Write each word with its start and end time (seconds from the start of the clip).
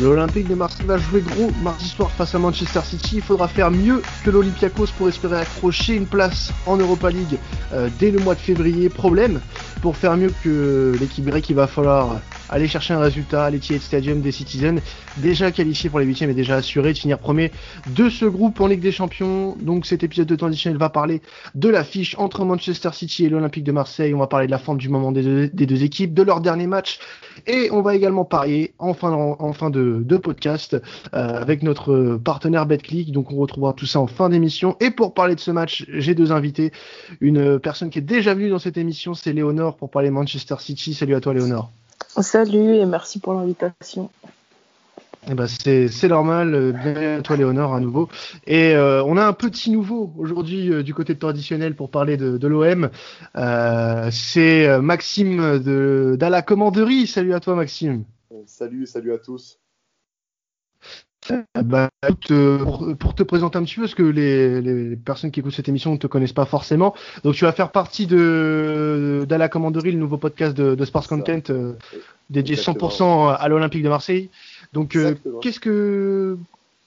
L'Olympique 0.00 0.48
de 0.48 0.54
Marseille 0.54 0.86
va 0.86 0.96
jouer 0.96 1.20
gros 1.20 1.50
mardi 1.62 1.86
soir 1.86 2.10
face 2.10 2.34
à 2.34 2.38
Manchester 2.38 2.80
City. 2.82 3.16
Il 3.16 3.22
faudra 3.22 3.46
faire 3.46 3.70
mieux 3.70 4.02
que 4.24 4.30
l'Olympiakos 4.30 4.86
pour 4.96 5.08
espérer 5.08 5.36
accrocher 5.36 5.94
une 5.94 6.06
place 6.06 6.50
en 6.66 6.78
Europa 6.78 7.10
League 7.10 7.38
euh, 7.74 7.90
dès 7.98 8.10
le 8.10 8.18
mois 8.18 8.34
de 8.34 8.40
février. 8.40 8.88
Problème, 8.88 9.40
pour 9.82 9.96
faire 9.96 10.16
mieux 10.16 10.32
que 10.42 10.96
l'équipe 10.98 11.26
grecque, 11.26 11.50
il 11.50 11.56
va 11.56 11.66
falloir 11.66 12.20
aller 12.52 12.68
chercher 12.68 12.94
un 12.94 13.00
résultat 13.00 13.46
à 13.46 13.50
l'Etihad 13.50 13.80
Stadium 13.80 14.20
des 14.20 14.30
Citizens, 14.30 14.80
déjà 15.16 15.50
qualifié 15.50 15.88
pour 15.88 15.98
les 15.98 16.04
huitièmes 16.04 16.30
et 16.30 16.34
déjà 16.34 16.56
assuré 16.56 16.92
de 16.92 16.98
finir 16.98 17.18
premier 17.18 17.50
de 17.96 18.10
ce 18.10 18.26
groupe 18.26 18.60
en 18.60 18.66
Ligue 18.66 18.80
des 18.80 18.92
Champions. 18.92 19.56
Donc 19.60 19.86
cet 19.86 20.04
épisode 20.04 20.26
de 20.26 20.36
temps 20.36 20.50
va 20.74 20.90
parler 20.90 21.22
de 21.54 21.68
l'affiche 21.70 22.14
entre 22.18 22.44
Manchester 22.44 22.90
City 22.92 23.24
et 23.24 23.28
l'Olympique 23.30 23.64
de 23.64 23.72
Marseille. 23.72 24.12
On 24.14 24.18
va 24.18 24.26
parler 24.26 24.46
de 24.46 24.50
la 24.50 24.58
forme 24.58 24.76
du 24.76 24.90
moment 24.90 25.12
des 25.12 25.48
deux, 25.48 25.82
équipes, 25.82 26.12
de 26.12 26.22
leur 26.22 26.42
dernier 26.42 26.66
match 26.66 26.98
et 27.46 27.70
on 27.72 27.80
va 27.80 27.94
également 27.94 28.26
parier 28.26 28.74
en 28.78 28.92
fin, 28.92 29.12
en 29.12 29.52
fin 29.54 29.70
de, 29.70 30.04
podcast 30.22 30.74
euh, 30.74 31.40
avec 31.40 31.62
notre 31.62 32.20
partenaire 32.22 32.66
BetClick. 32.66 33.12
Donc 33.12 33.32
on 33.32 33.36
retrouvera 33.36 33.72
tout 33.72 33.86
ça 33.86 33.98
en 33.98 34.06
fin 34.06 34.28
d'émission. 34.28 34.76
Et 34.80 34.90
pour 34.90 35.14
parler 35.14 35.34
de 35.34 35.40
ce 35.40 35.50
match, 35.50 35.86
j'ai 35.88 36.14
deux 36.14 36.32
invités. 36.32 36.70
Une 37.20 37.58
personne 37.58 37.88
qui 37.88 37.98
est 37.98 38.02
déjà 38.02 38.34
venue 38.34 38.50
dans 38.50 38.58
cette 38.58 38.76
émission, 38.76 39.14
c'est 39.14 39.32
Léonore 39.32 39.76
pour 39.76 39.90
parler 39.90 40.10
Manchester 40.10 40.56
City. 40.58 40.92
Salut 40.92 41.14
à 41.14 41.20
toi 41.20 41.32
Léonore. 41.32 41.70
Salut 42.20 42.76
et 42.76 42.84
merci 42.84 43.20
pour 43.20 43.32
l'invitation. 43.32 44.10
Eh 45.30 45.34
ben 45.34 45.46
c'est 45.46 46.08
normal, 46.08 46.54
euh, 46.54 46.72
bienvenue 46.72 47.06
à 47.06 47.22
toi 47.22 47.36
Léonore 47.36 47.74
à 47.74 47.80
nouveau. 47.80 48.08
Et 48.46 48.74
euh, 48.74 49.04
on 49.04 49.16
a 49.16 49.24
un 49.24 49.32
petit 49.32 49.70
nouveau 49.70 50.12
aujourd'hui 50.18 50.70
euh, 50.70 50.82
du 50.82 50.94
côté 50.94 51.16
traditionnel 51.16 51.76
pour 51.76 51.90
parler 51.90 52.16
de, 52.16 52.36
de 52.36 52.48
l'OM. 52.48 52.90
c'est 54.10 54.80
Maxime 54.80 55.58
de 55.60 56.16
d'Ala 56.18 56.42
Commanderie. 56.42 57.06
Salut 57.06 57.34
à 57.34 57.40
toi 57.40 57.54
Maxime. 57.54 58.04
Salut, 58.46 58.86
salut 58.86 59.12
à 59.12 59.18
tous. 59.18 59.61
Bah, 61.54 61.88
pour, 62.98 63.14
te 63.14 63.22
présenter 63.22 63.56
un 63.56 63.62
petit 63.62 63.76
peu, 63.76 63.82
parce 63.82 63.94
que 63.94 64.02
les, 64.02 64.60
les, 64.60 64.96
personnes 64.96 65.30
qui 65.30 65.38
écoutent 65.38 65.54
cette 65.54 65.68
émission 65.68 65.92
ne 65.92 65.96
te 65.96 66.08
connaissent 66.08 66.32
pas 66.32 66.46
forcément, 66.46 66.94
donc 67.22 67.34
tu 67.34 67.44
vas 67.44 67.52
faire 67.52 67.70
partie 67.70 68.06
de 68.06 69.24
d'Ala 69.28 69.48
Commanderie, 69.48 69.92
le 69.92 69.98
nouveau 69.98 70.16
podcast 70.16 70.56
de, 70.56 70.74
de 70.74 70.84
Sports 70.84 71.06
Content 71.06 71.40
euh, 71.50 71.74
dédié 72.28 72.56
100% 72.56 73.36
à 73.36 73.48
l'Olympique 73.48 73.84
de 73.84 73.88
Marseille. 73.88 74.30
Donc 74.72 74.96
euh, 74.96 75.14
qu'est-ce 75.40 75.60
que 75.60 76.36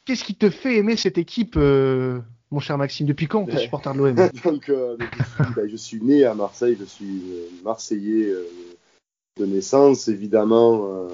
qu'est-ce 0.03 0.25
qui 0.25 0.35
te 0.35 0.49
fait 0.49 0.75
aimer 0.77 0.97
cette 0.97 1.17
équipe, 1.17 1.55
euh, 1.55 2.19
mon 2.51 2.59
cher 2.59 2.77
Maxime? 2.77 3.07
Depuis 3.07 3.27
quand 3.27 3.45
tu 3.45 3.55
es 3.55 3.59
supporter 3.59 3.93
de 3.93 3.99
l'OM 3.99 4.15
Donc 4.43 4.69
bah, 4.69 5.63
je 5.65 5.77
suis 5.77 6.01
né 6.01 6.25
à 6.25 6.33
Marseille, 6.33 6.75
je 6.77 6.85
suis 6.85 7.21
Marseillais 7.63 8.33
de 9.39 9.45
naissance, 9.45 10.09
évidemment 10.09 11.07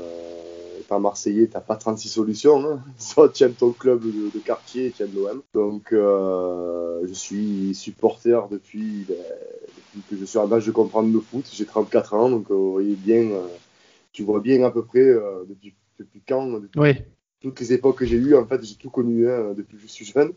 pas 0.91 0.99
marseillais, 0.99 1.47
t'as 1.47 1.61
pas 1.61 1.77
36 1.77 2.09
solutions. 2.09 2.65
Hein. 2.65 2.81
Soit 2.97 3.29
tu 3.29 3.43
aimes 3.43 3.53
ton 3.53 3.71
club 3.71 4.03
de, 4.03 4.39
quartier 4.39 4.87
et 4.87 4.91
tu 4.91 5.03
aimes 5.03 5.13
l'OM. 5.15 5.41
Donc 5.53 5.93
euh, 5.93 6.99
je 7.07 7.13
suis 7.13 7.73
supporter 7.73 8.49
depuis, 8.51 9.05
ben, 9.07 9.15
depuis, 9.87 10.01
que 10.09 10.17
je 10.17 10.25
suis 10.25 10.37
en 10.37 10.51
âge 10.51 10.65
de 10.65 10.71
comprendre 10.71 11.09
le 11.13 11.21
foot. 11.21 11.49
J'ai 11.53 11.65
34 11.65 12.13
ans, 12.15 12.29
donc 12.29 12.51
euh, 12.51 12.95
bien, 12.97 13.21
euh, 13.21 13.47
tu 14.11 14.23
vois 14.23 14.41
bien 14.41 14.63
à 14.63 14.71
peu 14.71 14.83
près 14.83 15.05
depuis, 15.47 15.73
depuis 15.97 16.21
quand, 16.27 16.59
depuis 16.59 17.03
toutes 17.39 17.59
les 17.61 17.71
époques 17.71 17.99
que 17.99 18.05
j'ai 18.05 18.17
eues, 18.17 18.35
en 18.35 18.45
fait 18.45 18.61
j'ai 18.61 18.75
tout 18.75 18.89
connu 18.89 19.29
hein, 19.29 19.53
depuis 19.55 19.77
que 19.77 19.83
je 19.83 19.87
suis 19.87 20.05
jeune. 20.05 20.33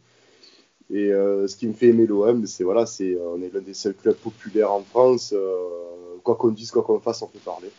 Et 0.90 1.08
ce 1.08 1.56
qui 1.56 1.66
me 1.66 1.72
fait 1.72 1.88
aimer 1.88 2.06
l'OM, 2.06 2.46
c'est 2.46 2.62
voilà, 2.62 2.86
c'est 2.86 3.16
on 3.16 3.42
est 3.42 3.52
l'un 3.52 3.60
des 3.60 3.74
seuls 3.74 3.94
clubs 3.94 4.14
populaires 4.14 4.70
en 4.70 4.82
France. 4.82 5.34
quoi 6.22 6.36
qu'on 6.36 6.50
dise, 6.50 6.70
quoi 6.70 6.84
qu'on 6.84 7.00
fasse, 7.00 7.22
on 7.22 7.26
peut 7.26 7.40
parler. 7.44 7.70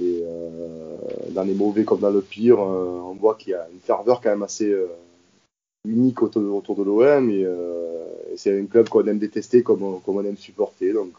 Et 0.00 0.22
euh, 0.24 0.96
dans 1.30 1.44
les 1.44 1.54
mauvais 1.54 1.84
comme 1.84 2.00
dans 2.00 2.10
le 2.10 2.20
pire, 2.20 2.60
euh, 2.60 3.00
on 3.04 3.14
voit 3.14 3.36
qu'il 3.36 3.52
y 3.52 3.54
a 3.54 3.66
une 3.72 3.80
ferveur 3.80 4.20
quand 4.20 4.30
même 4.30 4.42
assez 4.42 4.70
euh, 4.70 4.88
unique 5.86 6.22
autour, 6.22 6.74
de 6.76 6.82
l'OM 6.82 7.30
et, 7.30 7.42
et 7.42 8.36
c'est 8.36 8.58
un 8.58 8.66
club 8.66 8.88
qu'on 8.88 9.06
aime 9.06 9.18
détester 9.18 9.62
comme, 9.62 10.00
comme 10.04 10.16
on 10.16 10.24
aime 10.24 10.36
supporter. 10.36 10.92
Donc 10.92 11.12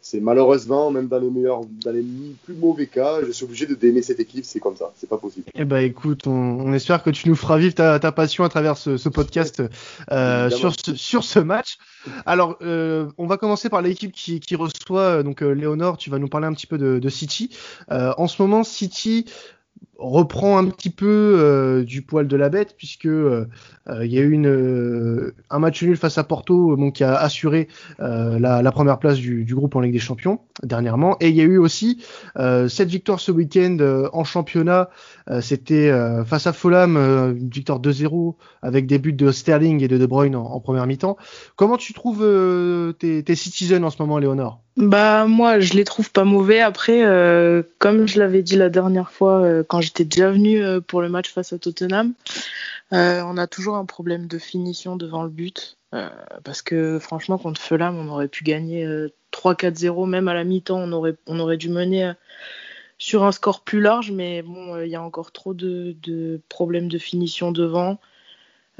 c'est 0.00 0.20
malheureusement, 0.20 0.90
même 0.90 1.08
dans 1.08 1.18
les 1.18 1.30
meilleurs, 1.30 1.60
dans 1.84 1.90
les 1.90 2.04
plus 2.44 2.54
mauvais 2.54 2.86
cas, 2.86 3.18
je 3.26 3.32
suis 3.32 3.44
obligé 3.44 3.66
de 3.66 3.74
d'aimer 3.74 4.02
cette 4.02 4.20
équipe, 4.20 4.44
c'est 4.44 4.60
comme 4.60 4.76
ça, 4.76 4.92
c'est 4.96 5.08
pas 5.08 5.18
possible. 5.18 5.46
Eh 5.54 5.64
ben 5.64 5.78
écoute, 5.78 6.26
on, 6.26 6.72
espère 6.72 7.02
que 7.02 7.10
tu 7.10 7.28
nous 7.28 7.34
feras 7.34 7.58
vivre 7.58 7.74
ta, 7.74 7.98
ta 7.98 8.12
passion 8.12 8.44
à 8.44 8.48
travers 8.48 8.76
ce, 8.76 8.96
ce 8.96 9.08
podcast 9.08 9.62
euh, 10.10 10.50
sur, 10.50 10.74
ce, 10.74 10.94
sur 10.94 11.24
ce 11.24 11.38
match. 11.38 11.78
Alors, 12.26 12.56
euh, 12.62 13.10
on 13.18 13.26
va 13.26 13.36
commencer 13.36 13.68
par 13.68 13.82
l'équipe 13.82 14.12
qui, 14.12 14.40
qui 14.40 14.56
reçoit, 14.56 15.22
donc 15.22 15.42
euh, 15.42 15.50
Léonore, 15.50 15.96
tu 15.96 16.10
vas 16.10 16.18
nous 16.18 16.28
parler 16.28 16.46
un 16.46 16.52
petit 16.52 16.66
peu 16.66 16.78
de, 16.78 16.98
de 16.98 17.08
City. 17.08 17.50
En 17.90 18.28
ce 18.28 18.40
moment, 18.42 18.64
City 18.64 19.26
reprend 19.98 20.58
un 20.58 20.66
petit 20.66 20.90
peu 20.90 21.06
euh, 21.38 21.84
du 21.84 22.02
poil 22.02 22.28
de 22.28 22.36
la 22.36 22.48
bête 22.48 22.76
puisque 22.78 23.06
euh, 23.06 23.48
euh, 23.88 24.06
il 24.06 24.12
y 24.12 24.18
a 24.18 24.22
eu 24.22 24.30
une, 24.30 25.32
un 25.50 25.58
match 25.58 25.82
nul 25.82 25.96
face 25.96 26.18
à 26.18 26.24
Porto 26.24 26.76
donc 26.76 26.94
qui 26.94 27.04
a 27.04 27.16
assuré 27.16 27.68
la, 27.98 28.62
la, 28.62 28.72
première 28.72 28.98
place 28.98 29.16
du, 29.16 29.44
du, 29.44 29.54
groupe 29.54 29.74
en 29.74 29.80
Ligue 29.80 29.92
des 29.92 29.98
Champions 29.98 30.40
dernièrement. 30.62 31.16
Et 31.20 31.30
il 31.30 31.34
y 31.34 31.40
a 31.40 31.44
eu 31.44 31.58
aussi 31.58 32.04
cette 32.36 32.88
victoire 32.88 33.18
ce 33.18 33.32
week-end 33.32 33.78
en 34.12 34.24
championnat. 34.24 34.90
C'était 35.40 35.90
face 36.26 36.46
à 36.46 36.52
Fulham 36.52 36.96
une 36.96 37.48
victoire 37.48 37.80
2-0 37.80 38.34
avec 38.62 38.86
des 38.86 38.98
buts 38.98 39.12
de 39.12 39.32
Sterling 39.32 39.82
et 39.82 39.88
de 39.88 39.98
De 39.98 40.06
Bruyne 40.06 40.36
en, 40.36 40.60
première 40.60 40.86
mi-temps. 40.86 41.16
Comment 41.56 41.76
tu 41.76 41.92
trouves 41.92 42.24
tes, 42.98 43.22
tes 43.24 43.34
citizens 43.34 43.84
en 43.84 43.90
ce 43.90 44.00
moment 44.00 44.18
Léonore? 44.18 44.62
Bah 44.78 45.26
moi 45.26 45.58
je 45.58 45.74
les 45.74 45.82
trouve 45.82 46.12
pas 46.12 46.22
mauvais. 46.22 46.60
Après, 46.60 47.04
euh, 47.04 47.64
comme 47.80 48.06
je 48.06 48.20
l'avais 48.20 48.42
dit 48.42 48.54
la 48.54 48.68
dernière 48.68 49.10
fois 49.10 49.40
euh, 49.40 49.64
quand 49.68 49.80
j'étais 49.88 50.04
déjà 50.04 50.30
venu 50.30 50.62
euh, 50.62 50.80
pour 50.80 51.02
le 51.02 51.08
match 51.08 51.30
face 51.30 51.52
à 51.52 51.58
Tottenham, 51.58 52.14
on 52.92 53.36
a 53.36 53.46
toujours 53.46 53.76
un 53.76 53.84
problème 53.84 54.26
de 54.26 54.38
finition 54.38 54.96
devant 54.96 55.22
le 55.22 55.30
but. 55.30 55.76
parce 56.44 56.62
que 56.62 56.98
franchement 56.98 57.38
contre 57.38 57.60
Fulham 57.60 57.96
on 57.98 58.08
aurait 58.08 58.28
pu 58.28 58.44
gagner 58.44 58.86
3-4-0 59.32 60.08
même 60.08 60.28
à 60.28 60.34
la 60.34 60.44
mi-temps 60.44 60.78
on 60.78 61.38
aurait 61.40 61.56
dû 61.56 61.68
mener 61.68 62.12
sur 62.98 63.24
un 63.24 63.32
score 63.32 63.60
plus 63.60 63.80
large 63.80 64.10
mais 64.10 64.42
bon 64.42 64.80
il 64.80 64.88
y 64.88 64.96
a 64.96 65.02
encore 65.02 65.32
trop 65.32 65.54
de, 65.54 66.40
problèmes 66.48 66.88
de 66.88 66.98
finition 66.98 67.52
devant. 67.52 67.98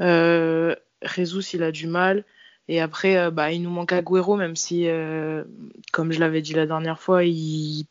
Euh, 0.01 0.75
il 1.53 1.63
a 1.63 1.71
du 1.71 1.87
mal. 1.87 2.25
Et 2.67 2.81
après, 2.81 3.17
euh, 3.17 3.31
bah, 3.31 3.51
il 3.51 3.63
nous 3.63 3.69
manque 3.71 3.93
Agüero, 3.93 4.35
même 4.35 4.55
si, 4.55 4.87
euh, 4.87 5.43
comme 5.91 6.11
je 6.11 6.19
l'avais 6.19 6.41
dit 6.41 6.53
la 6.53 6.67
dernière 6.67 6.99
fois, 6.99 7.23
il, 7.23 7.85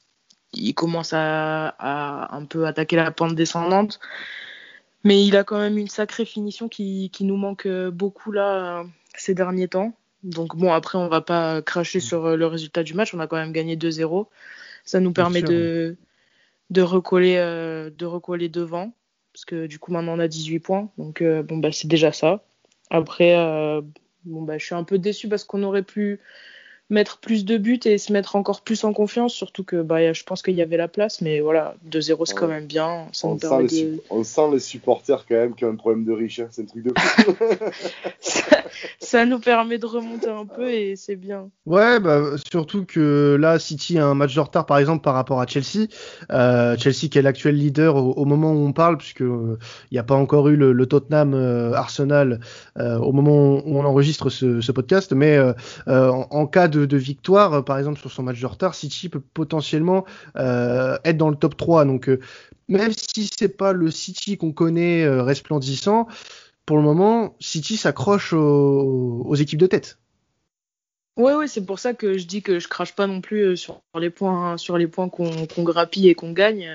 il 0.53 0.75
commence 0.75 1.13
à, 1.13 1.69
à, 1.79 2.37
un 2.37 2.45
peu 2.45 2.67
attaquer 2.67 2.97
la 2.97 3.11
pente 3.11 3.35
descendante. 3.35 4.01
Mais 5.05 5.25
il 5.25 5.37
a 5.37 5.45
quand 5.45 5.59
même 5.59 5.79
une 5.79 5.89
sacrée 5.89 6.25
finition 6.25 6.69
qui, 6.69 7.11
qui 7.11 7.25
nous 7.25 7.37
manque 7.37 7.67
euh, 7.67 7.91
beaucoup 7.91 8.33
là 8.33 8.85
ces 9.17 9.35
derniers 9.35 9.69
temps. 9.69 9.93
Donc 10.25 10.57
bon, 10.57 10.73
après, 10.73 10.99
on 10.99 11.09
va 11.09 11.21
pas 11.21 11.63
cracher 11.63 12.01
sur 12.01 12.37
le 12.37 12.47
résultat 12.47 12.83
du 12.83 12.95
match. 12.95 13.15
On 13.15 13.21
a 13.21 13.27
quand 13.27 13.37
même 13.37 13.53
gagné 13.53 13.77
2-0. 13.77 14.27
Ça 14.85 15.01
nous 15.01 15.13
permet 15.13 15.43
de, 15.43 15.97
de, 16.71 16.83
recoller, 16.83 17.37
de 17.37 18.07
recoller 18.07 18.49
devant. 18.49 18.93
Parce 19.33 19.45
que 19.45 19.67
du 19.67 19.79
coup, 19.79 19.93
maintenant, 19.93 20.17
on 20.17 20.19
a 20.19 20.27
18 20.27 20.59
points. 20.59 20.91
Donc 20.99 21.23
bon, 21.23 21.59
bah, 21.59 21.71
c'est 21.71 21.87
déjà 21.87 22.11
ça. 22.11 22.43
Après, 22.91 23.37
bon, 24.25 24.43
bah, 24.43 24.59
je 24.59 24.65
suis 24.65 24.75
un 24.75 24.83
peu 24.83 24.99
déçu 24.99 25.29
parce 25.29 25.45
qu'on 25.45 25.63
aurait 25.63 25.85
pu 25.85 26.21
mettre 26.91 27.19
plus 27.19 27.45
de 27.45 27.59
buts 27.59 27.81
et 27.85 27.99
se 27.99 28.13
mettre 28.13 28.35
encore 28.37 28.63
plus 28.63 28.85
en 28.85 28.93
confiance, 28.93 29.35
surtout 29.35 29.63
que 29.63 29.83
bah, 29.83 30.13
je 30.13 30.23
pense 30.25 30.41
qu'il 30.43 30.55
y 30.55 30.63
avait 30.63 30.79
la 30.79 30.89
place, 30.89 31.21
mais 31.21 31.41
voilà, 31.41 31.75
2-0 31.91 32.25
c'est 32.25 32.35
quand 32.35 32.49
même 32.49 32.65
bien. 32.65 33.07
on, 33.23 34.25
sent 34.25 34.51
les 34.53 34.59
supporters 34.59 35.27
quand 35.27 35.35
même 35.35 35.55
qui 35.55 35.65
ont 35.67 35.71
un 35.71 35.77
problème 35.77 36.05
de 36.05 36.13
riche, 36.13 36.41
hein. 36.41 36.49
c'est 36.51 36.63
un 36.63 36.65
truc 36.65 36.85
de 36.85 36.93
ça, 39.01 39.27
nous 39.27 39.39
permet 39.39 39.77
de 39.77 39.87
remonter 39.87 40.31
un 40.31 40.47
peu 40.47 40.71
et 40.71 40.97
c'est 40.97 41.17
bien. 41.17 41.51
Ouais, 41.67 42.01
bah, 42.01 42.23
surtout 42.51 42.87
que 42.87 43.37
là, 43.39 43.59
City 43.59 43.99
a 43.99 44.07
un 44.07 44.15
match 44.15 44.35
de 44.35 44.41
retard 44.41 44.65
par 44.65 44.79
exemple 44.79 45.03
par 45.03 45.15
rapport 45.15 45.41
à 45.41 45.47
Chelsea. 45.47 45.89
Euh, 46.31 46.77
Chelsea 46.79 47.09
qui 47.11 47.19
est 47.19 47.23
l'actuel 47.23 47.57
leader 47.57 47.97
au, 47.97 48.25
moment 48.25 48.53
où 48.53 48.67
on 48.67 48.73
parle, 48.73 48.97
puisque 48.97 49.23
euh, 49.23 49.59
il 49.91 49.95
n'y 49.95 49.99
a 49.99 50.05
pas 50.05 50.15
encore 50.15 50.49
eu 50.49 50.57
le, 50.57 50.87
Tottenham 50.87 51.35
euh, 51.35 51.73
Arsenal 51.75 52.41
au 52.77 53.13
moment 53.13 53.59
où 53.59 53.79
on 53.79 53.85
enregistre 53.85 54.31
ce, 54.31 54.73
podcast, 54.73 55.13
mais 55.13 55.39
en, 55.87 56.27
en 56.31 56.47
cas 56.47 56.69
de 56.69 56.78
de, 56.87 56.97
victoire, 56.97 57.55
euh, 57.55 57.63
par 57.63 57.79
exemple 57.79 57.99
sur 57.99 58.11
son 58.11 58.23
match 58.23 58.41
de 58.41 58.47
retard, 58.47 58.75
City 58.75 59.09
peut 59.09 59.21
potentiellement 59.21 60.05
euh, 60.37 60.99
être 61.05 61.17
dans 61.17 61.31
le 61.31 61.37
top 61.37 61.57
3. 61.57 61.85
Donc 61.85 62.09
euh, 62.09 62.21
même 62.69 62.93
si 62.93 63.31
c'est 63.37 63.57
pas 63.57 63.73
le 63.73 63.91
City 63.91 64.37
qu'on 64.37 64.53
connaît 64.53 65.09
resplendissant, 65.09 66.07
pour 66.67 66.77
le 66.77 66.83
moment, 66.83 67.35
City 67.41 67.77
s'accroche 67.77 68.33
aux, 68.35 69.35
équipes 69.35 69.61
de 69.61 69.67
tête. 69.67 69.99
Oui, 71.17 71.33
ouais, 71.33 71.49
c'est 71.49 71.65
pour 71.65 71.79
ça 71.79 71.95
que 71.95 72.19
je 72.19 72.27
dis 72.27 72.43
que 72.43 72.59
je 72.61 72.69
crache 72.69 72.95
pas 72.95 73.07
non 73.07 73.21
plus 73.21 73.57
sur 73.57 73.81
les 73.99 74.11
points, 74.11 74.57
sur 74.59 74.77
les 74.77 74.87
points 74.87 75.09
qu'on 75.09 75.63
grappille 75.63 76.09
et 76.09 76.15
qu'on 76.15 76.33
gagne. 76.33 76.71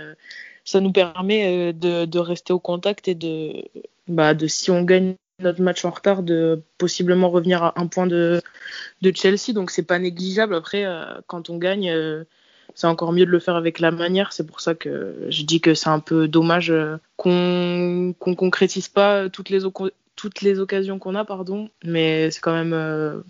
Ça 0.65 0.81
nous 0.81 0.91
permet 0.91 1.73
de, 1.73 2.05
de, 2.05 2.19
rester 2.19 2.53
au 2.53 2.59
contact 2.59 3.07
et 3.07 3.15
de, 3.15 3.63
bah, 4.07 4.33
de 4.33 4.47
si 4.47 4.71
on 4.71 4.83
gagne 4.83 5.15
notre 5.39 5.61
match 5.61 5.85
en 5.85 5.91
retard 5.91 6.23
de 6.23 6.61
possiblement 6.77 7.29
revenir 7.29 7.63
à 7.63 7.79
un 7.79 7.87
point 7.87 8.07
de, 8.07 8.41
Chelsea, 9.13 9.53
donc 9.53 9.71
c'est 9.71 9.83
pas 9.83 9.99
négligeable. 9.99 10.55
Après, 10.55 10.85
euh, 10.85 11.05
quand 11.27 11.49
on 11.49 11.57
gagne, 11.57 11.89
euh, 11.89 12.23
c'est 12.75 12.87
encore 12.87 13.13
mieux 13.13 13.25
de 13.25 13.31
le 13.31 13.39
faire 13.39 13.55
avec 13.55 13.79
la 13.79 13.91
manière. 13.91 14.33
C'est 14.33 14.45
pour 14.45 14.61
ça 14.61 14.75
que 14.75 15.27
je 15.29 15.43
dis 15.43 15.61
que 15.61 15.73
c'est 15.73 15.89
un 15.89 15.99
peu 15.99 16.27
dommage 16.27 16.71
euh, 16.71 16.97
qu'on 17.17 18.15
concrétise 18.17 18.87
pas 18.87 19.29
toutes 19.29 19.49
les, 19.49 19.65
occasions 20.59 20.99
qu'on 20.99 21.15
a, 21.15 21.25
pardon. 21.25 21.69
Mais 21.83 22.31
c'est 22.31 22.41
quand 22.41 22.53
même, 22.53 22.73
un, 22.73 23.23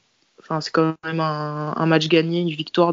match 1.86 2.08
gagné, 2.08 2.42
une 2.42 2.50
victoire, 2.50 2.92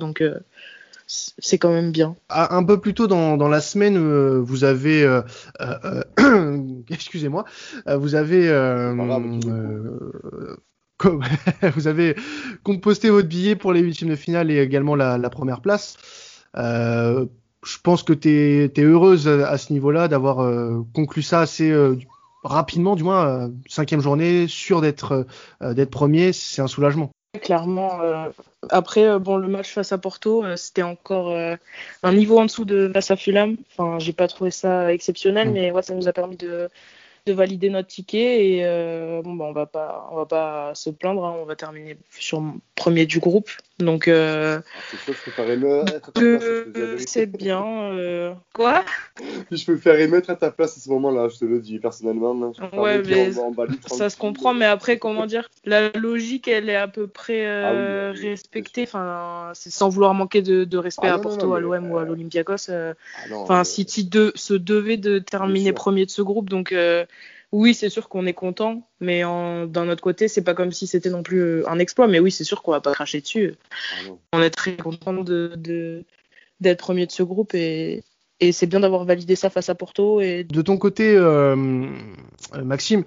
c'est 1.39 1.59
quand 1.59 1.73
même 1.73 1.91
bien. 1.91 2.15
Ah, 2.29 2.55
un 2.55 2.63
peu 2.63 2.81
plus 2.81 2.95
tôt 2.95 3.07
dans, 3.07 3.37
dans 3.37 3.49
la 3.49 3.61
semaine, 3.61 3.99
vous 4.39 4.65
avez, 4.65 5.21
excusez-moi, 6.91 7.45
vous 7.87 8.15
avez 8.15 8.49
vous 11.75 11.87
avez 11.87 12.15
composté 12.63 13.11
votre 13.11 13.29
billet 13.29 13.57
pour 13.57 13.73
les 13.73 13.81
huitièmes 13.81 14.11
de 14.11 14.17
finale 14.17 14.51
et 14.51 14.59
également 14.59 14.95
la, 14.95 15.19
la 15.19 15.31
première 15.31 15.61
place. 15.61 15.97
Euh, 16.57 17.27
je 17.65 17.79
pense 17.83 18.03
que 18.03 18.13
tu 18.13 18.29
es, 18.31 18.83
heureuse 18.83 19.29
à, 19.29 19.59
ce 19.59 19.73
niveau-là 19.73 20.09
d'avoir 20.09 20.41
euh, 20.41 20.83
conclu 20.95 21.23
ça 21.23 21.41
assez 21.41 21.71
euh, 21.71 21.97
rapidement, 22.43 22.97
du 22.97 23.03
moins 23.03 23.51
cinquième 23.67 24.01
journée, 24.01 24.47
sûr 24.49 24.81
d'être 24.81 25.27
d'être 25.61 25.91
premier, 25.91 26.33
c'est 26.33 26.63
un 26.63 26.67
soulagement. 26.67 27.11
Clairement. 27.43 28.01
après, 28.71 29.19
bon, 29.21 29.37
le 29.37 29.47
match 29.47 29.73
face 29.73 29.93
à 29.93 29.99
Porto, 29.99 30.45
c'était 30.57 30.83
encore 30.83 31.33
un 32.03 32.13
niveau 32.13 32.39
en 32.39 32.47
dessous 32.47 32.65
de 32.65 32.91
face 32.93 33.13
à 33.13 33.17
Fulham. 33.17 33.57
Enfin, 33.71 34.01
j'ai 34.01 34.13
pas 34.13 34.27
trouvé 34.27 34.51
ça 34.51 34.93
exceptionnel, 34.93 35.51
mm. 35.51 35.53
mais 35.53 35.71
ouais, 35.71 35.83
ça 35.83 35.95
nous 35.95 36.09
a 36.09 36.13
permis 36.13 36.37
de 36.37 36.69
de 37.27 37.33
valider 37.33 37.71
notre 37.71 37.89
ticket 37.89 38.47
et 38.47 38.65
euh, 38.65 39.23
bon 39.23 39.35
bah, 39.35 39.45
on 39.47 39.53
va 39.53 39.67
pas 39.67 40.09
on 40.13 40.17
va 40.17 40.27
pas 40.27 40.75
se 40.75 40.91
plaindre 40.91 41.25
hein. 41.25 41.37
on 41.41 41.45
va 41.45 41.57
terminer 41.57 41.97
sur 42.11 42.43
premier 42.81 43.05
du 43.05 43.19
groupe. 43.21 43.51
Donc 43.79 44.09
euh, 44.09 44.61
c'est 47.07 47.27
bien 47.27 47.63
euh, 47.93 48.33
quoi? 48.55 48.85
Je 49.51 49.65
peux 49.67 49.77
faire 49.77 50.01
émettre 50.01 50.31
à 50.31 50.37
ta 50.37 50.51
place 50.51 50.79
à 50.79 50.81
ce 50.81 50.89
moment-là 50.91 51.29
je 51.29 51.39
te 51.39 51.45
le 51.45 51.61
dis 51.61 51.79
personnellement 51.79 52.53
ouais 52.75 53.03
mais 53.03 53.33
ça 53.87 54.11
se 54.11 54.17
comprend 54.19 54.53
mais 54.53 54.67
après 54.67 54.99
comment 54.99 55.25
dire 55.25 55.49
la 55.65 55.91
logique 55.93 56.47
elle 56.47 56.69
est 56.69 56.77
à 56.77 56.89
peu 56.89 57.07
près 57.07 57.47
ah 57.47 58.13
respectée. 58.13 58.83
enfin 58.83 59.53
c'est 59.55 59.71
sans 59.71 59.89
vouloir 59.89 60.13
manquer 60.13 60.43
de, 60.43 60.77
respect 60.77 61.09
ah 61.09 61.15
à 61.15 61.19
Porto 61.19 61.55
à 61.55 61.61
l'OM 61.61 61.91
ou 61.91 61.97
à 61.97 62.05
l'Olympiakos 62.05 62.71
ah 62.71 62.93
enfin 63.33 63.65
City 63.65 64.05
de, 64.05 64.33
se 64.35 64.53
devait 64.55 64.99
de 64.99 65.19
terminer 65.19 65.73
premier 65.73 66.05
de 66.05 66.11
ce 66.11 66.23
groupe 66.23 66.51
donc 66.51 66.75
oui, 67.53 67.75
c'est 67.75 67.89
sûr 67.89 68.09
qu'on 68.09 68.27
est 68.27 68.35
content, 68.35 68.89
mais 69.01 69.23
d'un 69.23 69.89
autre 69.89 70.03
côté, 70.03 70.29
c'est 70.29 70.43
pas 70.43 70.55
comme 70.55 70.71
si 70.71 70.87
c'était 70.87 71.11
non 71.11 71.23
plus 71.23 71.41
euh, 71.41 71.69
un 71.69 71.79
exploit. 71.81 72.07
Mais 72.07 72.21
oui, 72.21 72.31
c'est 72.31 72.45
sûr 72.45 72.63
qu'on 72.63 72.71
va 72.71 72.81
pas 72.81 72.93
cracher 72.93 73.21
dessus. 73.21 73.55
Ah 73.71 74.11
on 74.35 74.43
est 74.43 74.51
très 74.51 74.77
content 74.77 75.13
de, 75.13 76.05
d'être 76.61 76.79
premier 76.79 77.07
de 77.07 77.13
ce 77.13 77.23
groupe 77.23 77.55
et, 77.55 78.05
c'est 78.53 78.67
bien 78.67 78.81
d'avoir 78.81 79.05
validé 79.05 79.37
ça 79.37 79.51
face 79.51 79.69
à 79.69 79.75
Porto. 79.75 80.21
Et... 80.21 80.45
De 80.45 80.63
ton 80.63 80.79
côté, 80.79 81.15
euh, 81.15 81.57
Maxime, 82.63 83.05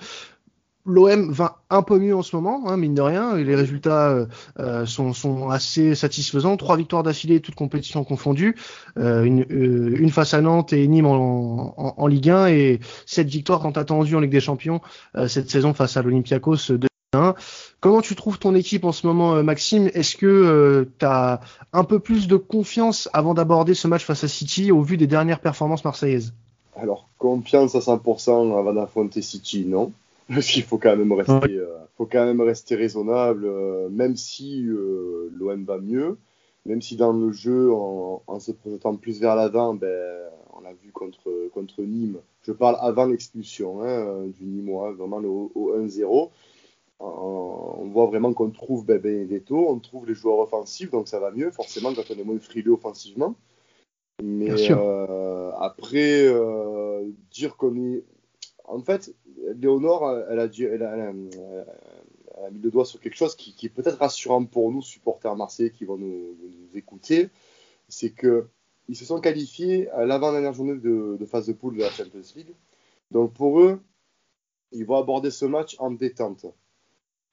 L'OM 0.86 1.32
va 1.32 1.62
un 1.70 1.82
peu 1.82 1.98
mieux 1.98 2.16
en 2.16 2.24
ce 2.24 2.36
moment, 2.36 2.68
hein, 2.68 2.76
mine 2.76 2.94
de 2.94 3.02
rien, 3.02 3.38
les 3.38 3.56
résultats 3.56 4.10
euh, 4.10 4.26
euh, 4.60 4.86
sont, 4.86 5.50
assez 5.50 5.96
satisfaisants. 5.96 6.58
Trois 6.58 6.76
victoires 6.76 7.04
d'affilée, 7.04 7.40
toutes 7.40 7.56
compétitions 7.56 8.04
confondues, 8.04 8.56
euh, 8.98 9.24
une, 9.24 10.10
face 10.10 10.34
à 10.34 10.42
Nantes 10.42 10.74
et 10.74 10.86
Nîmes 10.88 11.06
en, 11.06 11.74
en, 11.78 12.08
Ligue 12.08 12.30
1, 12.30 12.48
et 12.48 12.80
sept 13.06 13.30
victoires 13.30 13.62
tant 13.62 13.72
attendues 13.72 14.16
en 14.18 14.20
Ligue 14.20 14.32
des 14.32 14.42
Champions 14.42 14.82
cette 15.28 15.50
saison 15.50 15.74
face 15.74 15.96
à 15.96 16.02
l'Olympiakos 16.02 16.72
de 16.72 16.88
1. 17.14 17.36
Comment 17.80 18.02
tu 18.02 18.16
trouves 18.16 18.38
ton 18.38 18.54
équipe 18.54 18.84
en 18.84 18.92
ce 18.92 19.08
moment, 19.08 19.42
Maxime? 19.42 19.90
Est-ce 19.94 20.18
que 20.18 20.90
tu 21.00 21.06
as 21.06 21.40
un 21.72 21.86
peu 21.86 22.00
plus 22.00 22.28
de 22.28 22.36
confiance 22.36 23.10
avant 23.14 23.34
d'aborder 23.34 23.74
ce 23.74 23.88
match 23.88 24.04
face 24.04 24.26
à 24.26 24.28
City 24.28 24.72
au 24.74 24.82
vu 24.82 24.98
des 24.98 25.08
dernières 25.08 25.40
performances 25.40 25.86
marseillaises? 25.86 26.34
Alors, 26.76 27.08
confiance 27.20 27.76
à 27.76 27.80
100% 27.80 28.58
avant 28.58 28.74
d'affronter 28.74 29.22
City, 29.22 29.64
non 29.66 29.94
parce 30.30 30.48
qu'il 30.48 30.64
faut 30.64 30.78
quand 30.78 30.96
même 30.96 31.12
rester, 31.12 31.58
euh, 31.58 31.78
faut 31.98 32.06
quand 32.06 32.26
même 32.26 32.42
rester 32.42 32.76
raisonnable, 32.76 33.46
euh, 33.46 33.90
même 33.90 34.16
si 34.16 34.66
euh, 34.68 35.30
l'OM 35.38 35.66
va 35.66 35.80
mieux, 35.80 36.18
même 36.66 36.82
si 36.82 36.96
dans 36.96 37.12
le 37.12 37.32
jeu, 37.32 37.72
en, 37.74 38.40
se 38.40 38.52
projetant 38.52 38.96
plus 38.96 39.20
vers 39.20 39.36
l'avant, 39.36 39.74
ben, 39.74 40.30
on 40.54 40.62
l'a 40.62 40.74
vu 40.74 40.92
contre, 40.92 41.50
contre 41.54 41.82
Nîmes. 41.82 42.20
Je 42.44 42.54
parle 42.54 42.78
avant 42.80 43.06
l'expulsion 43.06 43.84
hein, 43.84 44.28
du 44.28 44.46
Nîmois, 44.46 44.94
vraiment 44.94 45.20
le, 45.20 45.28
au, 45.28 45.76
1-0. 45.78 46.30
On 47.00 47.90
voit 47.92 48.06
vraiment 48.06 48.34
qu'on 48.34 48.50
trouve 48.50 48.86
ben, 48.86 48.98
Benedetto, 48.98 49.68
on 49.70 49.80
trouve 49.80 50.08
les 50.08 50.14
joueurs 50.14 50.40
offensifs, 50.40 50.90
donc 50.90 51.10
ça 51.10 51.20
va 51.20 51.32
mieux, 51.32 51.52
forcément, 51.52 51.94
quand 51.94 52.04
on 52.12 52.18
est 52.18 52.24
moins 52.24 52.40
frileux 52.40 52.72
offensivement. 52.72 53.36
Mais 54.24 54.50
après, 55.60 56.34
dire 57.30 57.58
qu'on 57.58 57.76
est. 57.76 58.06
En 58.66 58.80
fait, 58.80 59.14
Léonore, 59.56 60.08
a, 60.08 60.26
elle, 60.30 60.40
a, 60.40 61.14
mis 62.52 62.62
le 62.62 62.72
doigt 62.72 62.86
sur 62.86 63.00
quelque 63.00 63.16
chose 63.16 63.36
qui, 63.36 63.56
est 63.66 63.70
peut-être 63.70 63.98
rassurant 63.98 64.44
pour 64.46 64.72
nous, 64.72 64.82
supporters 64.82 65.36
marseillais 65.36 65.72
qui 65.72 65.86
vont 65.86 65.98
nous, 65.98 66.36
écouter. 66.74 67.30
C'est 67.88 68.12
que 68.12 68.48
ils 68.90 68.98
se 68.98 69.06
sont 69.06 69.22
qualifiés 69.22 69.90
à 69.92 70.06
l'avant-dernière 70.06 70.54
journée 70.54 70.76
de, 70.76 71.26
phase 71.26 71.48
de 71.48 71.54
poule 71.54 71.78
de 71.78 71.82
la 71.82 71.90
Champions 71.90 72.22
League. 72.36 72.54
Donc 73.12 73.34
pour 73.34 73.62
eux, 73.62 73.80
ils 74.72 74.86
vont 74.86 74.98
aborder 74.98 75.32
ce 75.32 75.46
match 75.46 75.76
en 75.80 75.92
détente. 75.92 76.46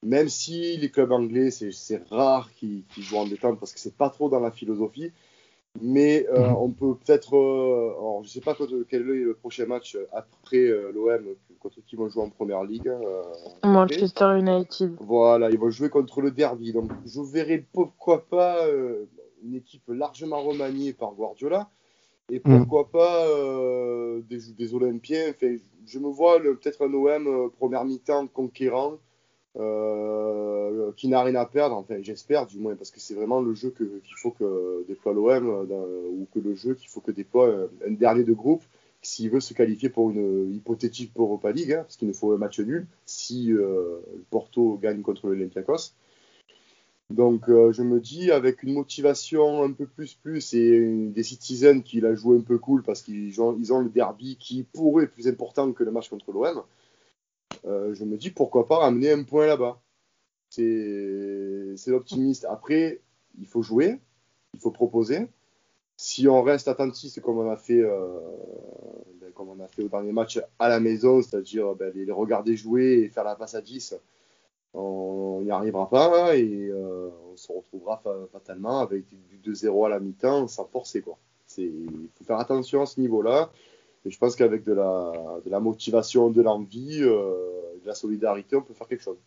Même 0.03 0.29
si 0.29 0.77
les 0.77 0.89
clubs 0.89 1.11
anglais, 1.11 1.51
c'est 1.51 2.03
rare 2.09 2.51
qu'ils 2.53 2.85
jouent 2.97 3.17
en 3.17 3.27
détente 3.27 3.59
parce 3.59 3.73
que 3.73 3.79
c'est 3.79 3.95
pas 3.95 4.09
trop 4.09 4.29
dans 4.29 4.39
la 4.39 4.51
philosophie. 4.51 5.11
Mais 5.79 6.27
euh, 6.29 6.49
mhm. 6.49 6.55
on 6.55 6.69
peut 6.69 6.95
peut-être. 6.95 7.35
Euh, 7.35 8.21
je 8.23 8.27
ne 8.27 8.29
sais 8.29 8.41
pas 8.41 8.55
quel 8.89 9.01
est 9.01 9.23
le 9.23 9.33
prochain 9.33 9.65
match 9.65 9.97
après 10.11 10.57
euh, 10.57 10.91
l'OM 10.93 11.23
contre 11.59 11.79
qui 11.85 11.95
vont 11.95 12.09
jouer 12.09 12.23
en 12.23 12.29
première 12.29 12.63
ligue. 12.63 12.89
Hein, 12.89 13.01
Manchester 13.63 14.37
United. 14.37 14.95
Voilà, 14.99 15.49
ils 15.49 15.57
vont 15.57 15.69
jouer 15.69 15.89
contre 15.89 16.21
le 16.21 16.31
Derby. 16.31 16.73
Donc 16.73 16.91
je 17.05 17.21
verrai 17.21 17.65
pourquoi 17.71 18.25
pas 18.25 18.57
une 19.43 19.55
équipe 19.55 19.83
largement 19.87 20.41
remaniée 20.41 20.93
par 20.93 21.13
Guardiola. 21.13 21.69
Et 22.29 22.41
mhm. 22.43 22.65
pourquoi 22.65 22.89
pas 22.89 23.25
des, 24.29 24.53
des 24.57 24.73
Olympiens. 24.73 25.33
je 25.85 25.99
me 25.99 26.09
vois 26.09 26.39
peut-être 26.39 26.85
un 26.85 26.93
OM 26.93 27.51
première 27.51 27.85
mi-temps 27.85 28.27
conquérant. 28.27 28.97
Euh, 29.59 30.93
qui 30.95 31.09
n'a 31.09 31.21
rien 31.23 31.35
à 31.35 31.45
perdre, 31.45 31.75
enfin 31.75 31.95
j'espère 32.01 32.47
du 32.47 32.57
moins, 32.57 32.75
parce 32.75 32.89
que 32.89 33.01
c'est 33.01 33.13
vraiment 33.13 33.41
le 33.41 33.53
jeu 33.53 33.73
qu'il 33.75 34.15
faut 34.15 34.31
que 34.31 34.85
déploie 34.87 35.13
l'OM, 35.13 35.67
euh, 35.69 36.07
ou 36.09 36.25
que 36.33 36.39
le 36.39 36.55
jeu 36.55 36.73
qu'il 36.73 36.87
faut 36.87 37.01
que 37.01 37.11
déploie 37.11 37.47
euh, 37.47 37.67
un 37.85 37.91
dernier 37.91 38.23
de 38.23 38.31
groupe 38.33 38.63
s'il 39.01 39.29
veut 39.29 39.41
se 39.41 39.53
qualifier 39.53 39.89
pour 39.89 40.11
une 40.11 40.53
hypothétique 40.53 41.11
Europa 41.17 41.51
League, 41.51 41.73
hein, 41.73 41.81
parce 41.81 41.97
qu'il 41.97 42.07
nous 42.07 42.13
faut 42.13 42.31
un 42.31 42.37
match 42.37 42.59
nul 42.59 42.85
si 43.05 43.51
Porto 44.29 44.77
gagne 44.81 45.01
contre 45.01 45.27
l'Olympiakos. 45.27 45.93
Donc 47.09 47.45
je 47.47 47.81
me 47.81 47.99
dis 47.99 48.31
avec 48.31 48.61
une 48.61 48.73
motivation 48.73 49.63
un 49.63 49.71
peu 49.71 49.87
plus 49.87 50.13
plus 50.13 50.53
et 50.53 51.09
des 51.15 51.23
citizens 51.23 51.81
qui 51.81 51.99
la 51.99 52.13
jouent 52.13 52.35
un 52.35 52.41
peu 52.41 52.59
cool 52.59 52.83
parce 52.83 53.01
qu'ils 53.01 53.41
ont, 53.41 53.57
ont 53.71 53.79
le 53.79 53.89
derby 53.89 54.37
qui 54.39 54.63
pourrait 54.71 55.05
être 55.05 55.13
plus 55.13 55.27
important 55.27 55.71
que 55.71 55.83
le 55.83 55.89
match 55.89 56.09
contre 56.09 56.31
l'OM. 56.31 56.61
Euh, 57.65 57.93
je 57.93 58.03
me 58.03 58.17
dis 58.17 58.31
pourquoi 58.31 58.67
pas 58.67 58.79
ramener 58.79 59.11
un 59.11 59.23
point 59.23 59.47
là-bas. 59.47 59.79
C'est 60.49 61.91
optimiste. 61.91 62.45
Après, 62.49 63.01
il 63.39 63.47
faut 63.47 63.61
jouer, 63.61 63.99
il 64.53 64.59
faut 64.59 64.71
proposer. 64.71 65.27
Si 65.97 66.27
on 66.27 66.41
reste 66.41 66.67
attentif, 66.67 67.19
comme 67.21 67.37
on 67.37 67.49
a 67.49 67.57
fait, 67.57 67.79
euh, 67.79 68.19
ben, 69.21 69.31
comme 69.33 69.49
on 69.49 69.59
a 69.63 69.67
fait 69.67 69.83
au 69.83 69.87
dernier 69.87 70.11
match 70.11 70.39
à 70.59 70.67
la 70.67 70.79
maison, 70.79 71.21
c'est-à-dire 71.21 71.75
ben, 71.75 71.91
les, 71.93 72.11
regarder 72.11 72.57
jouer 72.57 73.03
et 73.03 73.09
faire 73.09 73.23
la 73.23 73.35
passe 73.35 73.55
à 73.55 73.61
10, 73.61 73.95
on 74.73 75.41
n'y 75.43 75.51
arrivera 75.51 75.89
pas 75.89 76.35
et 76.35 76.69
euh, 76.69 77.09
on 77.31 77.37
se 77.37 77.51
retrouvera 77.51 78.01
fatalement 78.31 78.79
avec 78.79 79.05
du 79.29 79.51
2-0 79.51 79.85
à 79.85 79.89
la 79.89 79.99
mi-temps 79.99 80.47
sans 80.47 80.65
forcer. 80.65 81.03
Il 81.57 82.09
faut 82.15 82.23
faire 82.23 82.39
attention 82.39 82.81
à 82.81 82.85
ce 82.85 82.99
niveau-là. 82.99 83.51
Et 84.05 84.09
je 84.09 84.17
pense 84.17 84.35
qu'avec 84.35 84.63
de 84.63 84.73
la, 84.73 85.39
de 85.45 85.49
la 85.49 85.59
motivation, 85.59 86.29
de 86.29 86.41
l'envie, 86.41 87.01
euh, 87.01 87.35
de 87.81 87.87
la 87.87 87.95
solidarité, 87.95 88.55
on 88.55 88.61
peut 88.61 88.73
faire 88.73 88.87
quelque 88.87 89.03
chose. 89.03 89.19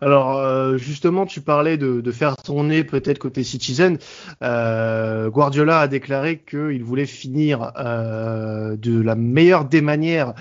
Alors 0.00 0.38
euh, 0.38 0.76
justement, 0.76 1.26
tu 1.26 1.40
parlais 1.40 1.76
de, 1.76 2.12
faire 2.12 2.36
tourner 2.36 2.84
peut-être 2.84 3.18
côté 3.18 3.42
Citizen. 3.42 3.98
Euh, 4.42 5.28
Guardiola 5.28 5.80
a 5.80 5.88
déclaré 5.88 6.38
qu'il 6.38 6.84
voulait 6.84 7.06
finir 7.06 7.72
euh, 7.78 8.76
de 8.76 9.00
la 9.00 9.14
meilleure 9.14 9.64
des 9.64 9.80
manières 9.80 10.34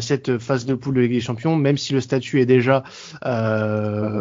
cette 0.00 0.38
phase 0.38 0.64
de 0.64 0.74
poule 0.74 0.94
de 0.94 1.00
Ligue 1.02 1.12
des 1.12 1.20
Champions, 1.20 1.54
même 1.54 1.76
si 1.76 1.92
le 1.92 2.00
statut 2.00 2.40
est 2.40 2.46
déjà 2.46 2.82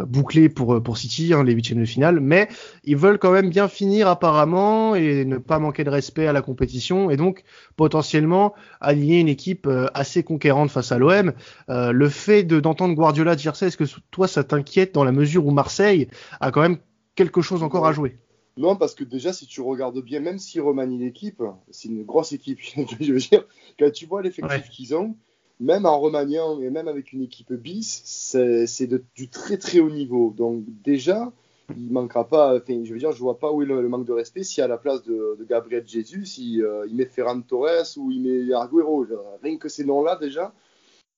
bouclé 0.06 0.50
pour 0.50 0.84
pour 0.84 0.98
City, 0.98 1.34
hein, 1.34 1.46
les 1.46 1.54
huitièmes 1.54 1.80
de 1.80 1.86
finale. 1.86 2.20
Mais 2.20 2.50
ils 2.84 2.98
veulent 2.98 3.20
quand 3.20 3.32
même 3.32 3.50
bien 3.50 3.70
finir 3.70 4.10
apparemment 4.10 4.96
et 4.96 5.24
ne 5.24 5.38
pas 5.38 5.58
manquer 5.58 5.86
de 5.86 5.90
respect 5.90 6.28
à 6.28 6.34
la 6.34 6.42
compétition 6.42 7.10
et 7.10 7.16
donc 7.16 7.44
potentiellement 7.78 8.54
aligner 8.82 9.22
une 9.22 9.30
équipe 9.30 9.70
assez 9.94 10.24
conquérante 10.24 10.72
face 10.72 10.92
à 10.92 10.98
l'OM. 10.98 11.32
le 11.70 12.10
fait 12.10 12.44
de 12.44 12.60
d'entendre 12.60 12.94
Guardiola 12.94 13.38
dire 13.38 13.56
ça, 13.56 13.68
est-ce 13.68 13.78
que 13.78 13.86
toi 14.12 14.28
ça 14.28 14.44
t'inquiète 14.46 14.94
dans 14.94 15.04
la 15.04 15.12
mesure 15.12 15.46
où 15.46 15.52
Marseille 15.52 16.08
a 16.40 16.52
quand 16.52 16.62
même 16.62 16.78
quelque 17.16 17.42
chose 17.42 17.64
encore 17.64 17.86
à 17.86 17.92
jouer. 17.92 18.18
Non, 18.58 18.76
parce 18.78 18.96
que 18.96 19.04
déjà, 19.04 19.34
si 19.34 19.48
tu 19.48 19.62
regardes 19.62 20.02
bien, 20.02 20.22
même 20.22 20.40
s'ils 20.40 20.62
remanient 20.62 20.98
l'équipe, 20.98 21.44
c'est 21.72 21.90
une 21.90 22.04
grosse 22.04 22.32
équipe, 22.32 22.60
je 23.00 23.14
veux 23.14 23.20
dire, 23.20 23.46
quand 23.78 23.92
tu 23.92 24.06
vois 24.06 24.22
l'effectif 24.22 24.70
qu'ils 24.70 24.96
ont, 24.96 25.16
même 25.60 25.86
en 25.86 26.00
remaniant 26.00 26.60
et 26.62 26.70
même 26.70 26.88
avec 26.88 27.12
une 27.12 27.22
équipe 27.22 27.54
bis, 27.54 28.02
c'est 28.06 28.90
du 29.16 29.30
très 29.30 29.58
très 29.58 29.80
haut 29.80 29.90
niveau. 29.90 30.34
Donc 30.36 30.64
déjà, 30.84 31.34
il 31.76 31.92
manquera 31.92 32.28
pas, 32.28 32.56
enfin, 32.56 32.84
je 32.84 32.94
veux 32.94 33.00
dire, 33.00 33.12
je 33.12 33.20
vois 33.20 33.40
pas 33.40 33.52
où 33.52 33.62
est 33.62 33.66
le, 33.66 33.88
manque 33.90 34.06
de 34.06 34.14
respect 34.14 34.44
si 34.44 34.62
à 34.62 34.68
la 34.68 34.78
place 34.78 35.04
de, 35.04 35.38
Gabriel 35.50 35.86
Jesus, 35.86 36.38
il, 36.38 36.62
euh, 36.62 36.86
il, 36.88 36.96
met 36.96 37.06
Ferran 37.06 37.42
Torres 37.42 37.98
ou 37.98 38.12
il 38.12 38.22
met 38.22 38.54
Arguero. 38.54 39.06
Rien 39.44 39.58
que 39.58 39.68
ces 39.68 39.84
noms-là, 39.84 40.18
déjà, 40.18 40.54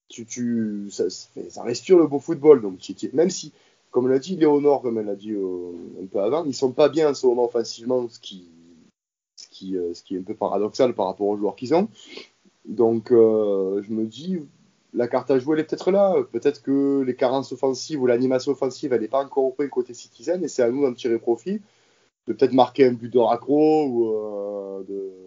ça, 0.09 1.09
ça, 1.09 1.63
respire 1.63 1.97
le 1.97 2.07
beau 2.07 2.19
football. 2.19 2.61
Donc, 2.61 2.79
même 3.13 3.29
si, 3.29 3.53
comme 3.91 4.07
l'a 4.07 4.19
dit 4.19 4.35
Léonore, 4.35 4.81
comme 4.81 4.97
elle 4.97 5.05
l'a 5.05 5.15
dit 5.15 5.31
euh, 5.31 5.71
un 6.01 6.05
peu 6.05 6.19
avant, 6.19 6.45
ils 6.45 6.53
sont 6.53 6.71
pas 6.71 6.89
bien 6.89 7.09
en 7.09 7.13
ce 7.13 7.25
moment 7.27 7.45
offensivement, 7.45 8.07
ce 8.09 8.19
qui, 8.19 8.47
euh, 9.75 9.93
est 9.93 10.17
un 10.17 10.23
peu 10.23 10.35
paradoxal 10.35 10.93
par 10.93 11.07
rapport 11.07 11.27
aux 11.27 11.37
joueurs 11.37 11.55
qu'ils 11.55 11.73
ont. 11.73 11.89
Donc, 12.65 13.07
je 13.11 13.91
me 13.91 14.05
dis, 14.05 14.39
la 14.93 15.07
carte 15.07 15.31
à 15.31 15.39
jouer, 15.39 15.55
elle 15.55 15.61
est 15.61 15.63
peut-être 15.63 15.91
là. 15.91 16.15
Peut-être 16.31 16.61
que 16.61 17.03
les 17.05 17.15
carences 17.15 17.51
offensives 17.51 18.01
ou 18.01 18.07
l'animation 18.07 18.51
offensive, 18.51 18.93
elle 18.93 19.01
n'est 19.01 19.07
pas 19.07 19.23
encore 19.23 19.45
au 19.45 19.55
côté 19.69 19.93
Citizen 19.93 20.43
et 20.43 20.47
c'est 20.47 20.63
à 20.63 20.71
nous 20.71 20.81
d'en 20.81 20.93
tirer 20.93 21.19
profit. 21.19 21.61
De 22.27 22.33
peut-être 22.33 22.53
marquer 22.53 22.85
un 22.85 22.91
but 22.91 23.11
de 23.11 23.19
raccro 23.19 23.85
ou 23.85 24.09
euh. 24.09 25.17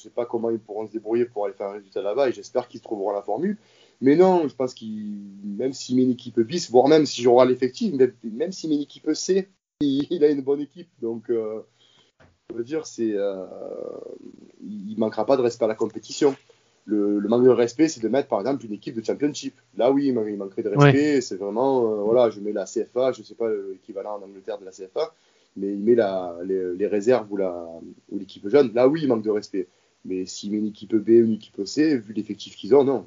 Je 0.00 0.04
sais 0.04 0.10
pas 0.10 0.24
comment 0.24 0.48
ils 0.48 0.58
pourront 0.58 0.86
se 0.86 0.92
débrouiller 0.92 1.26
pour 1.26 1.44
aller 1.44 1.52
faire 1.52 1.68
un 1.68 1.72
résultat 1.72 2.00
là-bas 2.00 2.30
et 2.30 2.32
j'espère 2.32 2.68
qu'ils 2.68 2.80
trouveront 2.80 3.12
la 3.12 3.20
formule. 3.20 3.58
Mais 4.00 4.16
non, 4.16 4.48
je 4.48 4.54
pense 4.54 4.74
qu'il, 4.74 5.18
même 5.44 5.72
s'il 5.72 5.96
met 5.96 6.02
une 6.02 6.12
équipe 6.12 6.40
bis, 6.40 6.70
voire 6.70 6.88
même 6.88 7.04
si 7.04 7.22
j'aurai 7.22 7.46
l'effectif, 7.46 7.92
même, 7.94 8.12
même 8.24 8.52
s'il 8.52 8.70
met 8.70 8.76
une 8.76 8.82
équipe 8.82 9.08
C, 9.12 9.48
il, 9.80 10.24
a 10.24 10.28
une 10.28 10.40
bonne 10.42 10.60
équipe. 10.60 10.88
Donc, 11.02 11.28
euh, 11.28 11.60
je 12.50 12.56
veux 12.56 12.64
dire, 12.64 12.86
c'est, 12.86 13.12
euh, 13.14 13.44
il 14.62 14.96
manquera 14.98 15.26
pas 15.26 15.36
de 15.36 15.42
respect 15.42 15.64
à 15.64 15.68
la 15.68 15.74
compétition 15.74 16.34
le, 16.90 17.28
manque 17.28 17.44
de 17.44 17.50
respect, 17.50 17.88
c'est 17.88 18.02
de 18.02 18.08
mettre 18.08 18.28
par 18.28 18.40
exemple 18.40 18.64
une 18.64 18.72
équipe 18.72 18.94
de 18.94 19.04
championship. 19.04 19.54
Là, 19.76 19.90
oui, 19.90 20.06
il 20.06 20.14
manquerait 20.14 20.62
de 20.62 20.68
respect. 20.68 21.20
C'est 21.20 21.36
vraiment, 21.36 21.84
euh, 21.84 22.02
voilà, 22.02 22.30
je 22.30 22.40
mets 22.40 22.52
la 22.52 22.64
CFA, 22.64 23.12
je 23.12 23.22
sais 23.22 23.34
pas 23.34 23.48
l'équivalent 23.48 24.16
en 24.16 24.24
Angleterre 24.24 24.58
de 24.58 24.64
la 24.64 24.70
CFA, 24.70 25.12
mais 25.56 25.72
il 25.72 25.80
met 25.80 25.94
la, 25.94 26.36
les, 26.44 26.86
réserves 26.86 27.30
ou 27.30 27.38
l'équipe 28.16 28.44
ou 28.44 28.50
jeune. 28.50 28.72
Là, 28.74 28.88
oui, 28.88 29.00
il 29.02 29.08
manque 29.08 29.22
de 29.22 29.30
respect. 29.30 29.68
Mais 30.04 30.24
s'il 30.24 30.52
met 30.52 30.58
une 30.58 30.66
équipe 30.66 30.94
B 30.94 31.08
ou 31.10 31.24
une 31.24 31.34
équipe 31.34 31.60
C, 31.66 31.98
vu 31.98 32.12
l'effectif 32.12 32.56
qu'ils 32.56 32.74
ont, 32.74 32.84
non. 32.84 33.06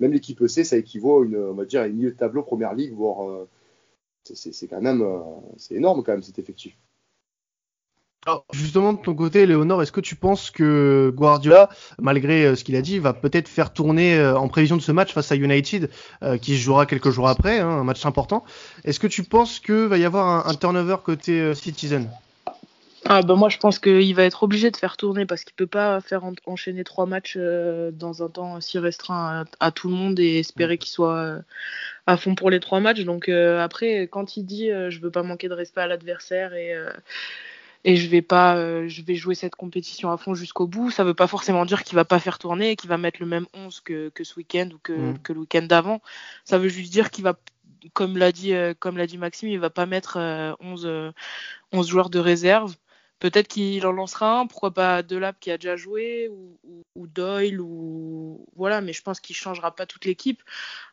Même 0.00 0.12
l'équipe 0.12 0.46
C, 0.46 0.64
ça 0.64 0.76
équivaut 0.76 1.24
on 1.24 1.54
va 1.54 1.64
dire, 1.64 1.82
à 1.82 1.86
une 1.86 1.96
milieu 1.96 2.10
de 2.10 2.16
tableau 2.16 2.42
première 2.42 2.74
ligue, 2.74 2.92
voire. 2.92 3.28
Euh, 3.28 3.48
c'est 4.24 4.68
quand 4.68 4.80
même, 4.80 5.02
euh, 5.02 5.18
c'est 5.56 5.74
énorme 5.74 6.02
quand 6.04 6.12
même 6.12 6.22
cet 6.22 6.38
effectif. 6.38 6.76
Justement, 8.52 8.92
de 8.92 9.02
ton 9.02 9.16
côté, 9.16 9.46
Léonore, 9.46 9.82
est-ce 9.82 9.90
que 9.90 10.00
tu 10.00 10.14
penses 10.14 10.52
que 10.52 11.12
Guardiola, 11.12 11.70
malgré 11.98 12.46
euh, 12.46 12.54
ce 12.54 12.62
qu'il 12.62 12.76
a 12.76 12.82
dit, 12.82 13.00
va 13.00 13.14
peut-être 13.14 13.48
faire 13.48 13.72
tourner 13.72 14.24
en 14.24 14.46
prévision 14.46 14.76
de 14.76 14.82
ce 14.82 14.92
match 14.92 15.12
face 15.12 15.32
à 15.32 15.36
United, 15.36 15.90
qui 16.40 16.56
se 16.56 16.60
jouera 16.60 16.86
quelques 16.86 17.10
jours 17.10 17.28
après, 17.28 17.58
hein, 17.58 17.68
un 17.68 17.84
match 17.84 18.06
important? 18.06 18.44
Est-ce 18.84 19.00
que 19.00 19.08
tu 19.08 19.24
penses 19.24 19.58
que 19.58 19.86
va 19.86 19.98
y 19.98 20.04
avoir 20.04 20.46
un, 20.46 20.54
turnover 20.54 20.98
côté 21.02 21.52
Citizen? 21.54 22.08
Ah 23.06 23.22
bah 23.22 23.34
moi 23.34 23.48
je 23.48 23.58
pense 23.58 23.78
qu'il 23.78 24.14
va 24.14 24.24
être 24.24 24.44
obligé 24.44 24.70
de 24.70 24.76
faire 24.76 24.96
tourner 24.96 25.26
parce 25.26 25.44
qu'il 25.44 25.54
peut 25.54 25.66
pas 25.66 26.00
faire 26.00 26.22
enchaîner 26.46 26.84
trois 26.84 27.06
matchs 27.06 27.36
dans 27.36 28.22
un 28.22 28.28
temps 28.28 28.60
si 28.60 28.78
restreint 28.78 29.44
à, 29.58 29.70
tout 29.72 29.88
le 29.88 29.94
monde 29.94 30.20
et 30.20 30.38
espérer 30.38 30.78
qu'il 30.78 30.90
soit 30.90 31.40
à 32.06 32.16
fond 32.16 32.36
pour 32.36 32.48
les 32.48 32.60
trois 32.60 32.78
matchs. 32.78 33.02
Donc 33.02 33.28
après 33.28 34.02
quand 34.02 34.36
il 34.36 34.44
dit 34.44 34.68
je 34.68 35.00
veux 35.00 35.10
pas 35.10 35.24
manquer 35.24 35.48
de 35.48 35.54
respect 35.54 35.80
à 35.80 35.88
l'adversaire 35.88 36.54
et 36.54 36.76
et 37.84 37.96
je 37.96 38.08
vais 38.08 38.22
pas 38.22 38.56
euh, 38.56 38.88
je 38.88 39.02
vais 39.02 39.14
jouer 39.14 39.34
cette 39.34 39.56
compétition 39.56 40.10
à 40.10 40.16
fond 40.16 40.34
jusqu'au 40.34 40.66
bout 40.66 40.90
ça 40.90 41.04
veut 41.04 41.14
pas 41.14 41.26
forcément 41.26 41.64
dire 41.64 41.82
qu'il 41.82 41.96
va 41.96 42.04
pas 42.04 42.20
faire 42.20 42.38
tourner 42.38 42.76
qu'il 42.76 42.88
va 42.88 42.98
mettre 42.98 43.20
le 43.20 43.26
même 43.26 43.46
11 43.54 43.80
que, 43.80 44.08
que 44.10 44.24
ce 44.24 44.36
week-end 44.36 44.68
ou 44.72 44.78
que, 44.78 44.92
mm. 44.92 45.18
que 45.18 45.32
le 45.32 45.40
week-end 45.40 45.62
d'avant 45.62 46.00
ça 46.44 46.58
veut 46.58 46.68
juste 46.68 46.92
dire 46.92 47.10
qu'il 47.10 47.24
va 47.24 47.38
comme 47.94 48.16
l'a 48.16 48.30
dit 48.30 48.54
euh, 48.54 48.74
comme 48.78 48.96
l'a 48.96 49.06
dit 49.06 49.18
Maxime 49.18 49.48
il 49.48 49.58
va 49.58 49.70
pas 49.70 49.86
mettre 49.86 50.16
11 50.60 50.86
euh, 50.86 51.10
11 51.72 51.88
joueurs 51.88 52.10
de 52.10 52.20
réserve 52.20 52.76
peut-être 53.22 53.48
qu'il 53.48 53.86
en 53.86 53.92
lancera 53.92 54.40
un 54.40 54.46
pourquoi 54.46 54.72
pas 54.72 55.02
Delap 55.02 55.38
qui 55.40 55.50
a 55.50 55.56
déjà 55.56 55.76
joué 55.76 56.28
ou, 56.28 56.58
ou, 56.96 57.06
Doyle 57.06 57.60
ou 57.60 58.44
voilà 58.56 58.80
mais 58.80 58.92
je 58.92 59.02
pense 59.02 59.20
qu'il 59.20 59.36
changera 59.36 59.74
pas 59.74 59.86
toute 59.86 60.04
l'équipe 60.04 60.42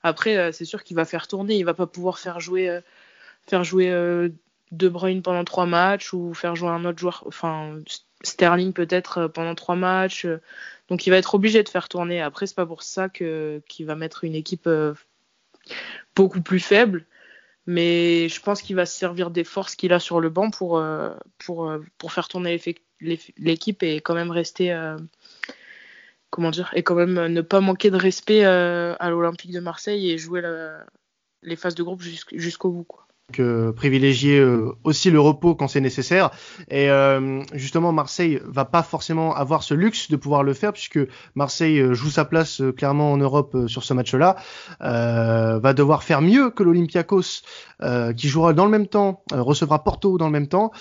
après 0.03 0.51
c'est 0.53 0.65
sûr 0.65 0.83
qu'il 0.83 0.95
va 0.95 1.05
faire 1.05 1.27
tourner 1.27 1.55
il 1.55 1.65
va 1.65 1.74
pas 1.74 1.88
pouvoir 1.88 2.19
faire 2.19 2.39
jouer 2.39 2.79
faire 3.48 3.63
jouer 3.63 3.89
de 4.71 4.89
Bruyne 4.89 5.21
pendant 5.21 5.43
trois 5.43 5.65
matchs 5.65 6.13
ou 6.13 6.33
faire 6.33 6.55
jouer 6.55 6.69
un 6.69 6.86
autre 6.86 7.00
joueur, 7.00 7.24
enfin 7.27 7.79
Sterling 8.24 8.74
peut-être 8.74 9.17
euh, 9.19 9.27
pendant 9.27 9.55
trois 9.55 9.75
matchs. 9.75 10.25
Euh. 10.25 10.41
Donc 10.89 11.07
il 11.07 11.09
va 11.09 11.17
être 11.17 11.36
obligé 11.36 11.63
de 11.63 11.69
faire 11.69 11.89
tourner. 11.89 12.21
Après 12.21 12.48
c'est 12.48 12.55
pas 12.55 12.65
pour 12.65 12.83
ça 12.83 13.09
que 13.09 13.62
qu'il 13.67 13.86
va 13.86 13.95
mettre 13.95 14.24
une 14.24 14.36
équipe 14.36 14.67
euh, 14.67 14.93
beaucoup 16.15 16.41
plus 16.41 16.59
faible, 16.59 17.05
mais 17.69 18.29
je 18.29 18.41
pense 18.41 18.63
qu'il 18.63 18.75
va 18.75 18.88
se 18.88 18.97
servir 18.97 19.29
des 19.29 19.43
forces 19.43 19.75
qu'il 19.75 19.93
a 19.93 19.99
sur 19.99 20.19
le 20.19 20.29
banc 20.29 20.49
pour 20.49 20.83
pour 21.38 21.71
pour 21.99 22.11
faire 22.11 22.27
tourner 22.27 22.59
l'équipe 23.38 23.83
et 23.83 24.01
quand 24.01 24.15
même 24.15 24.31
rester 24.31 24.75
comment 26.31 26.49
dire 26.49 26.71
et 26.73 26.81
quand 26.81 26.95
même 26.95 27.27
ne 27.27 27.41
pas 27.41 27.61
manquer 27.61 27.91
de 27.91 27.95
respect 27.95 28.43
à 28.43 29.09
l'Olympique 29.11 29.51
de 29.51 29.59
Marseille 29.59 30.09
et 30.09 30.17
jouer 30.17 30.41
les 31.43 31.55
phases 31.55 31.75
de 31.75 31.83
groupe 31.83 32.01
jusqu'au 32.01 32.71
bout 32.71 32.85
quoi 32.85 33.08
privilégier 33.75 34.39
euh, 34.39 34.71
aussi 34.83 35.12
le 35.12 35.19
repos 35.19 35.55
quand 35.55 35.67
c'est 35.67 35.81
nécessaire. 35.81 36.31
Et 36.69 36.89
euh, 36.89 37.41
justement, 37.53 37.91
Marseille 37.91 38.39
va 38.45 38.65
pas 38.65 38.83
forcément 38.83 39.36
avoir 39.36 39.63
ce 39.63 39.74
luxe 39.74 40.09
de 40.09 40.15
pouvoir 40.15 40.43
le 40.43 40.53
faire 40.53 40.74
puisque 40.74 41.00
Marseille 41.36 41.79
euh, 41.79 41.93
joue 41.93 42.09
sa 42.09 42.25
place 42.25 42.62
clairement 42.77 43.12
en 43.12 43.17
Europe 43.17 43.55
sur 43.67 43.83
ce 43.83 43.93
match-là. 43.93 44.36
va 44.79 45.74
devoir 45.74 46.03
faire 46.03 46.21
mieux 46.21 46.50
que 46.50 46.63
l'Olympiakos 46.63 47.43
qui 48.15 48.27
jouera 48.27 48.53
dans 48.53 48.65
le 48.65 48.71
même 48.71 48.88
temps, 48.88 49.24
recevra 49.31 49.83
Porto 49.83 50.17
dans 50.17 50.25
le 50.25 50.31
même 50.31 50.48
temps 50.48 50.71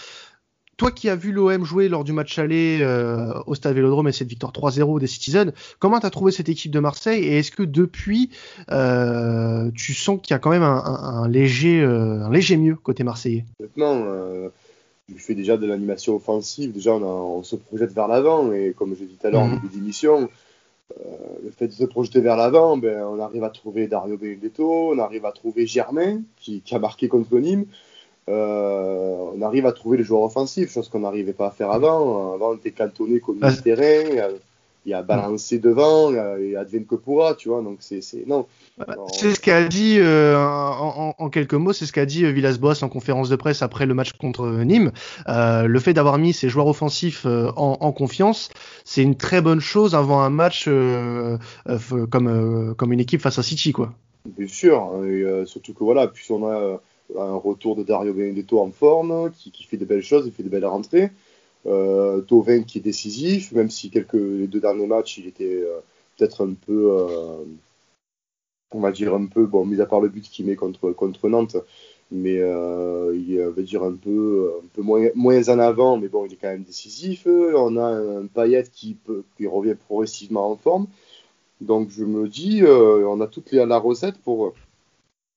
toi 0.78 0.92
qui 0.92 1.10
as 1.10 1.16
vu 1.16 1.32
l'OM 1.32 1.64
jouer 1.64 1.88
lors 1.88 2.04
du 2.04 2.12
match 2.12 2.38
aller 2.38 2.78
euh, 2.80 3.34
au 3.46 3.54
Stade 3.54 3.74
Vélodrome 3.74 4.08
et 4.08 4.12
cette 4.12 4.28
victoire 4.28 4.52
3-0 4.52 5.00
des 5.00 5.08
Citizens, 5.08 5.52
comment 5.80 6.00
tu 6.00 6.06
as 6.06 6.10
trouvé 6.10 6.32
cette 6.32 6.48
équipe 6.48 6.70
de 6.70 6.78
Marseille 6.78 7.24
et 7.24 7.38
est-ce 7.38 7.50
que 7.50 7.64
depuis 7.64 8.30
euh, 8.70 9.70
tu 9.74 9.92
sens 9.92 10.20
qu'il 10.22 10.32
y 10.32 10.34
a 10.34 10.38
quand 10.38 10.50
même 10.50 10.62
un, 10.62 11.28
léger, 11.28 11.82
euh, 11.82 12.24
un 12.24 12.30
léger 12.30 12.56
mieux 12.56 12.76
côté 12.76 13.02
marseillais? 13.02 13.44
Honnêtement, 13.58 14.06
tu 15.08 15.18
fais 15.18 15.34
déjà 15.34 15.56
de 15.56 15.66
l'animation 15.66 16.14
offensive, 16.14 16.72
déjà 16.72 16.92
on, 16.92 17.42
se 17.42 17.56
projette 17.56 17.92
vers 17.92 18.06
l'avant 18.06 18.52
et 18.52 18.72
comme 18.76 18.94
je 18.94 19.04
dit 19.04 19.16
tout 19.20 19.26
à 19.26 19.30
l'heure 19.30 19.42
en 19.42 19.48
mhm. 19.48 19.54
début 19.56 19.74
d'émission, 19.74 20.30
le 20.96 21.50
fait 21.50 21.66
de 21.66 21.72
se 21.72 21.84
projeter 21.84 22.20
vers 22.20 22.36
l'avant, 22.36 22.76
ben, 22.76 23.02
on 23.02 23.18
arrive 23.18 23.42
à 23.42 23.50
trouver 23.50 23.88
Dario 23.88 24.16
Benedetto, 24.16 24.92
on 24.92 24.98
arrive 25.00 25.26
à 25.26 25.32
trouver 25.32 25.66
Germain 25.66 26.22
qui, 26.36 26.60
qui 26.60 26.74
a 26.76 26.78
marqué 26.78 27.08
contre 27.08 27.36
Nîmes. 27.36 27.66
Euh, 28.28 29.30
on 29.34 29.42
arrive 29.42 29.66
à 29.66 29.72
trouver 29.72 29.96
les 29.98 30.04
joueurs 30.04 30.22
offensifs, 30.22 30.72
chose 30.72 30.88
qu'on 30.88 31.00
n'arrivait 31.00 31.32
pas 31.32 31.46
à 31.46 31.50
faire 31.50 31.70
avant. 31.70 32.34
Avant, 32.34 32.50
on 32.50 32.56
était 32.56 32.72
cantonné 32.72 33.20
comme 33.20 33.38
le 33.40 33.62
terrain, 33.62 34.30
il 34.86 34.90
y 34.90 34.94
a 34.94 35.02
balancé 35.02 35.58
devant, 35.58 36.10
il 36.10 36.50
y 36.50 36.56
a 36.56 36.60
advienne 36.60 36.84
que 36.86 36.94
pourra, 36.94 37.34
tu 37.34 37.48
vois. 37.48 37.62
Donc 37.62 37.78
c'est 37.80 38.00
non. 38.26 38.46
C'est 39.12 39.34
ce 39.34 39.40
qu'a 39.40 39.66
dit 39.66 39.96
euh, 39.98 40.36
en, 40.36 41.30
quelques 41.30 41.54
mots, 41.54 41.72
c'est 41.72 41.86
ce 41.86 41.92
qu'a 41.92 42.06
dit 42.06 42.24
euh, 42.24 42.30
Villas-Boas 42.30 42.82
en 42.82 42.88
conférence 42.88 43.28
de 43.28 43.36
presse 43.36 43.62
après 43.62 43.86
le 43.86 43.94
match 43.94 44.12
contre 44.12 44.48
Nîmes. 44.48 44.92
le 45.26 45.78
fait 45.78 45.94
d'avoir 45.94 46.18
mis 46.18 46.32
ses 46.32 46.48
joueurs 46.48 46.66
offensifs 46.66 47.26
en, 47.26 47.92
confiance, 47.92 48.50
c'est 48.84 49.02
une 49.02 49.16
très 49.16 49.40
bonne 49.40 49.60
chose 49.60 49.94
avant 49.94 50.20
un 50.20 50.30
match 50.30 50.68
comme 52.10 52.74
comme 52.76 52.92
une 52.92 53.00
équipe 53.00 53.22
face 53.22 53.38
à 53.38 53.42
City, 53.42 53.72
quoi. 53.72 53.92
Bien 54.36 54.48
sûr, 54.48 54.92
surtout 55.46 55.72
que 55.72 55.84
voilà, 55.84 56.08
puis 56.08 56.26
on 56.30 56.46
a 56.46 56.80
un 57.16 57.36
retour 57.36 57.76
de 57.76 57.82
Dario 57.82 58.12
Benedetto 58.12 58.60
en 58.60 58.70
forme, 58.70 59.30
qui, 59.32 59.50
qui, 59.50 59.64
fait 59.64 59.76
de 59.76 59.84
belles 59.84 60.02
choses, 60.02 60.26
il 60.26 60.32
fait 60.32 60.42
de 60.42 60.48
belles 60.48 60.66
rentrées. 60.66 61.10
Euh, 61.66 62.22
qui 62.66 62.78
est 62.78 62.82
décisif, 62.82 63.52
même 63.52 63.70
si 63.70 63.90
quelques, 63.90 64.14
les 64.14 64.46
deux 64.46 64.60
derniers 64.60 64.86
matchs, 64.86 65.18
il 65.18 65.26
était 65.26 65.62
euh, 65.62 65.80
peut-être 66.16 66.46
un 66.46 66.54
peu, 66.54 66.92
euh, 66.92 67.44
on 68.70 68.80
va 68.80 68.92
dire 68.92 69.14
un 69.14 69.26
peu, 69.26 69.46
bon, 69.46 69.66
mis 69.66 69.80
à 69.80 69.86
part 69.86 70.00
le 70.00 70.08
but 70.08 70.24
qu'il 70.24 70.46
met 70.46 70.56
contre, 70.56 70.92
contre 70.92 71.28
Nantes, 71.28 71.56
mais 72.10 72.38
euh, 72.38 73.14
il 73.16 73.38
va 73.38 73.62
dire 73.62 73.82
un 73.82 73.94
peu, 73.94 74.52
un 74.62 74.66
peu 74.72 74.82
moins, 74.82 75.08
moins 75.14 75.48
en 75.48 75.58
avant, 75.58 75.98
mais 75.98 76.08
bon, 76.08 76.26
il 76.26 76.32
est 76.32 76.36
quand 76.36 76.48
même 76.48 76.62
décisif. 76.62 77.26
On 77.26 77.76
a 77.76 77.86
un 77.86 78.26
Payet 78.26 78.64
qui, 78.72 78.96
qui 79.36 79.46
revient 79.46 79.74
progressivement 79.74 80.50
en 80.50 80.56
forme. 80.56 80.86
Donc 81.60 81.90
je 81.90 82.04
me 82.04 82.28
dis, 82.28 82.62
on 82.64 83.20
a 83.20 83.26
toute 83.26 83.52
la 83.52 83.78
recette 83.78 84.18
pour 84.18 84.54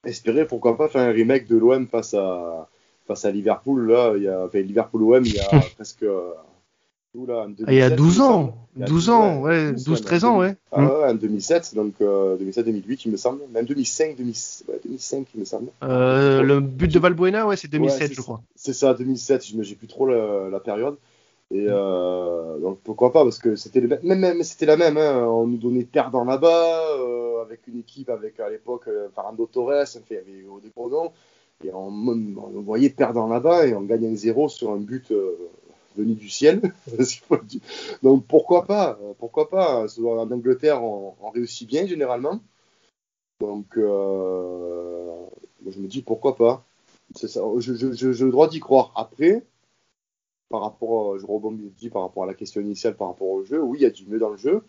espérer 0.05 0.45
pourquoi 0.45 0.77
pas 0.77 0.87
faire 0.89 1.01
un 1.01 1.11
remake 1.11 1.47
de 1.47 1.57
l'OM 1.57 1.87
face 1.87 2.13
à 2.13 2.67
face 3.07 3.25
à 3.25 3.31
Liverpool 3.31 3.87
là 3.91 4.13
il 4.17 4.23
y 4.23 4.27
a 4.27 4.45
enfin, 4.45 4.61
Liverpool 4.61 5.03
OM 5.03 5.23
il 5.25 5.35
y 5.35 5.39
a 5.39 5.49
presque 5.75 6.05
Oula, 7.13 7.39
en 7.39 7.53
Ah, 7.67 7.73
il 7.73 7.77
y 7.77 7.81
a 7.81 7.89
2007, 7.89 7.97
12 7.97 8.15
il 8.15 8.19
me 8.19 8.23
ans, 8.23 8.31
semble. 8.31 8.53
Il 8.77 8.79
y 8.79 8.83
a 8.83 8.87
12 8.87 9.05
12, 9.07 9.09
ans, 9.09 9.41
ouais, 9.41 9.49
ouais, 9.65 9.71
12, 9.73 10.01
12-13 10.01 10.23
ans, 10.25 10.39
ouais. 10.39 10.55
Ah 10.71 10.81
Mm. 10.81 10.85
ouais, 10.87 11.09
en 11.09 11.13
2007, 11.15 11.75
donc 11.75 11.93
euh, 11.99 12.37
2007-2008, 12.37 13.01
il 13.03 13.11
me 13.11 13.17
semble. 13.17 13.41
Même 13.51 13.65
2005, 13.65 14.15
2000 14.15 14.33
ouais, 14.69 14.79
2005, 14.85 15.27
il 15.35 15.39
me 15.41 15.45
semble. 15.45 15.67
Euh, 15.83 16.41
le 16.41 16.61
but 16.61 16.87
de 16.89 16.99
Valbuena, 16.99 17.45
ouais, 17.45 17.57
c'est 17.57 17.67
2007, 17.69 17.99
Ouais, 18.01 18.07
c'est- 18.07 18.13
je 18.13 18.21
crois. 18.21 18.41
C'est 18.55 18.71
ça, 18.71 18.93
2007, 18.93 19.45
je 19.45 19.61
j'ai 19.61 19.75
plus 19.75 19.87
trop 19.87 20.07
la, 20.07 20.47
la 20.49 20.59
période. 20.61 20.95
Et 21.53 21.65
euh, 21.67 22.57
donc 22.59 22.79
pourquoi 22.81 23.11
pas, 23.11 23.25
parce 23.25 23.39
que 23.39 23.57
c'était 23.57 23.81
même, 23.81 24.19
même, 24.19 24.41
c'était 24.43 24.65
la 24.65 24.77
même. 24.77 24.97
Hein, 24.97 25.25
on 25.27 25.47
nous 25.47 25.57
donnait 25.57 25.83
perdant 25.83 26.23
là-bas, 26.23 26.81
euh, 26.97 27.20
avec 27.51 27.67
une 27.67 27.79
équipe 27.79 28.09
avec 28.09 28.39
à 28.39 28.49
l'époque 28.49 28.87
euh, 28.87 29.09
Fernando 29.13 29.45
Torres, 29.45 29.83
enfin, 29.83 29.99
il 30.09 30.15
y 30.15 30.19
avait 30.19 30.61
des 30.63 30.69
gros 30.75 30.89
noms. 30.89 31.11
Et 31.63 31.71
on, 31.73 31.87
on 31.87 32.61
voyait 32.61 32.89
perdant 32.89 33.27
là-bas 33.27 33.67
et 33.67 33.75
on 33.75 33.81
gagne 33.81 34.07
un 34.07 34.15
0 34.15 34.49
sur 34.49 34.71
un 34.71 34.77
but 34.77 35.11
euh, 35.11 35.37
venu 35.95 36.15
du 36.15 36.29
ciel. 36.29 36.61
donc 38.03 38.25
pourquoi 38.25 38.65
pas, 38.65 38.97
euh, 39.03 39.13
pourquoi 39.19 39.49
pas. 39.49 39.85
En 39.99 40.31
Angleterre, 40.31 40.83
on, 40.83 41.13
on 41.21 41.29
réussit 41.29 41.67
bien 41.67 41.85
généralement. 41.85 42.39
Donc 43.41 43.77
euh, 43.77 45.11
je 45.67 45.79
me 45.79 45.87
dis 45.87 46.01
pourquoi 46.01 46.35
pas. 46.35 46.65
C'est 47.15 47.27
ça, 47.27 47.41
je, 47.59 47.73
je, 47.73 47.91
je, 47.91 48.11
j'ai 48.13 48.25
le 48.25 48.31
droit 48.31 48.47
d'y 48.47 48.61
croire. 48.61 48.93
Après, 48.95 49.43
par 50.49 50.61
rapport, 50.61 51.19
je 51.19 51.25
rebondis 51.25 51.89
par 51.89 52.03
rapport 52.03 52.23
à 52.23 52.27
la 52.27 52.33
question 52.33 52.61
initiale, 52.61 52.95
par 52.95 53.09
rapport 53.09 53.27
au 53.27 53.43
jeu, 53.43 53.61
oui, 53.61 53.79
il 53.79 53.81
y 53.81 53.85
a 53.85 53.89
du 53.89 54.05
mieux 54.07 54.19
dans 54.19 54.29
le 54.29 54.37
jeu. 54.37 54.63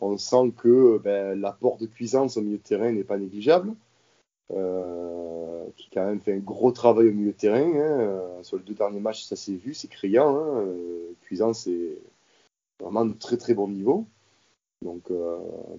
On 0.00 0.16
sent 0.18 0.52
que 0.56 0.98
ben, 0.98 1.40
l'apport 1.40 1.78
de 1.78 1.86
cuisance 1.86 2.36
au 2.36 2.42
milieu 2.42 2.58
de 2.58 2.62
terrain 2.62 2.92
n'est 2.92 3.04
pas 3.04 3.18
négligeable. 3.18 3.74
Euh, 4.52 5.64
qui 5.76 5.90
quand 5.90 6.06
même 6.06 6.20
fait 6.20 6.34
un 6.34 6.38
gros 6.38 6.70
travail 6.70 7.08
au 7.08 7.12
milieu 7.12 7.32
de 7.32 7.36
terrain. 7.36 7.58
hein. 7.60 8.00
Euh, 8.00 8.42
Sur 8.42 8.58
les 8.58 8.62
deux 8.62 8.74
derniers 8.74 9.00
matchs, 9.00 9.24
ça 9.24 9.34
s'est 9.34 9.56
vu, 9.56 9.74
c'est 9.74 9.88
criant. 9.88 10.36
Hein. 10.36 10.60
Euh, 10.60 11.12
Cuisance, 11.22 11.60
c'est 11.64 11.98
vraiment 12.80 13.04
de 13.04 13.14
très 13.14 13.36
très 13.36 13.54
bon 13.54 13.68
niveau. 13.68 14.06
Donc 14.82 15.10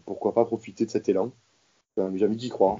pourquoi 0.05 0.33
pas 0.33 0.43
profiter 0.43 0.85
de 0.85 0.89
cet 0.89 1.07
élan? 1.07 1.31
Enfin, 1.95 2.11
J'ai 2.15 2.25
envie 2.25 2.35
d'y 2.35 2.49
croire. 2.49 2.79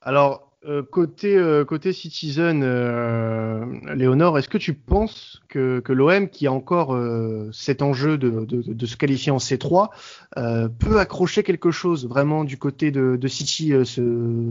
Alors, 0.00 0.50
euh, 0.66 0.82
côté, 0.82 1.36
euh, 1.36 1.64
côté 1.64 1.92
Citizen, 1.92 2.62
euh, 2.64 3.64
Léonore, 3.94 4.38
est-ce 4.38 4.48
que 4.48 4.58
tu 4.58 4.74
penses 4.74 5.40
que, 5.48 5.80
que 5.80 5.92
l'OM, 5.92 6.28
qui 6.28 6.46
a 6.46 6.52
encore 6.52 6.94
euh, 6.94 7.48
cet 7.52 7.82
enjeu 7.82 8.18
de, 8.18 8.44
de, 8.44 8.62
de 8.72 8.86
se 8.86 8.96
qualifier 8.96 9.30
en 9.30 9.38
C3, 9.38 9.90
euh, 10.36 10.68
peut 10.68 10.98
accrocher 10.98 11.42
quelque 11.42 11.70
chose 11.70 12.08
vraiment 12.08 12.42
du 12.44 12.58
côté 12.58 12.90
de, 12.90 13.16
de 13.16 13.28
City 13.28 13.72
ce, 13.84 14.42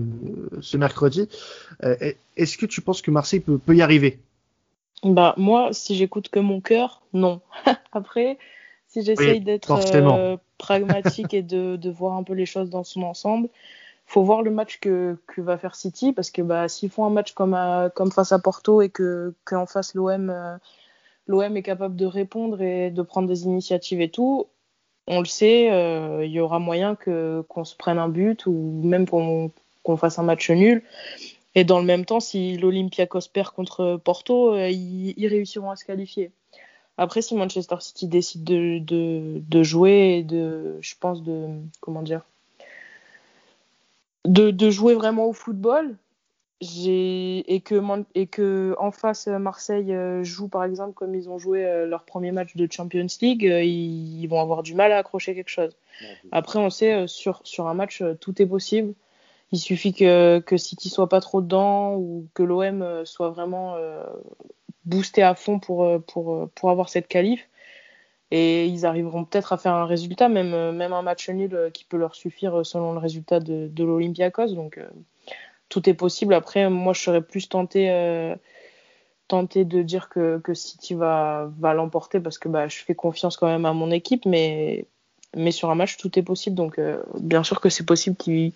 ce 0.61 0.77
mercredi? 0.77 1.27
Est-ce 1.81 2.57
que 2.57 2.65
tu 2.65 2.81
penses 2.81 3.01
que 3.01 3.11
Marseille 3.11 3.41
peut, 3.41 3.57
peut 3.57 3.75
y 3.75 3.81
arriver? 3.81 4.19
Bah, 5.03 5.33
moi, 5.37 5.69
si 5.73 5.95
j'écoute 5.95 6.29
que 6.29 6.39
mon 6.39 6.61
cœur, 6.61 7.01
non. 7.13 7.41
Après, 7.91 8.37
si 8.87 9.03
j'essaye 9.03 9.39
Oui, 9.39 9.41
d'être 9.41 10.39
pragmatique 10.57 11.33
et 11.33 11.41
de 11.43 11.89
voir 11.89 12.15
un 12.15 12.23
peu 12.23 12.33
les 12.33 12.45
choses 12.45 12.69
dans 12.69 12.83
son 12.83 13.03
ensemble, 13.03 13.49
faut 14.05 14.23
voir 14.23 14.43
le 14.43 14.51
match 14.51 14.79
que, 14.79 15.17
va 15.37 15.57
faire 15.57 15.75
City 15.75 16.13
parce 16.13 16.31
que 16.31 16.41
bah, 16.41 16.67
s'ils 16.67 16.89
font 16.89 17.05
un 17.05 17.09
match 17.09 17.33
comme, 17.33 18.11
face 18.13 18.31
à 18.31 18.39
Porto 18.39 18.81
et 18.81 18.89
que 18.89 19.33
qu'en 19.45 19.65
face 19.65 19.95
l'OM 19.95 20.29
euh, 20.29 21.55
est 21.55 21.63
capable 21.63 21.95
de 21.95 22.05
répondre 22.05 22.61
et 22.61 22.91
de 22.91 23.01
prendre 23.01 23.27
des 23.27 23.43
initiatives 23.45 24.01
et 24.01 24.09
tout, 24.09 24.47
on 25.07 25.19
le 25.19 25.25
sait, 25.25 25.71
euh, 25.71 26.25
il 26.25 26.31
y 26.31 26.39
aura 26.39 26.59
moyen 26.59 26.95
que 26.95 27.43
qu'on 27.49 27.65
se 27.65 27.75
prenne 27.75 27.99
un 27.99 28.09
but 28.09 28.45
ou 28.45 28.81
même 28.83 29.07
qu'on 29.07 29.51
qu'on 29.83 29.97
fasse 29.97 30.17
un 30.19 30.23
match 30.23 30.49
nul. 30.49 30.83
Et 31.53 31.63
dans 31.63 31.79
le 31.79 31.85
même 31.85 32.05
temps, 32.05 32.19
si 32.19 32.57
l'Olympiakos 32.57 33.29
perd 33.31 33.51
contre 33.51 33.99
Porto, 34.03 34.53
euh, 34.53 34.69
ils, 34.69 35.13
ils 35.17 35.27
réussiront 35.27 35.71
à 35.71 35.75
se 35.75 35.85
qualifier. 35.85 36.31
Après, 36.97 37.21
si 37.21 37.35
Manchester 37.35 37.75
City 37.79 38.07
décide 38.07 38.43
de, 38.43 38.79
de, 38.79 39.41
de 39.47 39.63
jouer 39.63 40.17
et 40.17 40.23
de, 40.23 40.77
je 40.81 40.95
pense, 40.99 41.23
de, 41.23 41.47
comment 41.81 42.01
dire, 42.01 42.21
de, 44.25 44.51
de 44.51 44.69
jouer 44.69 44.93
vraiment 44.93 45.25
au 45.25 45.33
football, 45.33 45.97
et 46.61 47.61
que 47.63 48.03
et 48.15 48.27
que 48.27 48.75
en 48.79 48.91
face 48.91 49.27
euh, 49.27 49.39
Marseille 49.39 49.93
euh, 49.93 50.23
joue 50.23 50.47
par 50.47 50.63
exemple 50.63 50.93
comme 50.93 51.13
ils 51.13 51.29
ont 51.29 51.37
joué 51.37 51.65
euh, 51.65 51.85
leur 51.85 52.03
premier 52.03 52.31
match 52.31 52.55
de 52.55 52.67
Champions 52.71 53.07
League, 53.21 53.43
ils, 53.43 54.27
vont 54.27 54.39
avoir 54.39 54.63
du 54.63 54.73
mal 54.73 54.91
à 54.91 54.97
accrocher 54.97 55.35
quelque 55.35 55.49
chose. 55.49 55.75
Après, 56.31 56.59
on 56.59 56.69
sait 56.69 57.07
sur 57.07 57.41
sur 57.43 57.67
un 57.67 57.73
match 57.73 58.03
tout 58.21 58.41
est 58.41 58.45
possible. 58.45 58.93
Il 59.51 59.59
suffit 59.59 59.93
que 59.93 60.39
que 60.39 60.57
City 60.57 60.89
soit 60.89 61.09
pas 61.09 61.21
trop 61.21 61.41
dedans 61.41 61.95
ou 61.95 62.27
que 62.33 62.43
l'OM 62.43 63.05
soit 63.05 63.29
vraiment 63.29 63.75
boosté 64.85 65.23
à 65.23 65.35
fond 65.35 65.59
pour 65.59 65.87
pour 66.05 66.49
pour 66.55 66.69
avoir 66.71 66.89
cette 66.89 67.07
qualif 67.07 67.47
et 68.31 68.65
ils 68.65 68.85
arriveront 68.85 69.23
peut-être 69.25 69.53
à 69.53 69.57
faire 69.57 69.73
un 69.73 69.85
résultat 69.85 70.29
même 70.29 70.53
euh, 70.53 70.71
même 70.71 70.93
un 70.93 71.01
match 71.01 71.29
nul 71.29 71.53
euh, 71.53 71.69
qui 71.69 71.85
peut 71.85 71.97
leur 71.97 72.15
suffire 72.15 72.59
euh, 72.59 72.63
selon 72.63 72.93
le 72.93 72.99
résultat 72.99 73.39
de 73.39 73.83
l'Olympiakos 73.83 74.53
donc 74.53 74.79
tout 75.69 75.89
est 75.89 75.95
possible. 75.95 76.35
Après, 76.35 76.69
moi, 76.69 76.93
je 76.93 77.01
serais 77.01 77.23
plus 77.23 77.49
tenté, 77.49 78.35
tenté 79.27 79.65
de 79.65 79.81
dire 79.81 80.09
que, 80.09 80.37
que 80.37 80.53
City 80.53 80.93
va, 80.93 81.51
va 81.57 81.73
l'emporter 81.73 82.19
parce 82.19 82.37
que 82.37 82.47
bah, 82.47 82.67
je 82.67 82.77
fais 82.77 82.93
confiance 82.93 83.35
quand 83.35 83.47
même 83.47 83.65
à 83.65 83.73
mon 83.73 83.89
équipe, 83.89 84.27
mais, 84.27 84.85
mais 85.35 85.49
sur 85.49 85.71
un 85.71 85.75
match, 85.75 85.97
tout 85.97 86.19
est 86.19 86.21
possible. 86.21 86.55
Donc, 86.55 86.79
bien 87.19 87.43
sûr 87.43 87.61
que 87.61 87.69
c'est 87.69 87.83
possible 87.83 88.15
qu'il 88.15 88.53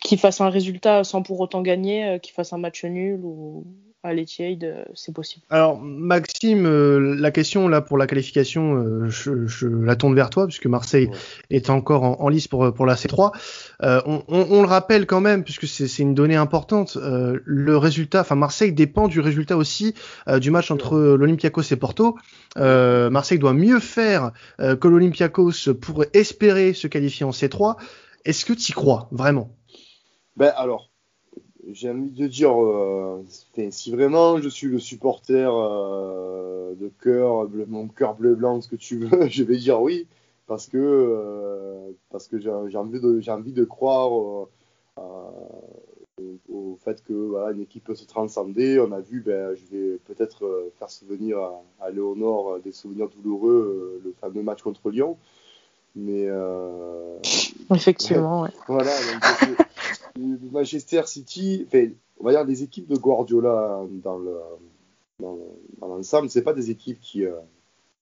qu'il 0.00 0.18
fasse 0.18 0.40
un 0.40 0.50
résultat 0.50 1.04
sans 1.04 1.22
pour 1.22 1.40
autant 1.40 1.62
gagner, 1.62 2.04
euh, 2.04 2.18
qu'il 2.18 2.32
fasse 2.32 2.52
un 2.52 2.58
match 2.58 2.84
nul 2.84 3.20
ou 3.22 3.64
à 4.04 4.14
l'Etihad, 4.14 4.62
euh, 4.62 4.84
c'est 4.94 5.12
possible. 5.12 5.44
Alors, 5.50 5.80
Maxime, 5.80 6.66
euh, 6.66 7.16
la 7.18 7.30
question 7.32 7.66
là 7.66 7.80
pour 7.80 7.98
la 7.98 8.06
qualification, 8.06 8.76
euh, 8.76 9.08
je, 9.10 9.46
je 9.46 9.66
la 9.66 9.96
tourne 9.96 10.14
vers 10.14 10.30
toi 10.30 10.46
puisque 10.46 10.66
Marseille 10.66 11.08
Ouais. 11.08 11.16
est 11.50 11.68
encore 11.68 12.04
en, 12.04 12.20
en 12.20 12.28
lice 12.28 12.46
pour, 12.48 12.72
pour 12.72 12.86
la 12.86 12.94
C3. 12.94 13.32
Euh, 13.82 14.00
on, 14.06 14.22
on- 14.28 14.46
on 14.50 14.62
le 14.62 14.68
rappelle 14.68 15.04
quand 15.06 15.20
même 15.20 15.42
puisque 15.42 15.66
c'est 15.66 15.88
c'est 15.88 16.02
une 16.04 16.14
donnée 16.14 16.36
importante. 16.36 16.96
euh, 16.96 17.40
le 17.44 17.76
résultat, 17.76 18.20
enfin 18.20 18.36
Marseille 18.36 18.72
dépend 18.72 19.08
du 19.08 19.18
résultat 19.20 19.56
aussi 19.56 19.94
euh, 20.28 20.38
du 20.38 20.50
match 20.52 20.70
entre 20.70 20.96
l'Olympiakos 20.98 21.62
et 21.72 21.76
Porto. 21.76 22.16
Euh, 22.56 23.10
Marseille 23.10 23.38
doit 23.40 23.52
mieux 23.52 23.80
faire 23.80 24.30
euh, 24.60 24.76
que 24.76 24.86
l'Olympiakos 24.86 25.74
pour 25.80 26.04
espérer 26.12 26.72
se 26.72 26.86
qualifier 26.86 27.26
en 27.26 27.30
C3. 27.30 27.76
Est-ce 28.24 28.44
que 28.44 28.52
tu 28.52 28.70
y 28.70 28.74
crois 28.74 29.08
vraiment? 29.10 29.50
Ben 30.36 30.52
alors, 30.56 30.90
j'ai 31.72 31.90
envie 31.90 32.10
de 32.10 32.26
dire, 32.26 32.62
euh, 32.62 33.22
si 33.70 33.90
vraiment 33.90 34.38
je 34.40 34.48
suis 34.48 34.68
le 34.68 34.78
supporter 34.78 35.50
euh, 35.52 36.74
de 36.74 36.90
cœur, 37.02 37.46
bleu- 37.46 37.66
mon 37.68 37.88
cœur 37.88 38.14
bleu-blanc, 38.14 38.60
ce 38.60 38.68
que 38.68 38.76
tu 38.76 38.98
veux, 38.98 39.26
je 39.28 39.42
vais 39.42 39.56
dire 39.56 39.80
oui, 39.80 40.06
parce 40.46 40.66
que, 40.66 40.76
euh, 40.78 41.90
parce 42.10 42.28
que 42.28 42.38
j'ai 42.38 42.50
envie, 42.50 43.30
envie 43.30 43.52
de 43.52 43.64
croire 43.64 44.12
au, 44.12 44.48
fait 46.84 47.02
que 47.02 47.12
voilà, 47.12 47.52
une 47.52 47.60
équipe 47.60 47.84
peut 47.84 47.94
se 47.94 48.06
transcender. 48.06 48.80
On 48.80 48.92
a 48.92 49.00
vu, 49.00 49.20
ben, 49.20 49.54
je 49.54 49.76
vais 49.76 49.98
peut-être 50.06 50.70
faire 50.78 50.90
souvenir 50.90 51.38
à, 51.38 51.62
à 51.80 51.90
Léonore 51.90 52.60
des 52.60 52.72
souvenirs 52.72 53.08
douloureux, 53.08 54.00
le 54.04 54.14
fameux 54.20 54.42
match 54.42 54.62
contre 54.62 54.90
Lyon. 54.90 55.18
Mais 55.96 56.26
euh, 56.28 57.18
Effectivement, 57.74 58.42
ouais. 58.42 58.50
voilà, 58.68 58.90
donc 58.90 59.56
Manchester 60.52 61.02
City, 61.06 61.64
enfin, 61.66 61.88
on 62.20 62.24
va 62.24 62.32
dire 62.32 62.44
les 62.44 62.62
équipes 62.62 62.88
de 62.88 62.96
Guardiola 62.96 63.82
dans 64.02 64.18
le 64.18 64.36
dans, 65.20 65.38
dans 65.80 65.88
l'ensemble, 65.88 66.30
c'est 66.30 66.42
pas 66.42 66.52
des 66.52 66.70
équipes 66.70 67.00
qui 67.00 67.24
euh, 67.24 67.32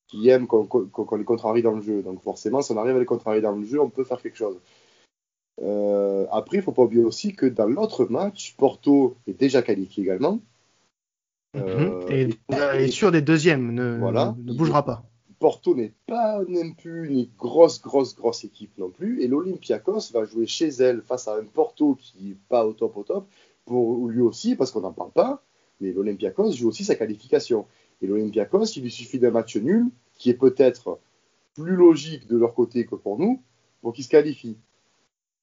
qui 0.08 0.28
aiment 0.28 0.46
qu'on 0.46 1.16
les 1.16 1.24
contrarie 1.24 1.62
dans 1.62 1.72
le 1.72 1.82
jeu. 1.82 2.02
Donc 2.02 2.22
forcément, 2.22 2.62
si 2.62 2.72
on 2.72 2.76
arrive 2.76 2.96
à 2.96 3.00
les 3.00 3.06
contrarier 3.06 3.40
dans 3.40 3.52
le 3.52 3.64
jeu, 3.64 3.80
on 3.80 3.90
peut 3.90 4.04
faire 4.04 4.20
quelque 4.22 4.36
chose. 4.38 4.56
Euh, 5.62 6.26
après, 6.30 6.58
il 6.58 6.62
faut 6.62 6.72
pas 6.72 6.82
oublier 6.82 7.02
aussi 7.02 7.34
que 7.34 7.46
dans 7.46 7.66
l'autre 7.66 8.04
match, 8.06 8.54
Porto 8.56 9.16
est 9.26 9.32
déjà 9.38 9.62
qualifié 9.62 10.04
également. 10.04 10.40
Euh, 11.56 12.02
Mhm. 12.06 12.12
Et 12.12 12.84
est 12.84 12.88
sûr 12.88 13.10
des 13.10 13.22
deuxièmes, 13.22 13.72
ne, 13.72 13.96
Voilà. 13.98 14.34
ne, 14.38 14.52
ne 14.52 14.56
bougera 14.56 14.84
pas. 14.84 15.04
Porto 15.38 15.74
n'est 15.74 15.92
pas 16.06 16.40
non 16.48 16.72
plus 16.72 17.08
une 17.08 17.28
grosse, 17.38 17.80
grosse, 17.80 18.16
grosse 18.16 18.44
équipe 18.44 18.76
non 18.78 18.90
plus. 18.90 19.22
Et 19.22 19.28
l'Olympiakos 19.28 20.12
va 20.12 20.24
jouer 20.24 20.46
chez 20.46 20.68
elle 20.68 21.02
face 21.02 21.28
à 21.28 21.36
un 21.36 21.44
Porto 21.44 21.96
qui 21.96 22.24
n'est 22.24 22.36
pas 22.48 22.66
au 22.66 22.72
top, 22.72 22.96
au 22.96 23.02
top, 23.02 23.26
pour 23.64 24.08
lui 24.08 24.20
aussi, 24.20 24.56
parce 24.56 24.70
qu'on 24.70 24.80
n'en 24.80 24.92
parle 24.92 25.10
pas, 25.10 25.42
mais 25.80 25.92
l'Olympiakos 25.92 26.52
joue 26.52 26.68
aussi 26.68 26.84
sa 26.84 26.94
qualification. 26.94 27.66
Et 28.00 28.06
l'Olympiakos, 28.06 28.64
il 28.76 28.82
lui 28.82 28.90
suffit 28.90 29.18
d'un 29.18 29.30
match 29.30 29.56
nul, 29.56 29.90
qui 30.14 30.30
est 30.30 30.34
peut-être 30.34 30.98
plus 31.54 31.76
logique 31.76 32.26
de 32.26 32.36
leur 32.36 32.54
côté 32.54 32.86
que 32.86 32.94
pour 32.94 33.18
nous, 33.18 33.42
pour 33.82 33.92
qu'ils 33.92 34.04
se 34.04 34.08
qualifient. 34.10 34.58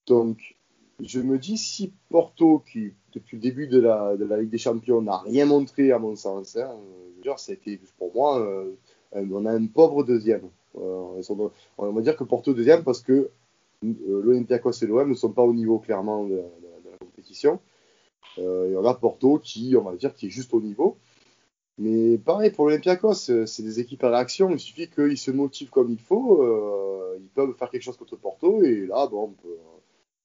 Donc, 0.06 0.56
je 1.00 1.20
me 1.20 1.38
dis, 1.38 1.56
si 1.58 1.92
Porto, 2.08 2.60
qui 2.60 2.92
depuis 3.12 3.36
le 3.36 3.42
début 3.42 3.68
de 3.68 3.78
la, 3.80 4.16
Ligue 4.16 4.50
des 4.50 4.58
Champions 4.58 5.02
n'a 5.02 5.18
rien 5.18 5.46
montré, 5.46 5.92
à 5.92 5.98
mon 5.98 6.16
sens, 6.16 6.56
hein, 6.56 6.76
ça 7.36 7.52
a 7.52 7.56
pour 7.98 8.12
moi. 8.14 8.40
euh, 8.40 8.72
on 9.14 9.46
a 9.46 9.52
un 9.52 9.66
pauvre 9.66 10.04
deuxième. 10.04 10.48
Euh, 10.76 11.22
on 11.78 11.92
va 11.92 12.02
dire 12.02 12.16
que 12.16 12.24
Porto 12.24 12.52
deuxième 12.52 12.82
parce 12.82 13.00
que 13.00 13.30
euh, 13.84 14.22
l'Olympiakos 14.22 14.72
et 14.82 14.86
l'OM 14.86 15.08
ne 15.08 15.14
sont 15.14 15.32
pas 15.32 15.42
au 15.42 15.54
niveau 15.54 15.78
clairement 15.78 16.24
de, 16.24 16.36
la 16.36 16.98
compétition. 16.98 17.60
Euh, 18.38 18.70
et 18.70 18.76
on 18.76 18.84
a 18.84 18.94
Porto 18.94 19.38
qui, 19.38 19.76
on 19.78 19.82
va 19.82 19.94
dire, 19.96 20.14
qui 20.14 20.26
est 20.26 20.30
juste 20.30 20.54
au 20.54 20.60
niveau. 20.60 20.96
Mais 21.78 22.18
pareil 22.18 22.50
pour 22.50 22.66
l'Olympiakos, 22.66 23.46
c'est 23.46 23.62
des 23.62 23.80
équipes 23.80 24.04
à 24.04 24.10
réaction. 24.10 24.50
Il 24.50 24.60
suffit 24.60 24.88
qu'ils 24.88 25.18
se 25.18 25.30
motivent 25.30 25.70
comme 25.70 25.90
il 25.90 26.00
faut. 26.00 26.44
ils 27.18 27.28
peuvent 27.28 27.54
faire 27.54 27.70
quelque 27.70 27.82
chose 27.82 27.96
contre 27.96 28.16
Porto 28.16 28.62
et 28.62 28.86
là, 28.86 29.06
bon, 29.06 29.34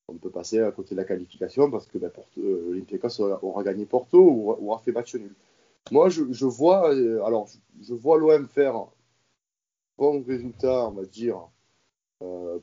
on 0.08 0.14
peut, 0.16 0.30
passer 0.30 0.60
à 0.60 0.72
côté 0.72 0.96
de 0.96 1.00
la 1.00 1.06
qualification 1.06 1.70
parce 1.70 1.88
que 1.88 1.98
ben, 1.98 2.12
l'Olympiakos 2.38 3.22
aura, 3.22 3.64
gagné 3.64 3.86
Porto 3.86 4.20
ou 4.20 4.52
aura 4.52 4.80
fait 4.80 4.92
match 4.92 5.16
nul. 5.16 5.34
Moi, 5.92 6.10
je, 6.10 6.46
vois, 6.46 6.90
alors, 6.92 7.50
je, 7.82 7.94
vois 7.94 8.18
l'OM 8.18 8.48
faire 8.48 8.86
bon 9.98 10.24
résultat, 10.24 10.88
on 10.88 10.92
va 10.92 11.06
dire, 11.06 11.48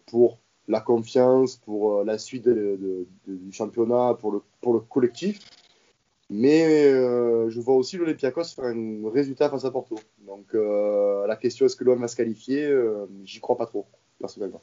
pour 0.06 0.38
la 0.68 0.80
confiance, 0.80 1.56
pour 1.56 2.04
la 2.04 2.18
suite 2.18 2.48
du 2.48 3.52
championnat, 3.52 4.14
pour 4.14 4.32
le, 4.32 4.42
pour 4.60 4.74
le 4.74 4.80
collectif. 4.80 5.40
Mais 6.28 6.64
euh, 6.64 7.48
je 7.50 7.60
vois 7.60 7.76
aussi 7.76 7.96
l'Olympiakos 7.96 8.44
faire 8.44 8.64
un 8.64 9.08
résultat 9.10 9.48
face 9.48 9.64
à 9.64 9.70
Porto. 9.70 9.96
Donc 10.26 10.54
euh, 10.54 11.26
la 11.26 11.36
question 11.36 11.66
est-ce 11.66 11.76
que 11.76 11.84
l'OM 11.84 12.00
va 12.00 12.08
se 12.08 12.16
qualifier? 12.16 12.64
Euh, 12.64 13.06
J'y 13.24 13.40
crois 13.40 13.56
pas 13.56 13.66
trop, 13.66 13.86
personnellement. 14.18 14.60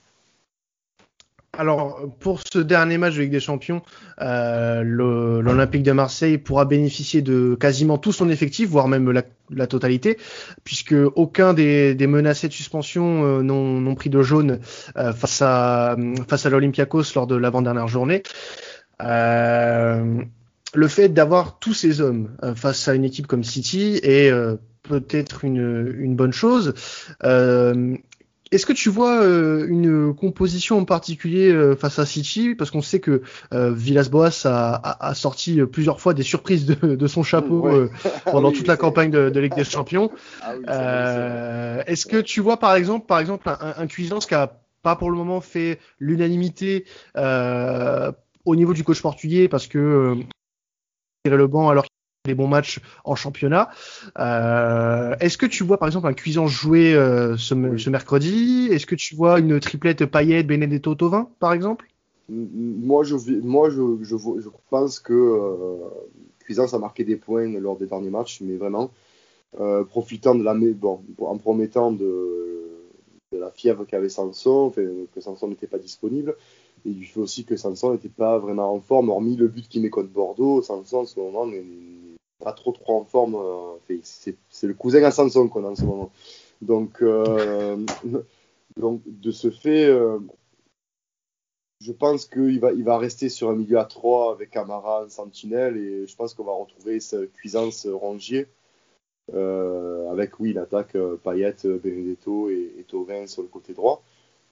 Alors, 1.56 2.10
pour 2.20 2.42
ce 2.52 2.58
dernier 2.58 2.98
match 2.98 3.16
Ligue 3.16 3.32
des 3.32 3.40
Champions, 3.40 3.84
l'Olympique 4.20 5.84
de 5.84 5.92
Marseille 5.92 6.40
pourra 6.40 6.66
bénéficier 6.66 7.22
de 7.22 7.56
quasiment 7.60 8.00
tout 8.00 8.12
son 8.12 8.30
effectif, 8.30 8.70
voire 8.70 8.88
même 8.88 9.12
la, 9.52 9.68
totalité, 9.68 10.18
puisque 10.64 10.96
aucun 11.16 11.54
des, 11.54 11.96
menacés 12.08 12.48
de 12.48 12.54
suspension 12.54 13.44
n'ont 13.44 13.96
pris 13.96 14.10
de 14.10 14.24
jaune 14.24 14.62
face 14.96 15.44
à, 15.44 15.96
face 16.28 16.46
à 16.48 16.50
l'Olympiakos 16.50 17.14
lors 17.14 17.28
de 17.28 17.36
l'avant-dernière 17.36 17.88
journée. 17.88 18.24
Euh, 19.04 20.24
le 20.74 20.88
fait 20.88 21.10
d'avoir 21.10 21.60
tous 21.60 21.74
ces 21.74 22.02
hommes 22.02 22.36
euh, 22.44 22.56
face 22.56 22.88
à 22.88 22.96
une 22.96 23.06
équipe 23.06 23.28
comme 23.28 23.44
City 23.44 24.00
est 24.04 24.32
euh, 24.32 24.56
peut-être 24.84 25.46
une, 25.46 26.16
bonne 26.16 26.34
chose. 26.34 26.74
Euh, 27.24 27.96
est-ce 28.54 28.66
que 28.66 28.74
tu 28.74 28.90
vois 28.90 29.26
une 29.26 30.14
composition 30.14 30.80
en 30.80 30.86
particulier 30.86 31.76
face 31.78 32.00
à 32.00 32.06
City 32.06 32.56
Parce 32.56 32.72
qu'on 32.72 32.82
sait 32.82 33.00
que 33.00 33.22
Villas-Boas 33.52 34.46
a, 34.46 35.08
a, 35.08 35.14
sorti 35.14 35.62
plusieurs 35.66 36.00
fois 36.00 36.14
des 36.14 36.24
surprises 36.24 36.66
de, 36.66 36.96
de 36.96 37.08
son 37.08 37.24
chapeau 37.24 37.70
pendant 38.26 38.52
toute 38.52 38.68
la 38.68 38.78
campagne 38.78 39.12
de, 39.12 39.30
de, 39.30 39.40
Ligue 39.40 39.56
des 39.56 39.64
Champions. 39.64 40.12
Ah 40.68 41.84
est-ce 41.88 42.06
que 42.06 42.18
tu 42.18 42.42
vois 42.42 42.58
par 42.58 42.76
exemple, 42.76 43.06
par 43.06 43.20
exemple 43.20 43.50
un, 43.50 43.74
un 43.78 43.88
Cuisance 43.88 44.26
qui 44.26 44.36
a 44.36 44.60
pas 44.82 44.96
pour 44.96 45.10
le 45.10 45.18
moment 45.18 45.42
fait 45.42 45.80
l'unanimité 46.00 46.86
au 48.46 48.56
niveau 48.56 48.74
du 48.74 48.84
coach 48.84 49.02
portugais 49.02 49.48
parce 49.48 49.68
que 49.68 50.18
le 51.26 51.48
banc 51.48 51.70
alors 51.70 51.86
a 51.86 51.93
des 52.26 52.36
bons 52.36 52.48
matchs 52.48 52.80
en 53.04 53.16
championnat. 53.16 53.70
Euh, 54.18 55.14
est-ce 55.20 55.38
que 55.38 55.46
tu 55.46 55.66
vois 55.66 55.78
par 55.78 55.90
exemple 55.90 56.08
un 56.08 56.14
Cuisance 56.14 56.52
jouer 56.52 56.94
euh, 56.94 57.36
ce, 57.36 57.54
mercredi? 57.90 58.70
Est-ce 58.72 58.86
que 58.86 58.96
tu 58.96 59.14
vois 59.14 59.40
une 59.40 59.60
triplette 59.60 60.06
Payet, 60.06 60.44
Benedetto, 60.44 60.96
Tovin 60.96 61.28
par 61.42 61.52
exemple? 61.52 61.86
Moi, 62.30 63.04
je, 63.04 63.16
pense 64.70 65.00
que 65.00 65.14
euh, 65.14 65.76
Cuisance 66.40 66.74
a 66.74 66.80
marqué 66.80 67.04
des 67.04 67.18
points 67.18 67.60
lors 67.60 67.76
des 67.76 67.88
derniers 67.88 68.10
matchs, 68.10 68.40
mais 68.40 68.56
vraiment 68.56 68.92
euh, 69.60 69.84
profitant 69.84 70.34
de 70.34 70.46
la 70.46 70.54
bon, 70.54 71.02
en 71.20 71.38
promettant 71.38 71.92
de, 71.92 72.70
de 73.34 73.38
la 73.38 73.52
fièvre 73.52 73.86
qu'avait 73.86 74.08
Sanson, 74.08 74.72
que 74.74 75.20
Sanson 75.20 75.50
n'était 75.50 75.68
pas 75.68 75.78
disponible 75.78 76.38
et 76.86 76.92
du 76.92 77.06
fait 77.06 77.20
aussi 77.20 77.46
que 77.46 77.56
Sanson 77.56 77.94
n'était 77.94 78.10
pas 78.10 78.38
vraiment 78.40 78.74
en 78.74 78.82
forme, 78.82 79.10
hormis 79.10 79.36
le 79.36 79.48
but 79.48 79.68
qu'il 79.68 79.82
met 79.82 79.90
contre 79.90 80.10
Bordeaux. 80.10 80.62
Sanson, 80.62 80.98
en 80.98 81.06
ce 81.06 81.20
moment, 81.20 81.46
n'est 81.48 81.64
pas 82.44 82.54
trop 82.54 82.72
trop 82.72 83.00
en 83.00 83.06
forme. 83.06 83.36
Euh, 83.36 83.98
c'est 84.04 84.68
le 84.68 84.74
cousin 84.74 85.04
à 85.04 85.12
Sanson 85.12 85.48
qu'on 85.48 85.66
a 85.66 85.70
en 85.70 85.76
ce 85.76 85.86
moment. 85.86 86.12
Donc, 86.62 87.02
euh, 87.02 87.78
donc 88.78 89.02
de 89.06 89.32
ce 89.32 89.50
fait, 89.50 89.86
euh, 89.86 90.20
je 91.80 91.92
pense 91.92 92.26
qu'il 92.26 92.60
va, 92.60 92.74
il 92.74 92.84
va 92.84 92.98
rester 92.98 93.30
sur 93.30 93.50
un 93.50 93.56
milieu 93.56 93.80
à 93.80 93.86
3 93.86 94.34
avec 94.34 94.52
Camara 94.52 95.06
en 95.06 95.10
sentinelle 95.10 95.78
et 95.78 96.08
je 96.08 96.16
pense 96.16 96.34
qu'on 96.34 96.44
va 96.44 96.54
retrouver 96.54 97.00
cette 97.00 97.32
cuisance 97.34 97.88
rongier. 97.88 98.48
avec 99.34 100.40
oui 100.40 100.54
l'attaque 100.54 100.98
Payet, 101.24 101.56
Benedetto 101.64 102.50
et, 102.50 102.74
et 102.78 102.84
Tauvin 102.84 103.26
sur 103.28 103.42
le 103.42 103.48
côté 103.48 103.74
droit. 103.74 104.04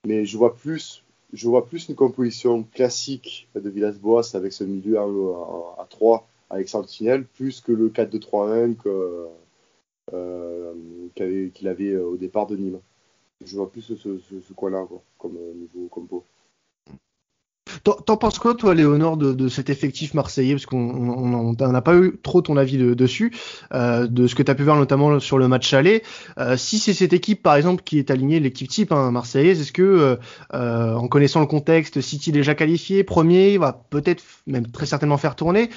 Mais 0.06 0.26
je 0.26 0.38
vois 0.38 0.56
plus 0.56 1.04
je 1.34 1.48
vois 1.48 1.66
plus 1.66 1.88
une 1.90 1.96
composition 1.96 2.64
classique 2.64 3.48
de 3.56 3.70
Villas-Boas 3.70 4.36
avec 4.36 4.54
ce 4.54 4.64
milieu 4.64 5.00
à, 5.00 5.86
3 5.90 6.28
avec 6.50 6.68
Sentinelle, 6.68 7.26
plus 7.26 7.62
que 7.62 7.72
le 7.72 7.90
4-2-3-1 7.90 8.76
euh, 10.14 11.08
qu'il 11.16 11.68
avait 11.68 11.96
au 11.96 12.18
départ 12.18 12.48
de 12.48 12.58
Nîmes. 12.58 12.80
Je 13.44 13.56
vois 13.56 13.72
plus 13.72 13.82
ce, 13.82 13.96
ce, 13.96 14.54
coin-là 14.54 14.86
comme 15.18 15.38
euh, 15.38 15.54
niveau 15.54 15.88
compo. 15.88 16.24
T'en 17.84 18.18
penses 18.18 18.38
quoi, 18.38 18.54
toi, 18.54 18.76
Léonore, 18.76 19.18
de, 19.18 19.34
de 19.34 19.48
cet 19.48 19.70
effectif 19.70 20.14
marseillais? 20.14 20.54
Parce 20.54 20.68
qu'on 20.68 21.54
n'a 21.54 21.82
pas 21.82 21.96
eu 21.96 22.20
trop 22.22 22.42
ton 22.42 22.58
avis 22.58 22.78
dessus, 22.96 23.34
euh, 23.74 24.06
de 24.08 24.28
ce 24.28 24.36
que 24.36 24.44
tu 24.44 24.52
as 24.52 24.56
pu 24.56 24.64
voir 24.64 24.78
notamment 24.78 25.20
sur 25.20 25.40
le 25.40 25.48
match 25.48 25.74
aller. 25.74 26.04
Euh, 26.38 26.58
si 26.58 26.78
c'est 26.78 26.94
cette 26.94 27.14
équipe, 27.14 27.42
par 27.42 27.56
exemple, 27.56 27.82
qui 27.84 27.98
est 27.98 28.12
alignée, 28.12 28.40
l'équipe 28.40 28.68
type 28.68 28.92
hein, 28.92 29.10
marseillaise, 29.12 29.62
est-ce 29.62 29.72
que, 29.72 29.82
euh, 29.82 30.16
euh, 30.54 30.94
en 30.94 31.08
connaissant 31.08 31.40
le 31.40 31.48
contexte, 31.48 32.02
City 32.02 32.32
déjà 32.32 32.54
qualifié, 32.54 33.04
premier, 33.04 33.58
va 33.58 33.74
peut-être 33.90 34.24
même 34.46 34.68
très 34.68 34.86
certainement 34.86 35.18
faire 35.18 35.36
tourner, 35.36 35.70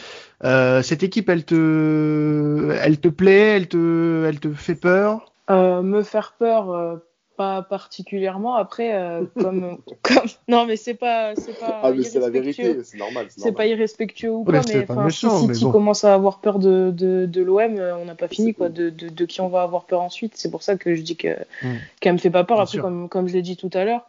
euh, 0.44 0.82
cette 0.82 1.02
équipe, 1.02 1.28
elle 1.30 1.44
te, 1.44 2.76
elle 2.82 2.98
te 2.98 3.08
plaît, 3.08 3.56
elle 3.56 3.68
te, 3.68 4.24
elle 4.26 4.40
te 4.40 4.52
fait 4.52 4.74
peur? 4.74 5.32
Me 5.48 6.02
faire 6.02 6.34
peur 6.38 7.00
pas 7.36 7.62
particulièrement. 7.62 8.54
Après, 8.54 8.94
euh, 8.94 9.24
comme, 9.40 9.78
comme, 10.02 10.28
non, 10.48 10.66
mais 10.66 10.76
c'est 10.76 10.94
pas, 10.94 11.34
c'est 11.36 11.58
pas. 11.58 11.80
Ah, 11.82 11.92
mais 11.92 12.02
c'est 12.02 12.20
la 12.20 12.30
vérité, 12.30 12.82
c'est 12.82 12.98
normal. 12.98 13.26
C'est 13.28 13.52
pas 13.52 13.66
irrespectueux 13.66 14.30
ou 14.30 14.44
quoi, 14.44 14.60
mais, 14.68 14.86
enfin, 14.88 15.08
si 15.10 15.28
City 15.28 15.70
commence 15.70 16.04
à 16.04 16.14
avoir 16.14 16.40
peur 16.40 16.58
de, 16.58 16.90
de, 16.90 17.26
de 17.26 17.42
l'OM, 17.42 17.76
euh, 17.76 17.96
on 17.96 18.04
n'a 18.04 18.14
pas 18.14 18.28
fini 18.28 18.54
quoi. 18.54 18.68
De, 18.68 18.90
de, 18.90 19.08
de, 19.08 19.24
qui 19.24 19.40
on 19.40 19.48
va 19.48 19.62
avoir 19.62 19.84
peur 19.84 20.00
ensuite. 20.00 20.32
C'est 20.36 20.50
pour 20.50 20.62
ça 20.62 20.76
que 20.76 20.94
je 20.94 21.02
dis 21.02 21.16
que 21.16 21.36
mm. 21.62 21.74
qu'elle 22.00 22.14
me 22.14 22.18
fait 22.18 22.30
pas 22.30 22.44
peur. 22.44 22.60
Après, 22.60 22.78
comme, 22.78 23.08
comme 23.08 23.28
je 23.28 23.34
l'ai 23.34 23.42
dit 23.42 23.56
tout 23.56 23.70
à 23.72 23.84
l'heure. 23.84 24.06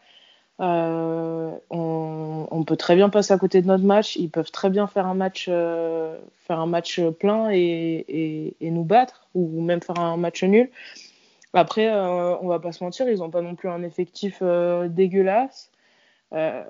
Euh, 0.62 1.52
on, 1.70 2.48
on, 2.50 2.64
peut 2.64 2.78
très 2.78 2.96
bien 2.96 3.10
passer 3.10 3.34
à 3.34 3.38
côté 3.38 3.62
de 3.62 3.68
notre 3.68 3.84
match. 3.84 4.16
Ils 4.16 4.30
peuvent 4.30 4.52
très 4.52 4.70
bien 4.70 4.88
faire 4.88 5.06
un 5.06 5.14
match, 5.14 5.48
euh, 5.50 6.18
faire 6.48 6.60
un 6.60 6.66
match 6.66 7.02
plein 7.20 7.50
et, 7.52 7.58
et, 7.58 8.56
et, 8.62 8.72
nous 8.72 8.86
battre, 8.86 9.28
ou 9.34 9.62
même 9.62 9.82
faire 9.82 10.00
un 10.00 10.16
match 10.16 10.44
nul. 10.44 10.70
Après, 11.56 11.88
euh, 11.88 12.38
on 12.42 12.48
va 12.48 12.60
pas 12.60 12.74
se 12.74 12.84
mentir, 12.84 13.08
ils 13.08 13.20
n'ont 13.20 13.30
pas 13.32 13.42
non 13.42 13.56
plus 13.56 13.70
un 13.70 13.82
effectif 13.82 14.40
euh, 14.42 14.90
dégueulasse. 14.90 15.72
Euh, 16.34 16.64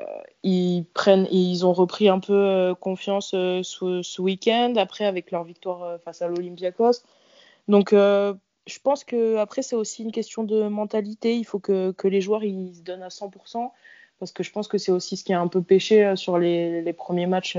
ils 0.43 0.85
prennent, 0.93 1.27
ils 1.31 1.65
ont 1.65 1.73
repris 1.73 2.07
un 2.07 2.19
peu 2.19 2.75
confiance 2.79 3.31
ce, 3.31 4.21
week-end 4.21 4.75
après 4.77 5.05
avec 5.05 5.31
leur 5.31 5.43
victoire 5.43 5.99
face 6.01 6.21
à 6.21 6.27
l'Olympiakos. 6.27 7.01
Donc, 7.67 7.93
je 7.93 8.79
pense 8.83 9.03
que 9.03 9.37
après 9.37 9.61
c'est 9.63 9.75
aussi 9.75 10.03
une 10.03 10.11
question 10.11 10.43
de 10.43 10.67
mentalité. 10.67 11.35
Il 11.35 11.45
faut 11.45 11.59
que, 11.59 11.95
les 12.03 12.21
joueurs 12.21 12.43
ils 12.43 12.75
se 12.75 12.81
donnent 12.81 13.03
à 13.03 13.09
100% 13.09 13.71
parce 14.19 14.31
que 14.31 14.43
je 14.43 14.51
pense 14.51 14.67
que 14.67 14.77
c'est 14.77 14.91
aussi 14.91 15.17
ce 15.17 15.23
qui 15.23 15.33
a 15.33 15.39
un 15.41 15.47
peu 15.47 15.61
pêché 15.63 16.15
sur 16.15 16.37
les 16.37 16.93
premiers 16.93 17.27
matchs 17.27 17.57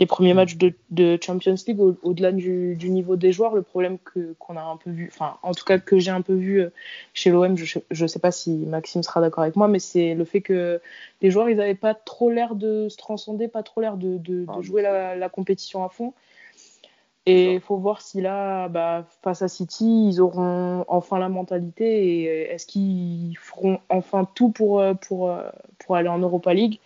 les 0.00 0.06
premiers 0.06 0.34
matchs 0.34 0.56
de, 0.56 0.72
de 0.90 1.18
Champions 1.20 1.56
League 1.66 1.80
au-delà 2.02 2.32
du, 2.32 2.76
du, 2.76 2.90
niveau 2.90 3.16
des 3.16 3.32
joueurs. 3.32 3.54
Le 3.54 3.62
problème 3.62 3.98
que 3.98 4.34
qu'on 4.38 4.56
a 4.56 4.62
un 4.62 4.76
peu 4.76 4.90
vu, 4.90 5.10
enfin 5.12 5.38
en 5.42 5.52
tout 5.52 5.64
cas 5.64 5.78
que 5.78 5.98
j'ai 5.98 6.10
un 6.10 6.22
peu 6.22 6.34
vu 6.34 6.60
euh, 6.60 6.70
chez 7.14 7.30
l'OM, 7.30 7.56
je 7.56 7.80
ne 7.90 8.06
sais 8.06 8.18
pas 8.18 8.30
si 8.30 8.50
Maxime 8.50 9.02
sera 9.02 9.20
d'accord 9.20 9.42
avec 9.42 9.56
moi, 9.56 9.68
mais 9.68 9.78
c'est 9.78 10.14
le 10.14 10.24
fait 10.24 10.40
que 10.40 10.80
les 11.20 11.30
joueurs 11.30 11.48
ils 11.50 11.56
n'avaient 11.56 11.74
pas 11.74 11.94
trop 11.94 12.30
l'air 12.30 12.54
de 12.54 12.88
se 12.88 12.96
transcender, 12.96 13.48
pas 13.48 13.62
trop 13.62 13.80
l'air 13.80 13.96
de, 13.96 14.18
de, 14.18 14.44
de 14.44 14.46
ah, 14.48 14.60
jouer 14.60 14.82
la, 14.82 15.16
la, 15.16 15.28
compétition 15.28 15.84
à 15.84 15.88
fond. 15.88 16.12
Et 17.30 17.52
il 17.52 17.60
faut 17.60 17.76
voir 17.76 18.00
si 18.00 18.22
là, 18.22 18.68
bah, 18.68 19.04
face 19.22 19.42
à 19.42 19.48
City, 19.48 20.08
ils 20.08 20.18
auront 20.22 20.86
enfin 20.88 21.18
la 21.18 21.28
mentalité 21.28 22.22
et 22.22 22.24
est-ce 22.52 22.66
qu'ils 22.66 23.36
feront 23.36 23.80
enfin 23.90 24.26
tout 24.34 24.48
pour, 24.50 24.80
euh, 24.80 24.94
pour, 24.94 25.30
euh, 25.30 25.42
pour 25.78 25.96
aller 25.96 26.08
en 26.08 26.18
Europa 26.18 26.54
League. 26.54 26.80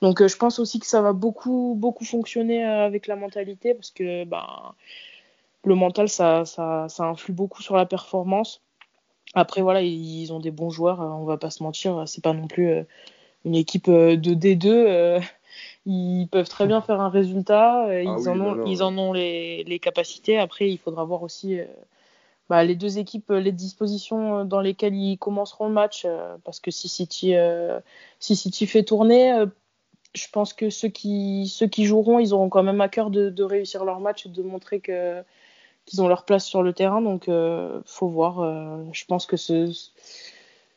Donc 0.00 0.22
euh, 0.22 0.28
je 0.28 0.36
pense 0.36 0.60
aussi 0.60 0.78
que 0.78 0.86
ça 0.86 1.02
va 1.02 1.12
beaucoup, 1.12 1.74
beaucoup 1.76 2.04
fonctionner 2.04 2.62
avec 2.62 3.08
la 3.08 3.16
mentalité 3.16 3.74
parce 3.74 3.90
que 3.90 4.22
bah, 4.22 4.76
le 5.64 5.74
mental, 5.74 6.08
ça, 6.08 6.44
ça, 6.44 6.86
ça 6.88 7.04
influe 7.06 7.32
beaucoup 7.32 7.60
sur 7.62 7.74
la 7.76 7.84
performance. 7.84 8.62
Après, 9.34 9.62
voilà, 9.62 9.82
ils 9.82 10.32
ont 10.32 10.38
des 10.38 10.52
bons 10.52 10.70
joueurs, 10.70 11.00
on 11.00 11.24
va 11.24 11.38
pas 11.38 11.50
se 11.50 11.64
mentir, 11.64 12.04
c'est 12.06 12.22
pas 12.22 12.34
non 12.34 12.46
plus 12.46 12.86
une 13.44 13.56
équipe 13.56 13.90
de 13.90 14.34
D2 14.34 15.20
ils 15.86 16.26
peuvent 16.30 16.48
très 16.48 16.66
bien 16.66 16.80
faire 16.80 17.00
un 17.00 17.08
résultat, 17.08 17.86
euh, 17.86 18.04
ah 18.06 18.16
ils, 18.18 18.28
en 18.28 18.40
ont, 18.40 18.66
ils 18.66 18.82
en 18.82 18.96
ont 18.98 19.12
les, 19.12 19.64
les, 19.64 19.78
capacités. 19.78 20.38
Après, 20.38 20.70
il 20.70 20.78
faudra 20.78 21.04
voir 21.04 21.22
aussi 21.22 21.58
euh, 21.58 21.64
bah, 22.48 22.64
les 22.64 22.76
deux 22.76 22.98
équipes, 22.98 23.30
les 23.30 23.52
dispositions 23.52 24.44
dans 24.44 24.60
lesquelles 24.60 24.94
ils 24.94 25.18
commenceront 25.18 25.68
le 25.68 25.74
match. 25.74 26.02
Euh, 26.04 26.36
parce 26.44 26.60
que 26.60 26.70
si 26.70 26.88
City, 26.88 27.34
si 28.20 28.36
City 28.36 28.66
fait 28.66 28.82
tourner, 28.82 29.44
je 30.14 30.26
pense 30.32 30.52
que 30.52 30.70
ceux 30.70 30.88
qui, 30.88 31.48
ceux 31.48 31.66
qui 31.66 31.84
joueront, 31.84 32.18
ils 32.18 32.34
auront 32.34 32.48
quand 32.48 32.62
même 32.62 32.80
à 32.80 32.88
cœur 32.88 33.10
de, 33.10 33.30
de 33.30 33.42
réussir 33.42 33.84
leur 33.84 34.00
match 34.00 34.26
et 34.26 34.28
de 34.28 34.42
montrer 34.42 34.80
que 34.80 35.22
qu'ils 35.88 36.02
ont 36.02 36.08
leur 36.08 36.24
place 36.24 36.44
sur 36.44 36.62
le 36.62 36.72
terrain. 36.72 37.00
Donc, 37.00 37.28
euh, 37.28 37.80
faut 37.86 38.08
voir. 38.08 38.40
Euh, 38.40 38.84
je 38.92 39.04
pense 39.06 39.26
que 39.26 39.36
ce, 39.36 39.72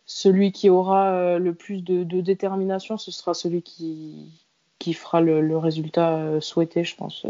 celui 0.06 0.52
qui 0.52 0.70
aura 0.70 1.12
euh, 1.12 1.38
le 1.38 1.54
plus 1.54 1.84
de, 1.84 2.04
de, 2.04 2.22
détermination, 2.22 2.98
ce 2.98 3.12
sera 3.12 3.34
celui 3.34 3.62
qui, 3.62 4.32
qui 4.82 4.94
fera 4.94 5.22
le, 5.22 5.42
le 5.42 5.58
résultat 5.58 6.16
euh, 6.16 6.42
souhaité, 6.42 6.84
je 6.84 6.96
pense. 6.96 7.28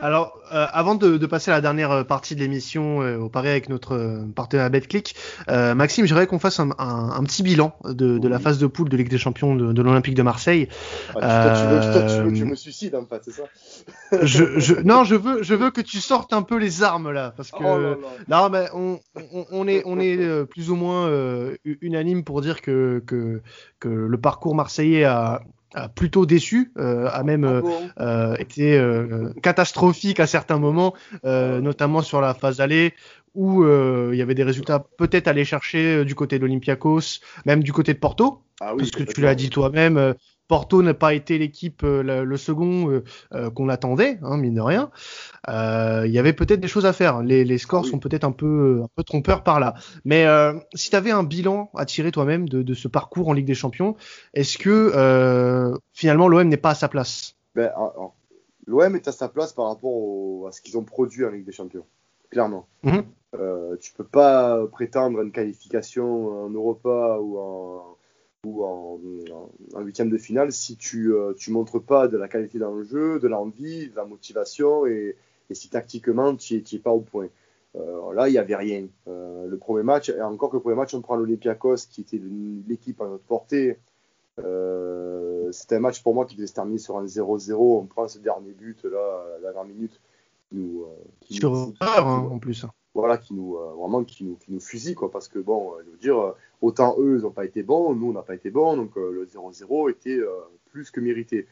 Alors, 0.00 0.38
euh, 0.52 0.66
avant 0.72 0.94
de, 0.94 1.16
de, 1.16 1.26
passer 1.26 1.50
à 1.50 1.54
la 1.54 1.60
dernière 1.60 1.90
euh, 1.90 2.04
partie 2.04 2.34
de 2.34 2.40
l'émission 2.40 3.02
euh, 3.02 3.16
au 3.16 3.28
pari 3.28 3.48
avec 3.48 3.68
notre 3.68 3.94
euh, 3.94 4.24
partenaire 4.34 4.68
BetClick, 4.70 5.14
euh, 5.48 5.74
Maxime, 5.74 6.06
j'aimerais 6.06 6.26
qu'on 6.26 6.38
fasse 6.38 6.60
un, 6.60 6.70
un, 6.78 7.10
un, 7.10 7.22
petit 7.22 7.42
bilan 7.42 7.76
de, 7.84 8.18
de 8.18 8.18
oui. 8.18 8.28
la 8.28 8.38
phase 8.38 8.58
de 8.58 8.66
poule 8.66 8.88
de 8.88 8.96
Ligue 8.96 9.08
des 9.08 9.18
Champions 9.18 9.54
de, 9.54 9.72
de 9.72 9.82
l'Olympique 9.82 10.14
de 10.14 10.22
Marseille. 10.22 10.68
Ah, 11.20 11.54
tu, 11.56 11.66
veux, 11.68 11.80
toi, 11.92 12.02
tu, 12.02 12.22
veux, 12.22 12.30
que 12.30 12.36
je 12.36 12.44
me 12.44 12.54
suicide 12.54 12.94
en 12.94 13.06
fait, 13.06 13.22
c'est 13.24 13.30
ça 13.30 13.44
je, 14.22 14.58
je, 14.58 14.74
Non, 14.74 15.04
je 15.04 15.14
veux, 15.14 15.42
je 15.42 15.54
veux 15.54 15.70
que 15.70 15.80
tu 15.80 15.98
sortes 15.98 16.32
un 16.32 16.42
peu 16.42 16.56
les 16.58 16.82
armes 16.82 17.10
là, 17.10 17.32
parce 17.36 17.50
que 17.50 17.62
oh 17.62 17.78
là. 17.78 17.96
non, 18.28 18.50
mais 18.50 18.66
on, 18.74 18.98
on, 19.32 19.46
on, 19.50 19.68
est, 19.68 19.82
on 19.86 19.98
est 19.98 20.44
plus 20.46 20.70
ou 20.70 20.76
moins 20.76 21.10
unanime 21.64 22.24
pour 22.24 22.40
dire 22.40 22.60
que, 22.62 23.02
que, 23.06 23.42
que 23.80 23.88
le 23.88 24.18
parcours 24.18 24.54
marseillais 24.54 25.04
a 25.04 25.42
plutôt 25.94 26.26
déçu, 26.26 26.72
euh, 26.78 27.08
a 27.12 27.22
même 27.22 27.44
ah 27.44 27.60
bon 27.60 27.90
euh, 28.00 28.36
été 28.36 28.78
euh, 28.78 29.32
catastrophique 29.42 30.20
à 30.20 30.26
certains 30.26 30.58
moments, 30.58 30.94
euh, 31.24 31.60
notamment 31.60 32.02
sur 32.02 32.20
la 32.20 32.34
phase 32.34 32.60
aller 32.60 32.94
où 33.34 33.64
euh, 33.64 34.10
il 34.12 34.18
y 34.18 34.22
avait 34.22 34.34
des 34.34 34.44
résultats 34.44 34.84
peut-être 34.96 35.26
à 35.26 35.30
aller 35.30 35.44
chercher 35.44 36.04
du 36.04 36.14
côté 36.14 36.38
de 36.38 36.42
l'Olympiakos, 36.42 37.20
même 37.46 37.62
du 37.64 37.72
côté 37.72 37.92
de 37.92 37.98
Porto, 37.98 38.42
ah 38.60 38.74
oui, 38.74 38.78
parce 38.78 38.92
que 38.92 39.02
tu 39.02 39.20
l'as 39.20 39.34
dit 39.34 39.50
toi-même, 39.50 40.14
Porto 40.46 40.82
n'a 40.82 40.92
pas 40.92 41.14
été 41.14 41.38
l'équipe, 41.38 41.82
euh, 41.84 42.24
le 42.24 42.36
second 42.36 42.90
euh, 42.90 43.04
euh, 43.32 43.50
qu'on 43.50 43.68
attendait, 43.68 44.18
hein, 44.22 44.36
mine 44.36 44.54
de 44.54 44.60
rien. 44.60 44.90
Il 45.48 46.10
y 46.10 46.18
avait 46.18 46.32
peut-être 46.32 46.60
des 46.60 46.68
choses 46.68 46.86
à 46.86 46.92
faire. 46.92 47.22
Les, 47.22 47.44
les 47.44 47.58
scores 47.58 47.84
oui. 47.84 47.90
sont 47.90 47.98
peut-être 47.98 48.24
un 48.24 48.32
peu, 48.32 48.82
un 48.84 48.88
peu 48.94 49.02
trompeurs 49.04 49.42
par 49.42 49.60
là. 49.60 49.74
Mais 50.04 50.26
si 50.74 50.90
tu 50.90 50.96
avais 50.96 51.10
un 51.10 51.22
bilan 51.22 51.70
à 51.74 51.84
tirer 51.84 52.10
toi-même 52.10 52.48
de, 52.48 52.62
de, 52.62 52.74
ce 52.74 52.88
parcours 52.88 53.28
en 53.28 53.32
Ligue 53.32 53.46
des 53.46 53.54
Champions, 53.54 53.96
est-ce 54.34 54.58
que 54.58 55.72
finalement 55.92 56.28
l'OM 56.28 56.48
n'est 56.48 56.56
pas 56.56 56.70
à 56.70 56.74
sa 56.74 56.88
place? 56.88 57.36
Ben, 57.54 57.70
L'OM 58.66 58.96
est 58.96 59.08
à 59.08 59.12
sa 59.12 59.28
place 59.28 59.52
par 59.52 59.66
rapport 59.66 59.92
au, 59.92 60.46
à 60.46 60.52
ce 60.52 60.62
qu'ils 60.62 60.78
ont 60.78 60.84
produit 60.84 61.24
en 61.26 61.30
Ligue 61.30 61.44
des 61.44 61.52
Champions, 61.52 61.84
clairement. 62.30 62.66
Mm 62.82 62.90
-hmm. 62.90 63.78
tu 63.78 63.92
peux 63.92 64.04
pas 64.04 64.66
prétendre 64.72 65.20
à 65.20 65.22
une 65.22 65.32
qualification 65.32 66.44
en 66.44 66.50
Europa 66.50 67.18
ou 67.20 67.38
en 67.38 67.96
ou 68.44 68.64
en, 68.64 69.00
en, 69.74 69.80
huitième 69.80 70.10
de 70.10 70.18
finale 70.18 70.52
si 70.52 70.76
tu 70.76 71.14
euh, 71.14 71.32
tu 71.36 71.50
montres 71.50 71.82
pas 71.82 72.08
de 72.08 72.16
la 72.16 72.28
qualité 72.28 72.58
dans 72.58 72.74
le 72.74 72.84
jeu, 72.84 73.18
de 73.18 73.28
l'envie, 73.28 73.88
de 73.88 73.96
la 73.96 74.04
motivation 74.04 74.86
et, 74.86 75.16
et 75.50 75.54
si 75.54 75.68
tactiquement 75.68 76.36
tu 76.36 76.56
es, 76.56 76.78
pas 76.78 76.92
au 76.92 77.00
point. 77.00 77.28
Euh, 77.76 78.12
là, 78.14 78.28
il 78.28 78.32
n'y 78.32 78.38
avait 78.38 78.56
rien. 78.56 78.86
Euh, 79.08 79.46
le 79.48 79.58
premier 79.58 79.82
match, 79.82 80.08
et 80.08 80.22
encore 80.22 80.50
que 80.50 80.56
le 80.56 80.62
premier 80.62 80.76
match, 80.76 80.94
on 80.94 81.00
prend 81.00 81.16
l'Olympiakos 81.16 81.86
qui 81.90 82.02
était 82.02 82.20
l'équipe 82.68 83.00
à 83.00 83.06
notre 83.06 83.24
portée. 83.24 83.78
Euh, 84.40 85.50
c'était 85.52 85.76
un 85.76 85.80
match 85.80 86.02
pour 86.02 86.14
moi 86.14 86.26
qui 86.26 86.36
devait 86.36 86.46
se 86.46 86.54
terminer 86.54 86.78
sur 86.78 86.98
un 86.98 87.04
0-0. 87.04 87.52
On 87.54 87.86
prend 87.86 88.08
ce 88.08 88.18
dernier 88.18 88.52
but 88.52 88.84
là, 88.84 89.24
à 89.36 89.40
la 89.42 89.52
dernière 89.52 89.74
minute. 89.74 90.00
Qui 90.48 90.56
nous, 90.56 90.82
euh, 90.82 91.04
qui 91.20 91.34
sur 91.34 91.50
nous, 91.50 91.74
hein, 91.80 92.28
en 92.30 92.38
plus 92.38 92.66
voilà, 92.94 93.18
qui 93.18 93.34
nous, 93.34 93.56
euh, 93.56 93.72
vraiment, 93.74 94.04
qui 94.04 94.24
nous, 94.24 94.36
qui 94.36 94.52
nous 94.52 94.60
fusille, 94.60 94.94
quoi, 94.94 95.10
parce 95.10 95.28
que 95.28 95.40
bon, 95.40 95.74
euh, 95.74 95.82
je 95.92 95.98
dire, 95.98 96.18
euh, 96.18 96.32
autant 96.62 96.96
eux, 96.98 97.16
ils 97.18 97.22
n'ont 97.22 97.32
pas 97.32 97.44
été 97.44 97.62
bons, 97.62 97.94
nous, 97.94 98.10
on 98.10 98.12
n'a 98.12 98.22
pas 98.22 98.36
été 98.36 98.50
bons, 98.50 98.76
donc 98.76 98.96
euh, 98.96 99.10
le 99.10 99.26
0-0 99.26 99.90
était 99.90 100.20
plus 100.70 100.90
que 100.90 101.00
mérité. 101.00 101.46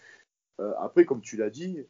Après, 0.78 1.05
comme 1.05 1.20
tu 1.20 1.37
l'as 1.37 1.50
dit, 1.50 1.85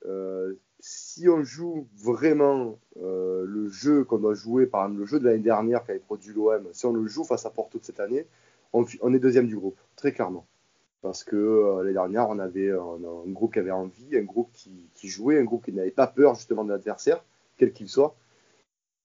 si 0.78 1.28
on 1.28 1.42
joue 1.42 1.86
vraiment 1.94 2.78
le 2.96 3.68
jeu 3.68 4.04
qu'on 4.04 4.18
doit 4.18 4.34
jouer, 4.34 4.66
par 4.66 4.84
exemple, 4.84 5.00
le 5.00 5.06
jeu 5.06 5.20
de 5.20 5.26
l'année 5.26 5.42
dernière 5.42 5.84
qu'avait 5.84 5.98
produit 5.98 6.32
l'OM, 6.32 6.66
si 6.72 6.86
on 6.86 6.92
le 6.94 7.06
joue 7.06 7.24
face 7.24 7.44
à 7.44 7.50
Porto 7.50 7.78
de 7.78 7.84
cette 7.84 8.00
année, 8.00 8.26
on, 8.72 8.84
est 8.84 9.18
deuxième 9.18 9.46
du 9.46 9.56
groupe, 9.56 9.78
très 9.96 10.12
clairement. 10.12 10.46
Parce 11.02 11.22
que 11.22 11.80
l'année 11.80 11.92
dernière, 11.92 12.30
on 12.30 12.38
avait 12.38 12.70
un, 12.70 12.76
un, 13.26 13.30
groupe 13.30 13.52
qui 13.52 13.58
avait 13.58 13.70
envie, 13.70 14.16
un 14.16 14.22
groupe 14.22 14.48
qui, 14.54 14.88
qui 14.94 15.08
jouait, 15.08 15.38
un 15.38 15.44
groupe 15.44 15.66
qui 15.66 15.72
n'avait 15.72 15.90
pas 15.90 16.06
peur 16.06 16.34
justement 16.34 16.64
de 16.64 16.70
l'adversaire, 16.70 17.22
quel 17.58 17.72
qu'il 17.72 17.88
soit. 17.88 18.14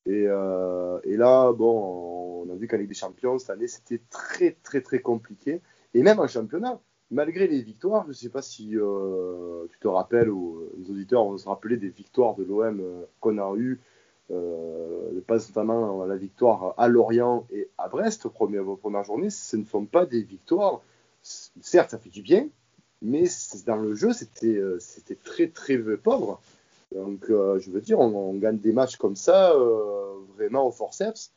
Et, 0.08 0.26
euh, 0.28 1.00
et, 1.04 1.18
là, 1.18 1.52
bon, 1.52 2.46
on 2.48 2.50
a 2.52 2.56
vu 2.56 2.68
qu'en 2.68 2.78
Ligue 2.78 2.88
des 2.88 2.94
Champions, 2.94 3.38
cette 3.38 3.50
année, 3.50 3.68
c'était 3.68 4.02
très, 4.10 4.58
très, 4.64 4.82
très 4.82 5.00
compliqué. 5.00 5.62
Et 5.94 6.02
même 6.02 6.20
en 6.20 6.28
championnat, 6.28 6.80
malgré 7.12 7.48
les 7.48 7.62
victoires, 7.62 8.04
je 8.04 8.10
ne 8.10 8.14
sais 8.14 8.30
pas 8.30 8.42
si 8.42 8.72
euh, 8.76 9.66
tu 9.72 9.80
te 9.80 9.88
rappelles, 9.88 10.30
ou 10.30 10.62
les 10.78 10.90
auditeurs 10.90 11.26
vont 11.26 11.38
se 11.38 11.48
rappeler 11.48 11.78
des 11.78 11.90
victoires 11.90 12.36
de 12.36 12.44
l'OM 12.44 12.80
euh, 12.80 13.06
qu'on 13.20 13.38
a 13.38 13.56
eues. 13.58 13.80
Euh, 14.30 15.22
notamment 15.30 16.06
la 16.06 16.18
victoire 16.18 16.74
à 16.78 16.90
Lorient 16.90 17.48
et 17.50 17.70
à 17.78 17.88
Brest, 17.88 18.28
première, 18.28 18.66
première 18.78 19.04
journée. 19.04 19.30
Ce 19.30 19.56
ne 19.56 19.64
sont 19.64 19.86
pas 19.86 20.06
des 20.06 20.22
victoires. 20.22 20.82
Certes, 21.22 21.92
ça 21.92 21.98
fait 21.98 22.10
du 22.10 22.22
bien, 22.22 22.48
mais 23.02 23.26
dans 23.66 23.76
le 23.78 23.96
jeu, 23.96 24.14
c'était 24.14 24.58
euh, 24.58 24.80
très, 25.24 25.48
très 25.48 25.78
pauvre. 25.98 26.42
Donc, 26.94 27.30
euh, 27.30 27.60
je 27.60 27.72
veux 27.72 27.82
dire, 27.82 28.00
on, 28.00 28.34
gagne 28.36 28.60
des 28.60 28.72
matchs 28.72 28.98
comme 28.98 29.16
ça, 29.16 29.52
euh, 29.52 30.16
vraiment 30.36 30.68
au 30.68 30.72
forceps, 30.72 31.34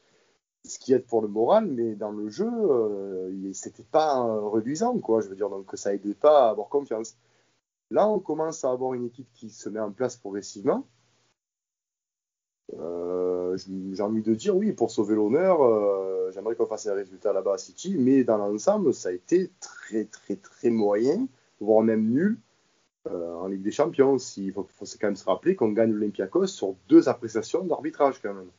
ce 0.64 0.78
qui 0.78 0.92
aide 0.92 1.06
pour 1.06 1.22
le 1.22 1.28
moral, 1.28 1.66
mais 1.66 1.94
dans 1.94 2.12
le 2.12 2.28
jeu, 2.28 2.48
euh, 2.48 3.52
c'était 3.52 3.82
pas 3.84 4.22
reluisant, 4.22 4.98
quoi. 4.98 5.20
Je 5.20 5.28
veux 5.28 5.36
dire, 5.36 5.50
donc 5.50 5.70
ça 5.74 5.94
aidait 5.94 6.14
pas 6.14 6.46
à 6.46 6.50
avoir 6.50 6.68
confiance. 6.68 7.16
Là, 7.90 8.08
on 8.08 8.20
commence 8.20 8.64
à 8.64 8.70
avoir 8.70 8.94
une 8.94 9.06
équipe 9.06 9.28
qui 9.34 9.50
se 9.50 9.68
met 9.68 9.80
en 9.80 9.90
place 9.90 10.16
progressivement. 10.16 10.86
Euh, 12.74 13.56
J'ai 13.56 14.02
envie 14.02 14.22
de 14.22 14.34
dire, 14.34 14.56
oui, 14.56 14.72
pour 14.72 14.90
sauver 14.90 15.16
l'honneur, 15.16 15.62
euh, 15.62 16.30
j'aimerais 16.32 16.54
qu'on 16.54 16.66
fasse 16.66 16.86
un 16.86 16.94
résultat 16.94 17.32
là-bas 17.32 17.54
à 17.54 17.58
City, 17.58 17.96
mais 17.98 18.22
dans 18.22 18.36
l'ensemble, 18.36 18.94
ça 18.94 19.08
a 19.08 19.12
été 19.12 19.50
très, 19.60 20.04
très, 20.04 20.36
très 20.36 20.70
moyen, 20.70 21.26
voire 21.60 21.82
même 21.82 22.08
nul 22.08 22.38
euh, 23.08 23.34
en 23.36 23.46
Ligue 23.46 23.62
des 23.62 23.70
Champions. 23.70 24.16
Il 24.36 24.52
faut, 24.52 24.66
faut, 24.70 24.84
quand 25.00 25.08
même 25.08 25.16
se 25.16 25.24
rappeler 25.24 25.56
qu'on 25.56 25.72
gagne 25.72 25.92
l'Olympiakos 25.92 26.48
sur 26.48 26.74
deux 26.88 27.08
appréciations 27.08 27.64
d'arbitrage 27.64 28.20
quand 28.20 28.34
même. 28.34 28.50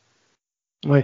Oui. 0.86 1.02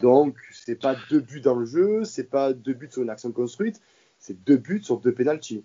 Donc, 0.00 0.36
c'est 0.52 0.80
pas 0.80 0.96
deux 1.10 1.20
buts 1.20 1.40
dans 1.40 1.56
le 1.56 1.66
jeu, 1.66 2.04
c'est 2.04 2.30
pas 2.30 2.52
deux 2.52 2.72
buts 2.72 2.88
sur 2.90 3.02
une 3.02 3.10
action 3.10 3.32
construite, 3.32 3.80
c'est 4.18 4.44
deux 4.44 4.56
buts 4.56 4.82
sur 4.82 4.98
deux 4.98 5.12
pénalties. 5.12 5.64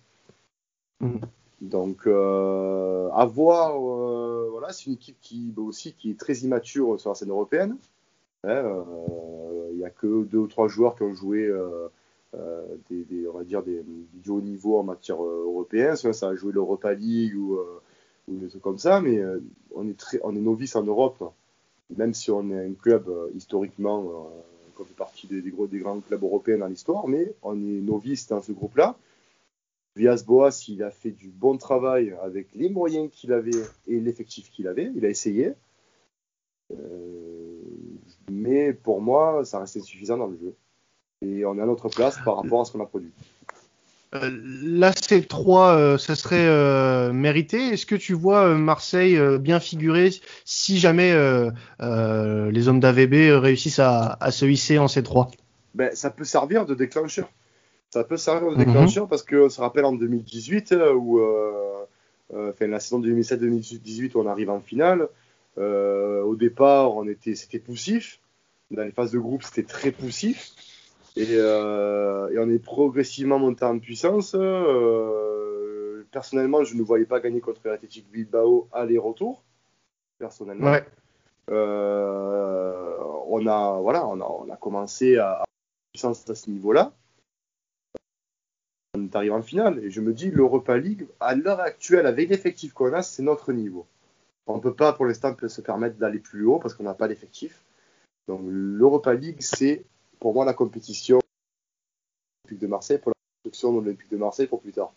Mm. 0.99 1.19
Donc, 1.61 2.07
euh, 2.07 3.09
à 3.13 3.25
voir, 3.25 3.77
euh, 3.77 4.49
voilà, 4.51 4.73
c'est 4.73 4.87
une 4.87 4.93
équipe 4.93 5.17
qui 5.21 5.53
bah 5.55 5.61
aussi 5.61 5.93
qui 5.93 6.11
est 6.11 6.19
très 6.19 6.33
immature 6.39 6.99
sur 6.99 7.11
la 7.11 7.15
scène 7.15 7.29
européenne. 7.29 7.77
Il 8.43 8.49
hein, 8.49 8.85
n'y 9.73 9.83
euh, 9.83 9.87
a 9.87 9.89
que 9.89 10.25
deux 10.25 10.39
ou 10.39 10.47
trois 10.47 10.67
joueurs 10.67 10.95
qui 10.95 11.03
ont 11.03 11.13
joué 11.13 11.49
des, 12.89 13.03
des, 13.03 13.27
on 13.27 13.33
va 13.33 13.43
dire 13.43 13.63
des, 13.63 13.83
du 14.13 14.29
haut 14.29 14.41
niveau 14.41 14.77
en 14.79 14.83
matière 14.83 15.23
euh, 15.23 15.43
européenne. 15.45 15.95
Soit 15.95 16.13
ça 16.13 16.29
a 16.29 16.35
joué 16.35 16.51
l'Europa 16.51 16.93
League 16.93 17.35
ou, 17.35 17.55
euh, 17.55 17.81
ou 18.27 18.37
des 18.37 18.47
trucs 18.47 18.61
comme 18.61 18.79
ça, 18.79 19.01
mais 19.01 19.21
on 19.75 19.87
est 19.87 19.97
très, 19.97 20.19
on 20.23 20.35
est 20.35 20.39
novice 20.39 20.75
en 20.75 20.83
Europe, 20.83 21.33
même 21.95 22.13
si 22.13 22.31
on 22.31 22.49
est 22.51 22.65
un 22.65 22.73
club 22.73 23.11
historiquement 23.35 24.31
qu'on 24.75 24.85
fait 24.85 24.95
partie 24.95 25.27
des, 25.27 25.41
des, 25.41 25.79
grands 25.79 25.99
clubs 25.99 26.23
européens 26.23 26.59
dans 26.59 26.67
l'histoire, 26.67 27.07
mais 27.07 27.33
on 27.41 27.55
est 27.55 27.81
novice 27.81 28.27
dans 28.27 28.41
ce 28.41 28.51
groupe-là. 28.51 28.97
Villas-Boas, 29.95 30.65
il 30.69 30.83
a 30.83 30.89
fait 30.89 31.11
du 31.11 31.29
bon 31.29 31.57
travail 31.57 32.15
avec 32.23 32.47
les 32.55 32.69
moyens 32.69 33.11
qu'il 33.11 33.31
avait 33.31 33.51
et 33.87 33.99
l'effectif 33.99 34.49
qu'il 34.49 34.67
avait. 34.67 34.91
Il 34.95 35.05
a 35.05 35.09
essayé. 35.09 35.53
Euh, 36.71 37.61
mais 38.31 38.73
pour 38.73 39.01
moi, 39.01 39.45
ça 39.45 39.59
restait 39.59 39.81
suffisant 39.81 40.17
dans 40.17 40.27
le 40.27 40.37
jeu 40.37 40.55
et 41.23 41.45
on 41.45 41.57
est 41.57 41.61
à 41.61 41.65
notre 41.65 41.89
place 41.89 42.17
par 42.23 42.37
rapport 42.37 42.61
à 42.61 42.65
ce 42.65 42.71
qu'on 42.71 42.81
a 42.81 42.85
produit. 42.85 43.11
Euh, 44.15 44.29
là, 44.63 44.91
c'est 44.95 45.27
3, 45.27 45.75
euh, 45.75 45.97
ça 45.97 46.15
serait 46.15 46.45
euh, 46.45 47.11
mérité. 47.13 47.57
Est-ce 47.69 47.85
que 47.85 47.95
tu 47.95 48.13
vois 48.13 48.45
euh, 48.45 48.57
Marseille 48.57 49.19
bien 49.39 49.59
figuré 49.59 50.11
si 50.45 50.77
jamais 50.79 51.13
les 51.79 52.67
hommes 52.67 52.79
d'AVB 52.79 53.41
réussissent 53.41 53.79
à, 53.79 54.17
à, 54.19 54.31
se 54.31 54.45
hisser 54.45 54.77
en 54.77 54.85
C3 54.85 55.31
ben, 55.73 55.95
Ça 55.95 56.09
peut 56.09 56.25
servir 56.25 56.65
de 56.65 56.75
déclencheur. 56.75 57.29
Ça 57.89 58.03
peut 58.03 58.17
servir 58.17 58.51
de 58.51 58.55
déclencheur 58.55 59.03
mm 59.03 59.07
-hmm. 59.07 59.09
parce 59.09 59.23
qu'on 59.23 59.49
se 59.49 59.61
rappelle 59.61 59.85
en 59.85 59.93
2018 59.93 60.75
où, 60.95 61.21
enfin, 62.33 62.67
la 62.67 62.79
saison 62.79 62.99
2017-2018, 63.01 64.11
on 64.15 64.27
arrive 64.27 64.49
en 64.49 64.59
finale. 64.59 65.07
au 65.57 66.35
départ, 66.35 66.95
on 66.95 67.07
était, 67.07 67.35
c'était 67.35 67.59
poussif. 67.59 68.19
Dans 68.71 68.83
les 68.83 68.91
phases 68.91 69.11
de 69.11 69.19
groupe, 69.19 69.43
c'était 69.43 69.67
très 69.77 69.91
poussif. 69.91 70.51
Et, 71.15 71.27
euh, 71.31 72.29
et, 72.29 72.39
on 72.39 72.49
est 72.49 72.59
progressivement 72.59 73.37
monté 73.37 73.63
en 73.65 73.77
puissance. 73.79 74.35
Euh, 74.35 76.05
personnellement, 76.11 76.63
je 76.63 76.75
ne 76.75 76.81
voyais 76.81 77.05
pas 77.05 77.19
gagner 77.19 77.39
contre 77.39 77.61
l'Athletic 77.65 78.09
Bilbao 78.11 78.67
aller-retour. 78.71 79.43
Personnellement. 80.17 80.71
Ouais. 80.71 80.85
Euh, 81.51 82.97
on 83.27 83.45
a 83.47 83.79
voilà, 83.81 84.07
on 84.07 84.21
a, 84.21 84.25
on 84.25 84.49
a 84.49 84.55
commencé 84.55 85.17
à, 85.17 85.41
à 85.41 85.45
puissance 85.91 86.27
à 86.29 86.35
ce 86.35 86.49
niveau-là. 86.49 86.93
On 88.95 89.03
est 89.03 89.15
arrivé 89.15 89.33
en 89.33 89.41
finale 89.41 89.79
et 89.79 89.91
je 89.91 90.01
me 90.01 90.13
dis 90.13 90.31
l'Europa 90.31 90.77
League 90.77 91.07
à 91.19 91.35
l'heure 91.35 91.59
actuelle 91.59 92.05
avec 92.05 92.29
l'effectif 92.29 92.73
qu'on 92.73 92.93
a, 92.93 93.01
c'est 93.01 93.23
notre 93.23 93.51
niveau. 93.51 93.85
On 94.47 94.57
ne 94.57 94.61
peut 94.61 94.73
pas 94.73 94.93
pour 94.93 95.05
l'instant 95.05 95.35
se 95.47 95.61
permettre 95.61 95.97
d'aller 95.97 96.19
plus 96.19 96.45
haut 96.45 96.59
parce 96.59 96.73
qu'on 96.73 96.83
n'a 96.83 96.93
pas 96.93 97.07
l'effectif. 97.07 97.63
Donc 98.27 98.41
l'Europa 98.45 99.13
League, 99.13 99.41
c'est 99.41 99.83
pour 100.23 100.33
moi 100.33 100.45
la 100.45 100.53
compétition 100.53 101.19
de 102.49 102.65
Marseille 102.65 102.97
pour 102.97 103.09
la 103.09 103.15
construction 103.43 103.73
de 103.73 103.81
l'Olympique 103.81 104.09
de 104.09 104.15
Marseille 104.15 104.47
pour 104.47 104.61
plus 104.61 104.71
tard. 104.71 104.93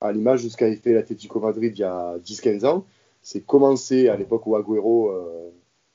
À 0.00 0.10
l'image 0.10 0.42
de 0.42 0.48
ce 0.48 0.56
qu'avait 0.56 0.74
fait 0.74 0.92
l'Atlético 0.92 1.38
Madrid 1.38 1.72
il 1.76 1.80
y 1.80 1.84
a 1.84 2.18
10-15 2.18 2.66
ans, 2.66 2.84
c'est 3.22 3.46
commencer 3.46 4.08
à 4.08 4.16
l'époque 4.16 4.44
où 4.48 4.56
Agüero 4.56 5.12
euh, 5.12 5.50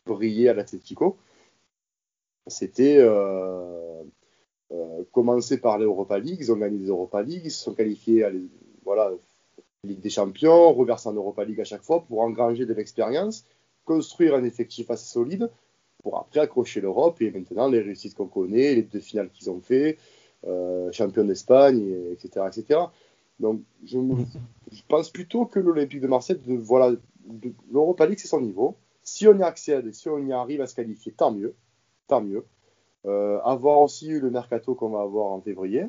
brillait 0.05 0.47
à 0.47 0.53
l'Atlético. 0.53 1.17
C'était 2.47 2.99
euh, 2.99 4.01
euh, 4.71 5.03
commencer 5.11 5.57
par 5.57 5.77
l'Europa 5.77 6.17
League, 6.17 6.37
ils 6.39 6.49
ont 6.53 6.55
gagné 6.55 6.77
des 6.77 6.87
Europa 6.87 7.21
League, 7.21 7.41
ils 7.43 7.51
se 7.51 7.61
sont 7.61 7.73
qualifiés 7.73 8.23
à 8.23 8.31
voilà, 8.85 9.11
Ligue 9.83 9.99
des 9.99 10.09
Champions, 10.09 10.71
reversent 10.71 11.05
en 11.05 11.13
Europa 11.13 11.43
League 11.43 11.59
à 11.59 11.65
chaque 11.65 11.83
fois 11.83 12.05
pour 12.05 12.21
engranger 12.21 12.65
de 12.65 12.73
l'expérience, 12.73 13.43
construire 13.83 14.35
un 14.35 14.45
effectif 14.45 14.89
assez 14.89 15.11
solide 15.11 15.51
pour 16.03 16.17
après 16.17 16.39
accrocher 16.39 16.81
l'Europe 16.81 17.21
et 17.21 17.31
maintenant 17.31 17.67
les 17.67 17.81
réussites 17.81 18.15
qu'on 18.15 18.27
connaît, 18.27 18.75
les 18.75 18.83
deux 18.83 18.99
finales 18.99 19.29
qu'ils 19.29 19.49
ont 19.49 19.61
fait, 19.61 19.97
euh, 20.47 20.91
champion 20.91 21.23
d'Espagne, 21.25 21.93
etc., 22.11 22.45
etc. 22.47 22.79
Donc 23.39 23.61
je, 23.85 23.97
pense 24.87 25.09
plutôt 25.09 25.45
que 25.45 25.59
l'Olympique 25.59 26.01
de 26.01 26.07
Marseille, 26.07 26.39
de, 26.45 26.55
voilà, 26.55 26.95
l'Europa 27.71 28.05
League 28.05 28.19
c'est 28.19 28.27
son 28.27 28.41
niveau. 28.41 28.75
Si 29.03 29.27
on 29.27 29.37
y 29.37 29.43
accède 29.43 29.93
si 29.93 30.09
on 30.09 30.19
y 30.25 30.33
arrive 30.33 30.61
à 30.61 30.67
se 30.67 30.75
qualifier, 30.75 31.11
tant 31.11 31.31
mieux, 31.31 31.55
tant 32.07 32.21
mieux. 32.21 32.45
Euh, 33.05 33.39
avoir 33.43 33.79
aussi 33.79 34.09
le 34.09 34.29
mercato 34.29 34.75
qu'on 34.75 34.89
va 34.89 35.01
avoir 35.01 35.27
en 35.27 35.39
février 35.39 35.85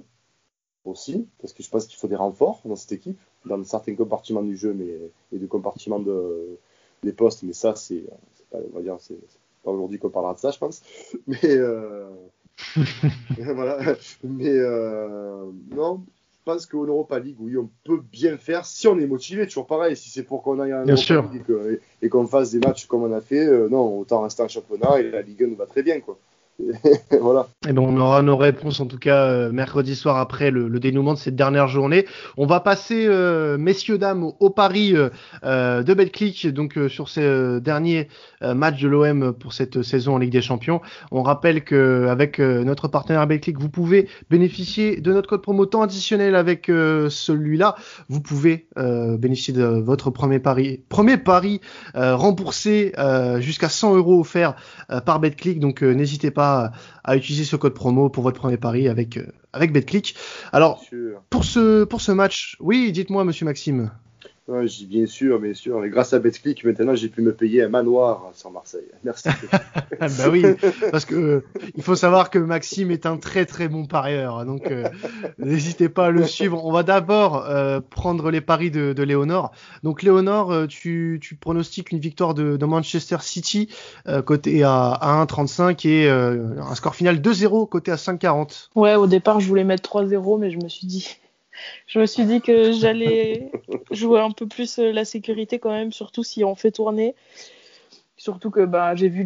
aussi, 0.85 1.27
parce 1.41 1.53
que 1.53 1.63
je 1.63 1.69
pense 1.69 1.87
qu'il 1.87 1.99
faut 1.99 2.09
des 2.09 2.17
renforts 2.17 2.63
dans 2.65 2.77
cette 2.77 2.93
équipe, 2.93 3.19
dans 3.45 3.63
certains 3.65 3.97
compartiments 3.97 4.43
du 4.43 4.57
jeu, 4.57 4.73
mais 4.73 4.97
et 5.33 5.39
du 5.39 5.49
compartiment 5.49 5.99
de, 5.99 6.59
des 7.03 7.13
postes, 7.13 7.43
mais 7.43 7.53
ça 7.53 7.75
c'est, 7.75 8.05
on 8.53 8.75
va 8.75 8.81
dire, 8.81 8.97
c'est 9.01 9.19
pas 9.63 9.71
aujourd'hui 9.71 9.99
qu'on 9.99 10.11
parlera 10.11 10.35
de 10.35 10.39
ça, 10.39 10.51
je 10.51 10.59
pense. 10.59 10.83
Mais 11.27 11.39
euh, 11.45 12.09
voilà. 13.39 13.79
Mais 14.25 14.51
euh, 14.51 15.45
non, 15.71 16.03
je 16.41 16.45
pense 16.45 16.67
qu'au 16.67 16.85
Europa 16.85 17.19
League, 17.19 17.37
oui, 17.39 17.57
on 17.57 17.69
peut 17.85 18.01
bien 18.13 18.37
faire 18.37 18.65
si 18.65 18.89
on 18.89 18.99
est 18.99 19.07
motivé. 19.07 19.47
Toujours 19.47 19.67
pareil, 19.67 19.97
si 19.97 20.11
c'est 20.11 20.23
pour 20.23 20.43
qu'on 20.43 20.59
aille 20.61 20.75
en 20.75 20.85
Europa 20.85 21.31
League 21.33 21.81
et, 22.03 22.09
qu'on 22.09 22.27
fasse 22.27 22.53
des 22.53 22.59
matchs 22.59 22.87
comme 22.87 23.03
on 23.03 23.13
a 23.13 23.21
fait, 23.21 23.47
euh, 23.47 23.69
non, 23.69 24.01
autant 24.01 24.23
rester 24.23 24.43
en 24.43 24.49
championnat 24.49 25.01
et 25.01 25.11
la 25.11 25.23
Ligue 25.23 25.45
1 25.45 25.47
nous 25.49 25.57
va 25.57 25.67
très 25.67 25.83
bien, 25.83 26.01
quoi. 26.01 26.19
Et 27.69 27.73
bon, 27.73 27.95
on 27.95 28.01
aura 28.01 28.23
nos 28.23 28.37
réponses 28.37 28.81
en 28.81 28.87
tout 28.87 28.99
cas 28.99 29.27
euh, 29.27 29.53
mercredi 29.53 29.95
soir 29.95 30.17
après 30.17 30.51
le, 30.51 30.81
dénouement 30.81 31.15
de 31.15 31.19
cette 31.19 31.37
dernière 31.37 31.69
journée. 31.69 32.07
On 32.37 32.47
va 32.47 32.61
passer, 32.61 33.07
euh, 33.07 33.59
messieurs 33.59 33.99
dames, 33.99 34.25
au, 34.25 34.51
pari 34.51 34.95
euh, 34.95 35.83
de 35.83 35.95
Betclic, 35.95 36.49
donc 36.49 36.79
sur 36.89 37.09
ces 37.09 37.61
derniers 37.61 38.09
matchs 38.43 38.81
de 38.81 38.89
l'OM 38.89 39.33
pour 39.35 39.53
cette 39.53 39.83
saison 39.83 40.15
en 40.15 40.19
Ligue 40.19 40.33
des 40.33 40.41
Champions. 40.41 40.81
On 41.11 41.23
rappelle 41.23 41.63
que 41.65 42.07
avec 42.09 42.39
notre 42.39 42.89
partenaire 42.89 43.27
Betclic, 43.27 43.59
vous 43.59 43.69
pouvez 43.69 44.09
bénéficier 44.31 45.01
de 45.01 45.13
notre 45.13 45.29
code 45.29 45.43
promo 45.43 45.67
temps 45.67 45.83
additionnel 45.83 46.35
avec 46.35 46.67
celui-là. 46.67 47.75
Vous 48.09 48.21
pouvez 48.21 48.67
bénéficier 48.77 49.53
de 49.53 49.65
votre 49.65 50.11
premier 50.11 50.39
pari, 50.39 50.81
premier 50.89 51.19
pari 51.19 51.61
remboursé 51.95 52.93
jusqu'à 53.39 53.69
100 53.69 53.97
euros 53.97 54.21
offerts 54.21 54.55
par 55.05 55.21
Betclic. 55.21 55.61
Donc 55.61 55.83
n'hésitez 55.83 56.31
pas 56.31 56.50
à, 57.05 57.17
utiliser 57.17 57.45
ce 57.45 57.57
code 57.57 57.75
promo 57.75 58.09
pour 58.09 58.23
votre 58.23 58.39
premier 58.39 58.57
pari 58.57 58.89
avec, 58.89 59.17
euh, 59.17 59.27
avec 59.53 59.73
BetClick. 59.73 60.17
Alors, 60.53 60.83
pour 61.31 61.45
ce, 61.45 61.85
pour 61.85 62.01
ce 62.01 62.13
match, 62.13 62.57
oui, 62.61 62.93
dites-moi, 62.93 63.25
monsieur 63.25 63.47
Maxime 63.47 63.91
bien 64.89 65.07
sûr, 65.07 65.39
bien 65.39 65.55
sûr. 65.55 65.85
Et 65.85 65.91
grâce 65.91 66.13
à 66.13 66.19
Betclic, 66.19 66.65
maintenant, 66.65 66.95
j'ai 66.95 67.09
pu 67.09 67.23
me 67.23 67.33
payer 67.33 67.63
un 67.63 67.69
manoir 67.69 68.31
sur 68.35 68.51
Marseille. 68.51 68.89
Merci. 69.05 69.29
bah 70.01 70.29
oui, 70.31 70.45
parce 70.91 71.05
que 71.05 71.15
euh, 71.15 71.45
il 71.77 71.83
faut 71.83 71.95
savoir 71.95 72.31
que 72.31 72.39
Maxime 72.39 72.91
est 72.91 73.07
un 73.07 73.17
très 73.17 73.47
très 73.47 73.69
bon 73.69 73.87
parieur. 73.87 74.45
Donc, 74.45 74.71
euh, 74.71 74.89
n'hésitez 75.39 75.89
pas 75.89 76.07
à 76.07 76.11
le 76.11 76.27
suivre. 76.27 76.65
On 76.65 76.73
va 76.73 76.83
d'abord 76.83 77.47
euh, 77.47 77.81
prendre 77.81 78.31
les 78.31 78.41
paris 78.41 78.71
de, 78.71 78.93
de 78.93 79.03
Léonore. 79.03 79.53
Donc, 79.83 80.03
Léonore, 80.03 80.67
tu, 80.69 81.19
tu 81.23 81.35
pronostiques 81.37 81.93
une 81.93 82.01
victoire 82.01 82.35
de, 82.35 82.57
de 82.57 82.67
Manchester 82.67 83.19
City 83.21 83.69
côté 84.25 84.63
à, 84.63 84.91
à 84.93 85.25
1,35 85.25 85.89
et 85.89 86.09
un 86.09 86.75
score 86.75 86.95
final 86.95 87.17
2-0 87.17 87.69
côté 87.69 87.91
à 87.91 87.97
5,40. 87.97 88.69
Ouais, 88.75 88.95
au 88.95 89.07
départ, 89.07 89.41
je 89.41 89.49
voulais 89.49 89.65
mettre 89.65 89.89
3-0, 89.89 90.39
mais 90.41 90.51
je 90.51 90.59
me 90.59 90.69
suis 90.69 90.87
dit 90.87 91.21
je 91.87 91.99
me 91.99 92.07
suis 92.07 92.25
dit 92.25 92.41
que 92.41 92.73
j'allais 92.73 93.51
jouer 93.91 94.21
un 94.21 94.31
peu 94.31 94.47
plus 94.47 94.79
euh, 94.79 94.93
la 94.93 95.05
sécurité 95.05 95.59
quand 95.59 95.71
même, 95.71 95.93
surtout 95.93 96.23
si 96.23 96.45
on 96.45 96.55
fait 96.55 96.71
tourner. 96.71 97.15
Surtout 98.17 98.51
que 98.51 98.67
bah, 98.67 98.95
j'ai 98.95 99.09
vu 99.09 99.25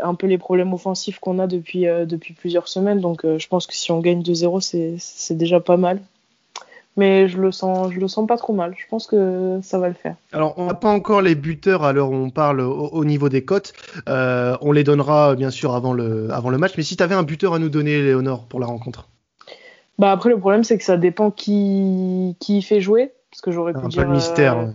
un 0.00 0.14
peu 0.14 0.26
les 0.26 0.36
problèmes 0.38 0.74
offensifs 0.74 1.18
qu'on 1.18 1.38
a 1.38 1.46
depuis, 1.46 1.88
euh, 1.88 2.06
plusieurs 2.38 2.68
semaines. 2.68 3.00
Donc 3.00 3.24
euh, 3.24 3.38
je 3.38 3.48
pense 3.48 3.66
que 3.66 3.74
si 3.74 3.90
on 3.90 4.00
gagne 4.00 4.22
2-0, 4.22 4.98
c'est 4.98 5.36
déjà 5.36 5.60
pas 5.60 5.76
mal. 5.76 6.00
Mais 6.98 7.26
je 7.26 7.38
le 7.38 7.52
sens, 7.52 7.90
je 7.90 7.98
le 7.98 8.06
sens 8.06 8.26
pas 8.26 8.36
trop 8.36 8.52
mal. 8.52 8.74
Je 8.76 8.84
pense 8.90 9.06
que 9.06 9.58
ça 9.62 9.78
va 9.78 9.88
le 9.88 9.94
faire. 9.94 10.14
Alors, 10.32 10.52
on 10.58 10.66
n'a 10.66 10.74
pas 10.74 10.90
encore 10.90 11.22
les 11.22 11.34
buteurs 11.34 11.84
à 11.84 11.94
l'heure 11.94 12.10
où 12.10 12.14
on 12.14 12.28
parle 12.28 12.60
au, 12.60 13.04
niveau 13.06 13.30
des 13.30 13.46
cotes. 13.46 13.72
on 14.06 14.72
les 14.72 14.84
donnera 14.84 15.34
bien 15.34 15.50
sûr 15.50 15.74
avant 15.74 15.94
le, 15.94 16.30
avant 16.30 16.50
le 16.50 16.58
match. 16.58 16.74
Mais 16.76 16.82
si 16.82 16.98
tu 16.98 17.02
avais 17.02 17.14
un 17.14 17.22
buteur 17.22 17.54
à 17.54 17.58
nous 17.58 17.70
donner, 17.70 18.02
Léonore, 18.02 18.44
pour 18.44 18.60
la 18.60 18.66
rencontre 18.66 19.08
bah 20.02 20.10
après 20.10 20.30
le 20.30 20.38
problème 20.40 20.64
c'est 20.64 20.76
que 20.78 20.82
ça 20.82 20.96
dépend 20.96 21.30
qui 21.30 22.36
qui 22.40 22.60
fait 22.60 22.80
jouer 22.80 23.12
parce 23.30 23.40
que 23.40 23.52
j'aurais 23.52 23.72
pu 23.72 23.86
dire 23.86 24.08
mystère. 24.08 24.58
Euh, 24.58 24.66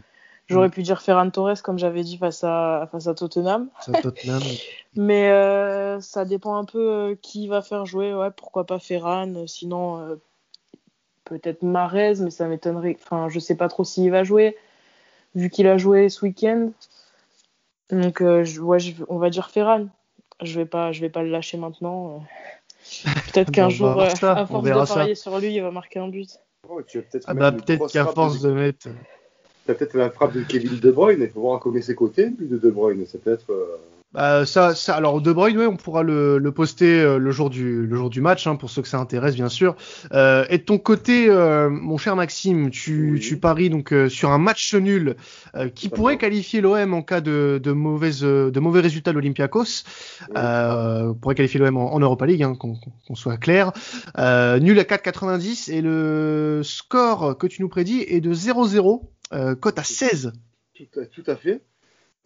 j'aurais 0.48 0.70
pu 0.70 0.84
dire 0.84 1.02
Ferran 1.02 1.30
Torres 1.30 1.62
comme 1.62 1.78
j'avais 1.78 2.02
dit 2.02 2.18
face 2.18 2.46
à 2.46 2.88
face 2.94 3.08
à 3.08 3.14
Tottenham. 3.14 3.68
Tottenham. 4.02 4.42
Mais 4.96 5.30
euh, 5.30 6.00
ça 6.00 6.24
dépend 6.24 6.56
un 6.56 6.64
peu 6.64 6.80
euh, 6.80 7.16
qui 7.22 7.50
va 7.50 7.62
faire 7.62 7.86
jouer 7.86 8.14
ouais 8.14 8.32
pourquoi 8.32 8.66
pas 8.66 8.80
Ferran 8.80 9.46
sinon 9.48 10.18
peut-être 11.26 11.62
Marez 11.62 12.14
mais 12.22 12.32
ça 12.32 12.48
m'étonnerait 12.48 12.96
enfin 12.98 13.28
je 13.28 13.40
sais 13.40 13.56
pas 13.56 13.68
trop 13.68 13.84
s'il 13.84 14.10
va 14.10 14.24
jouer 14.24 14.56
vu 15.36 15.50
qu'il 15.50 15.68
a 15.68 15.78
joué 15.78 16.08
ce 16.08 16.24
week-end. 16.24 16.72
Donc 17.90 18.20
je, 18.22 18.62
ouais, 18.62 18.78
on 19.10 19.18
va 19.18 19.30
dire 19.30 19.50
Ferran. 19.50 19.88
Je 20.42 20.58
vais 20.58 20.66
pas 20.66 20.94
je 20.94 21.02
vais 21.02 21.10
pas 21.10 21.22
le 21.22 21.32
lâcher 21.32 21.58
maintenant. 21.58 22.24
Peut-être 23.32 23.52
qu'un 23.52 23.70
jour, 23.70 24.00
euh, 24.00 24.10
à 24.22 24.46
force 24.46 24.64
de 24.64 24.94
parier 24.94 25.16
sur 25.16 25.38
lui, 25.40 25.56
il 25.56 25.62
va 25.62 25.72
marquer 25.72 26.00
un 26.00 26.08
but. 26.08 26.40
Oh, 26.70 26.82
peut-être 26.82 27.26
ah 27.28 27.34
bah, 27.34 27.56
qu'à 27.92 28.06
force 28.06 28.42
de, 28.42 28.52
mettre. 28.52 28.90
peut-être 29.66 29.96
la 29.96 30.10
frappe 30.10 30.34
de 30.34 30.42
Kevin 30.42 30.80
De 30.80 30.92
Bruyne, 30.92 31.22
il 31.22 31.30
faut 31.30 31.42
voir 31.42 31.60
comment 31.60 31.80
c'est 31.82 31.96
côté, 31.96 32.30
plus 32.30 32.48
de 32.48 32.58
De 32.58 32.70
Bruyne. 32.70 33.06
C'est 33.08 33.24
peut-être. 33.24 33.52
Euh, 33.52 33.78
bah, 34.14 34.46
ça, 34.46 34.74
ça, 34.74 34.96
alors 34.96 35.22
De 35.22 35.34
Bruyne, 35.34 35.58
ouais, 35.58 35.66
on 35.66 35.76
pourra 35.76 36.02
le, 36.02 36.38
le 36.38 36.52
poster 36.54 37.02
euh, 37.02 37.18
le 37.18 37.32
jour 37.32 37.50
du, 37.50 37.86
le 37.86 37.96
jour 37.98 38.10
du 38.10 38.22
match, 38.22 38.48
hein, 38.48 38.56
pour 38.56 38.70
ceux 38.70 38.82
que 38.82 38.88
ça 38.88 39.00
intéresse, 39.00 39.36
bien 39.36 39.50
sûr. 39.50 39.76
Euh, 40.14 40.46
et 40.50 40.60
de 40.60 40.64
ton 40.64 40.78
côté, 40.78 41.30
euh, 41.30 41.70
mon 41.70 41.98
cher 41.98 42.16
Maxime, 42.16 42.70
tu, 42.72 43.20
tu 43.22 43.38
paries 43.38 43.70
donc 43.70 43.92
euh, 43.92 44.08
sur 44.08 44.32
un 44.32 44.38
match 44.38 44.74
nul 44.76 45.18
qui 45.76 45.90
pourrait 45.90 46.18
qualifier 46.18 46.62
l'OM 46.62 46.94
en 46.94 47.02
cas 47.02 47.20
de, 47.20 47.60
de, 47.62 47.72
mauvaise, 47.72 48.22
de 48.22 48.60
mauvais 48.60 48.80
résultats 48.80 49.12
de 49.12 49.16
l'Olympiakos. 49.16 49.84
pourrait 51.22 51.36
qualifier 51.36 51.60
l'OM 51.60 51.78
en, 51.78 52.00
Europa 52.00 52.26
League, 52.26 52.44
hein, 52.44 52.56
qu'on 52.56 53.16
soit 53.16 53.38
clair. 53.38 53.72
nul 54.18 54.80
à 54.80 54.84
4,90 54.84 55.72
et 55.72 55.82
le 55.82 56.62
score 56.64 57.38
que 57.38 57.48
tu 57.48 57.62
nous 57.62 57.70
prédis 57.70 58.06
est 58.08 58.22
de 58.22 58.34
0-0, 58.34 59.02
cote 59.60 59.80
à 59.80 59.84
16. 59.84 60.32
Tout 60.76 61.02
tout 61.14 61.24
à 61.26 61.36
fait. 61.36 61.62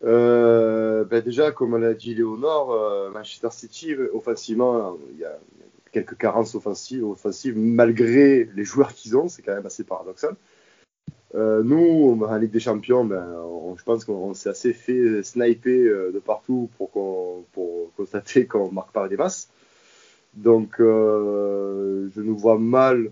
Euh, 0.04 1.04
ben 1.04 1.22
déjà, 1.22 1.52
comme 1.52 1.78
l'a 1.78 1.94
dit 1.94 2.16
Léonore, 2.16 2.74
euh, 2.74 3.12
Manchester 3.12 3.50
City, 3.52 3.96
offensivement, 4.14 4.98
il 5.14 5.20
y 5.20 5.26
a 5.26 5.38
quelques 5.92 6.18
carences 6.18 6.56
offensives, 6.56 7.58
malgré 7.58 8.50
les 8.56 8.64
joueurs 8.64 8.94
qu'ils 8.94 9.18
ont, 9.18 9.28
c'est 9.28 9.42
quand 9.42 9.54
même 9.54 9.66
assez 9.66 9.84
paradoxal. 9.84 10.36
Euh, 11.34 11.64
nous, 11.64 12.20
en 12.24 12.38
Ligue 12.38 12.52
des 12.52 12.60
Champions, 12.60 13.06
ben, 13.06 13.26
je 13.78 13.84
pense 13.84 14.04
qu'on 14.04 14.34
s'est 14.34 14.50
assez 14.50 14.74
fait 14.74 15.24
sniper 15.24 15.88
euh, 15.88 16.12
de 16.12 16.20
partout 16.20 16.70
pour, 16.78 16.92
qu'on, 16.92 17.46
pour 17.54 17.92
constater 17.96 18.46
qu'on 18.46 18.72
marque 18.72 18.92
pas 18.92 19.08
des 19.08 19.18
masses. 19.18 19.50
Donc, 20.34 20.80
euh, 20.80 22.10
je 22.16 22.22
nous 22.22 22.38
vois 22.38 22.58
mal 22.58 23.12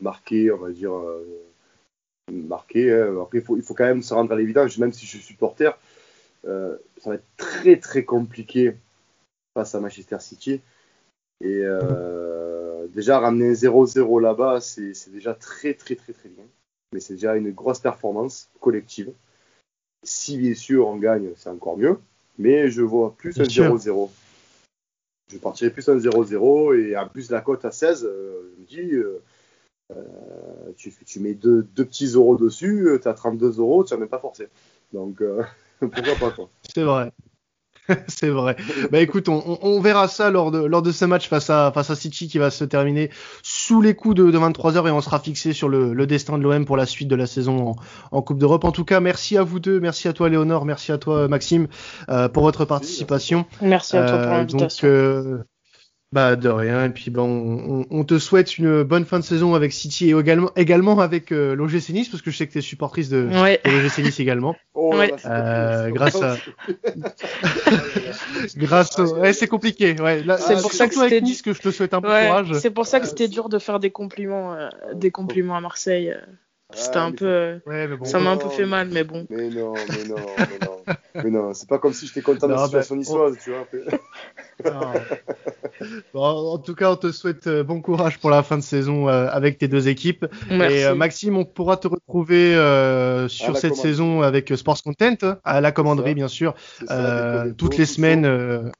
marquer, 0.00 0.52
on 0.52 0.58
va 0.58 0.70
dire, 0.70 0.92
marqué. 2.30 2.92
Hein. 2.92 3.20
Après, 3.20 3.38
il 3.38 3.44
faut, 3.44 3.56
il 3.56 3.62
faut 3.62 3.74
quand 3.74 3.86
même 3.86 4.02
se 4.02 4.14
rendre 4.14 4.32
à 4.32 4.36
l'évidence, 4.36 4.78
même 4.78 4.92
si 4.92 5.06
je 5.06 5.10
suis 5.10 5.20
supporter, 5.20 5.78
euh, 6.46 6.76
ça 6.98 7.10
va 7.10 7.16
être 7.16 7.26
très 7.36 7.76
très 7.76 8.04
compliqué 8.04 8.74
face 9.54 9.74
à 9.74 9.80
Manchester 9.80 10.18
City. 10.20 10.60
Et 11.40 11.60
euh, 11.62 12.86
déjà, 12.88 13.18
ramener 13.18 13.52
0-0 13.52 14.20
là-bas, 14.20 14.60
c'est 14.60 15.10
déjà 15.10 15.34
très 15.34 15.74
très 15.74 15.96
très 15.96 16.12
très 16.12 16.28
bien. 16.28 16.44
Mais 16.92 17.00
c'est 17.00 17.14
déjà 17.14 17.36
une 17.36 17.50
grosse 17.50 17.80
performance 17.80 18.50
collective. 18.60 19.12
Si 20.04 20.38
bien 20.38 20.54
sûr 20.54 20.86
on 20.86 20.96
gagne, 20.96 21.30
c'est 21.36 21.50
encore 21.50 21.76
mieux. 21.76 21.98
Mais 22.38 22.70
je 22.70 22.82
vois 22.82 23.14
plus 23.16 23.38
un 23.40 23.44
0-0. 23.44 24.10
Je 25.30 25.38
partirai 25.38 25.70
plus 25.70 25.88
un 25.88 25.98
0-0 25.98 26.78
et 26.78 26.96
en 26.96 27.08
plus 27.08 27.30
la 27.30 27.40
cote 27.40 27.64
à 27.64 27.70
16, 27.70 28.04
euh, 28.04 28.54
je 28.54 28.60
me 28.60 28.66
dis, 28.66 28.94
euh, 29.90 30.02
tu, 30.76 30.92
tu, 31.06 31.20
mets 31.20 31.34
deux, 31.34 31.66
deux, 31.74 31.84
petits 31.84 32.08
euros 32.08 32.36
dessus, 32.36 32.98
tu 33.00 33.08
as 33.08 33.14
32 33.14 33.58
euros, 33.58 33.84
tu 33.84 33.94
n'as 33.94 34.00
même 34.00 34.08
pas 34.08 34.18
forcé. 34.18 34.48
Donc, 34.92 35.20
euh, 35.20 35.42
pourquoi 35.80 36.14
pas 36.20 36.30
quoi. 36.30 36.50
C'est 36.74 36.82
vrai. 36.82 37.12
c'est 38.06 38.28
vrai. 38.28 38.56
Bah 38.90 39.00
écoute, 39.00 39.28
on, 39.28 39.58
on, 39.62 39.80
verra 39.80 40.08
ça 40.08 40.30
lors 40.30 40.50
de, 40.50 40.58
lors 40.58 40.82
de 40.82 40.92
ce 40.92 41.04
match 41.04 41.28
face 41.28 41.48
à, 41.50 41.72
face 41.72 41.90
à 41.90 41.96
City 41.96 42.28
qui 42.28 42.38
va 42.38 42.50
se 42.50 42.64
terminer 42.64 43.10
sous 43.42 43.80
les 43.80 43.94
coups 43.94 44.14
de, 44.14 44.30
de 44.30 44.38
23h 44.38 44.88
et 44.88 44.90
on 44.90 45.00
sera 45.00 45.18
fixé 45.18 45.52
sur 45.52 45.68
le, 45.68 45.94
le 45.94 46.06
destin 46.06 46.38
de 46.38 46.42
l'OM 46.42 46.64
pour 46.64 46.76
la 46.76 46.86
suite 46.86 47.08
de 47.08 47.16
la 47.16 47.26
saison 47.26 47.70
en, 47.70 47.76
en 48.12 48.22
Coupe 48.22 48.38
d'Europe. 48.38 48.64
En 48.64 48.72
tout 48.72 48.84
cas, 48.84 49.00
merci 49.00 49.38
à 49.38 49.42
vous 49.42 49.58
deux, 49.58 49.80
merci 49.80 50.08
à 50.08 50.12
toi 50.12 50.28
Léonore, 50.28 50.64
merci 50.64 50.92
à 50.92 50.98
toi 50.98 51.28
Maxime 51.28 51.68
euh, 52.10 52.28
pour 52.28 52.42
votre 52.42 52.64
participation. 52.64 53.46
Merci 53.62 53.96
à 53.96 54.06
toi 54.06 54.18
pour 54.18 54.32
l'invitation. 54.32 54.88
Euh, 54.88 55.38
bah 56.10 56.36
de 56.36 56.48
rien 56.48 56.86
et 56.86 56.88
puis 56.88 57.10
bon 57.10 57.28
on, 57.68 57.86
on, 57.90 58.04
te 58.04 58.18
souhaite 58.18 58.56
une 58.56 58.82
bonne 58.82 59.04
fin 59.04 59.18
de 59.18 59.24
saison 59.24 59.54
avec 59.54 59.74
City 59.74 60.08
et 60.08 60.18
également 60.18 60.50
également 60.56 61.00
avec 61.00 61.32
euh, 61.32 61.54
l'OGC 61.54 61.90
Nice 61.90 62.08
parce 62.08 62.22
que 62.22 62.30
je 62.30 62.36
sais 62.38 62.46
que 62.46 62.52
tu 62.52 62.58
es 62.58 62.62
supportrice 62.62 63.10
de, 63.10 63.28
ouais. 63.42 63.60
de 63.62 63.70
l'OGC 63.70 63.98
Nice 63.98 64.20
également. 64.20 64.56
Oh, 64.80 64.94
Ouais. 64.96 65.12
Euh, 65.26 65.90
grâce 65.90 66.22
à 66.22 66.36
grâce 68.56 68.98
au... 68.98 69.18
ouais, 69.18 69.32
c'est 69.32 69.48
compliqué 69.48 70.00
ouais 70.00 70.22
là, 70.22 70.38
C'est 70.38 70.56
euh, 70.56 70.62
pour 70.62 70.72
ça 70.72 70.88
que 70.88 70.96
avec 70.98 71.10
c'était 71.10 71.20
Nice 71.20 71.42
que 71.42 71.52
je 71.52 71.60
te 71.60 71.70
souhaite 71.70 71.94
un 71.94 72.00
peu 72.00 72.08
courage. 72.08 72.52
c'est 72.54 72.70
pour 72.70 72.86
ça 72.86 73.00
que 73.00 73.06
c'était 73.06 73.28
dur 73.28 73.48
de 73.48 73.58
faire 73.58 73.80
des 73.80 73.90
compliments, 73.90 74.54
euh, 74.54 74.68
des 74.94 75.10
compliments 75.10 75.56
à 75.56 75.60
Marseille. 75.60 76.14
C'était 76.74 76.98
Ah, 76.98 77.04
un 77.04 77.10
mais 77.10 77.16
peu, 77.16 77.26
euh, 77.26 77.58
Ouais 77.66 77.88
mais 77.88 77.96
bon. 77.96 78.04
ça 78.04 78.18
m'a 78.18 78.30
un 78.30 78.36
peu 78.36 78.48
fait 78.50 78.66
mal, 78.66 78.88
mais 78.92 79.02
bon. 79.04 79.26
Mais 79.30 79.48
non, 79.48 79.72
mais 79.74 80.04
non, 80.08 80.16
mais 80.38 80.66
non. 80.66 80.74
Mais 81.24 81.30
non, 81.30 81.52
c'est 81.52 81.68
pas 81.68 81.78
comme 81.78 81.92
si 81.92 82.06
j'étais 82.06 82.22
content 82.22 82.46
de 82.46 82.52
la 82.52 82.64
situation 82.64 82.94
bah, 82.94 82.98
niçoise, 83.00 83.36
tu 83.42 83.50
vois. 83.50 83.66
Bon, 86.12 86.22
en 86.22 86.58
tout 86.58 86.74
cas, 86.74 86.92
on 86.92 86.96
te 86.96 87.12
souhaite 87.12 87.46
euh, 87.46 87.62
bon 87.62 87.80
courage 87.80 88.18
pour 88.18 88.30
la 88.30 88.42
fin 88.42 88.56
de 88.56 88.62
saison 88.62 89.08
euh, 89.08 89.28
avec 89.30 89.58
tes 89.58 89.68
deux 89.68 89.88
équipes. 89.88 90.26
Merci. 90.50 90.76
Et 90.76 90.84
euh, 90.84 90.94
Maxime, 90.94 91.36
on 91.36 91.44
pourra 91.44 91.76
te 91.76 91.88
retrouver 91.88 92.54
euh, 92.54 93.28
sur 93.28 93.56
cette 93.56 93.70
commande. 93.70 93.82
saison 93.84 94.22
avec 94.22 94.52
Sports 94.56 94.82
Content, 94.82 95.14
hein, 95.22 95.38
à 95.44 95.60
la 95.60 95.72
commanderie 95.72 96.14
bien 96.14 96.28
sûr, 96.28 96.54
euh, 96.90 97.52
toutes 97.56 97.76
les 97.76 97.86
semaines. 97.86 98.72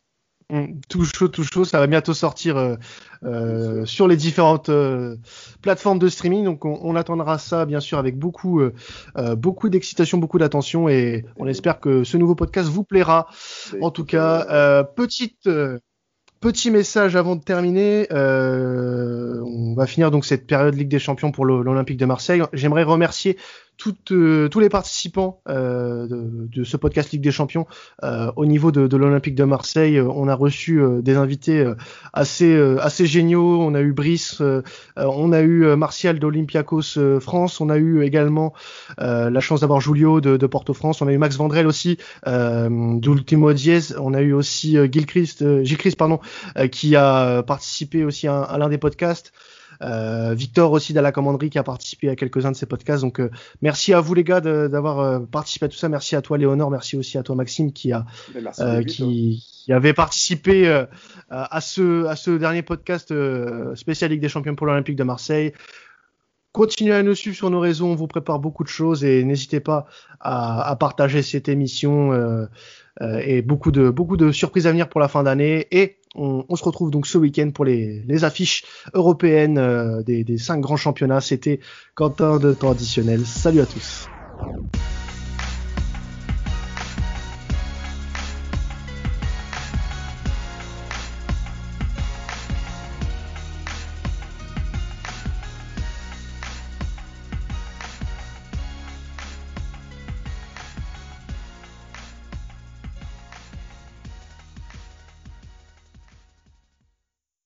Tout 0.89 1.05
chaud, 1.05 1.29
tout 1.29 1.45
chaud, 1.45 1.65
ça 1.65 1.79
va 1.79 1.87
bientôt 1.87 2.15
sortir 2.15 2.57
euh, 2.57 2.77
euh, 3.23 3.85
sur 3.85 4.09
les 4.09 4.17
différentes 4.17 4.71
euh, 4.71 5.17
plateformes 5.61 5.99
de 5.99 6.09
streaming. 6.09 6.45
Donc 6.45 6.65
on, 6.65 6.79
on 6.83 6.97
attendra 6.97 7.39
ça 7.39 7.67
bien 7.67 7.81
sûr 7.81 7.99
avec 7.99 8.19
beaucoup, 8.19 8.61
euh, 8.61 8.73
beaucoup 9.37 9.69
d'excitation, 9.69 10.19
beaucoup 10.19 10.39
d'attention 10.39 10.89
et 10.89 11.25
on 11.37 11.47
espère 11.47 11.81
que 11.81 12.05
ce 12.05 12.17
nouveau 12.17 12.35
podcast 12.35 12.69
vous 12.69 12.85
plaira. 12.85 13.27
Mais 13.75 13.85
En 13.85 13.91
tout 13.91 14.05
cas, 14.05 14.85
petite, 14.97 15.49
petit 16.41 16.71
message 16.71 17.17
avant 17.17 17.37
de 17.37 17.43
terminer. 17.43 18.07
Euh, 18.13 19.41
on 19.45 19.75
va 19.75 19.87
finir 19.87 20.11
donc 20.11 20.25
cette 20.25 20.47
période 20.47 20.75
Ligue 20.75 20.89
des 20.89 20.99
Champions 20.99 21.33
pour 21.33 21.45
l'Olympique 21.45 21.97
de 21.99 22.07
Marseille. 22.07 22.43
J'aimerais 22.53 22.85
remercier 22.85 23.37
euh, 24.11 24.49
tous 24.49 24.61
les 24.61 24.69
participants 24.69 25.41
euh, 25.49 26.07
de, 26.07 26.49
de 26.49 26.65
ce 26.65 26.77
podcast 26.77 27.13
Ligue 27.13 27.23
des 27.23 27.31
Champions 27.31 27.67
euh, 28.03 28.31
au 28.37 28.47
niveau 28.47 28.73
de, 28.73 28.87
de 28.87 28.97
l'Olympique 28.97 29.35
de 29.35 29.45
Marseille. 29.45 29.99
euh, 29.99 30.09
On 30.09 30.29
a 30.29 30.35
reçu 30.35 30.81
euh, 30.81 31.01
des 31.01 31.17
invités 31.17 31.65
assez, 32.13 32.57
assez 32.81 33.07
géniaux. 33.07 33.61
On 33.61 33.75
a 33.75 33.81
eu 33.81 33.93
Brice, 33.93 34.43
on 34.97 35.33
a 35.33 35.41
eu 35.41 35.77
Martial 35.77 36.19
d'Olympiakos 36.19 37.21
France, 37.21 37.61
on 37.61 37.69
a 37.69 37.77
eu 37.77 38.03
également 38.03 38.53
la 38.99 39.41
chance 39.41 39.61
d'avoir 39.61 39.81
Julio 39.81 40.21
de, 40.21 40.37
de 40.37 40.47
Porto 40.47 40.75
France, 40.75 41.03
on 41.03 41.09
a 41.09 41.13
eu 41.13 41.19
Max 41.19 41.37
Vandrel 41.37 41.67
aussi 41.67 41.99
d'Ultimo 42.27 43.53
Diez, 43.53 43.97
on 43.99 44.15
a 44.15 44.21
eu 44.21 44.33
aussi 44.33 44.77
euh, 44.77 44.89
Gil 44.91 45.07
Christ, 45.07 45.63
Gilles 45.65 45.79
Christ 45.79 45.99
pardon, 45.99 46.21
qui 46.71 46.97
a 46.97 47.43
participé 47.43 48.05
aussi 48.05 48.27
à, 48.27 48.43
à 48.43 48.59
l'un 48.59 48.69
des 48.69 48.79
podcasts. 48.79 49.33
Euh, 49.83 50.35
Victor 50.35 50.73
aussi 50.73 50.93
de 50.93 51.01
la 51.01 51.13
commanderie 51.13 51.51
qui 51.51 51.59
a 51.59 51.63
participé 51.63 52.09
à 52.09 52.17
quelques-uns 52.17 52.51
de 52.51 52.57
ces 52.57 52.67
podcasts. 52.67 53.03
Donc 53.03 53.21
euh, 53.21 53.31
merci 53.63 53.95
à 53.95 54.01
vous 54.01 54.15
les 54.15 54.25
gars 54.25 54.41
d'avoir 54.41 54.99
euh, 54.99 55.21
participé 55.21 55.67
à 55.67 55.69
tout 55.69 55.77
ça. 55.77 55.89
Merci 55.89 56.17
à 56.17 56.23
toi 56.23 56.37
Léonore, 56.37 56.71
merci 56.71 56.97
aussi 56.97 57.17
à 57.17 57.23
toi 57.23 57.37
Maxime 57.37 57.73
qui 57.73 57.93
a 57.93 58.05
euh, 58.35 58.41
David, 58.41 58.59
hein. 58.61 58.83
qui, 58.85 59.47
qui 59.65 59.73
avait 59.73 59.93
participé 59.93 60.69
euh, 60.69 60.85
à 61.29 61.61
ce 61.61 62.07
à 62.07 62.17
ce 62.17 62.33
dernier 62.33 62.63
podcast 62.63 63.13
euh, 63.13 63.75
spécial 63.77 64.11
Ligue 64.11 64.21
des 64.21 64.29
Champions 64.29 64.57
pour 64.57 64.67
l'Olympique 64.67 64.97
de 64.97 65.05
Marseille. 65.05 65.53
Continuez 66.53 66.95
à 66.95 67.03
nous 67.03 67.15
suivre 67.15 67.37
sur 67.37 67.51
nos 67.51 67.61
réseaux, 67.61 67.87
on 67.87 67.95
vous 67.95 68.09
prépare 68.09 68.41
beaucoup 68.41 68.65
de 68.65 68.69
choses 68.69 69.05
et 69.05 69.23
n'hésitez 69.23 69.61
pas 69.61 69.87
à, 70.19 70.69
à 70.69 70.75
partager 70.77 71.23
cette 71.23 71.49
émission 71.49 72.13
euh, 72.13 72.47
et 73.01 73.43
beaucoup 73.43 73.71
de 73.71 74.33
surprises 74.33 74.67
à 74.67 74.71
venir 74.71 74.89
pour 74.89 75.01
la 75.01 75.09
fin 75.09 75.23
d'année 75.23 75.67
et 75.71 75.99
on, 76.15 76.57
se 76.57 76.65
retrouve 76.65 76.91
donc 76.91 77.07
ce 77.07 77.19
week-end 77.19 77.51
pour 77.51 77.65
les, 77.65 78.25
affiches 78.25 78.65
européennes 78.95 79.59
euh, 79.59 80.03
des, 80.03 80.25
des 80.25 80.39
cinq 80.39 80.61
grands 80.61 80.77
championnats. 80.77 81.21
C'était 81.21 81.61
Quentin 81.95 82.39
de 82.39 82.53
temps 82.53 82.73
additionnel. 82.73 83.25
Salut 83.25 83.61
à 83.61 83.67
tous. 83.67 84.09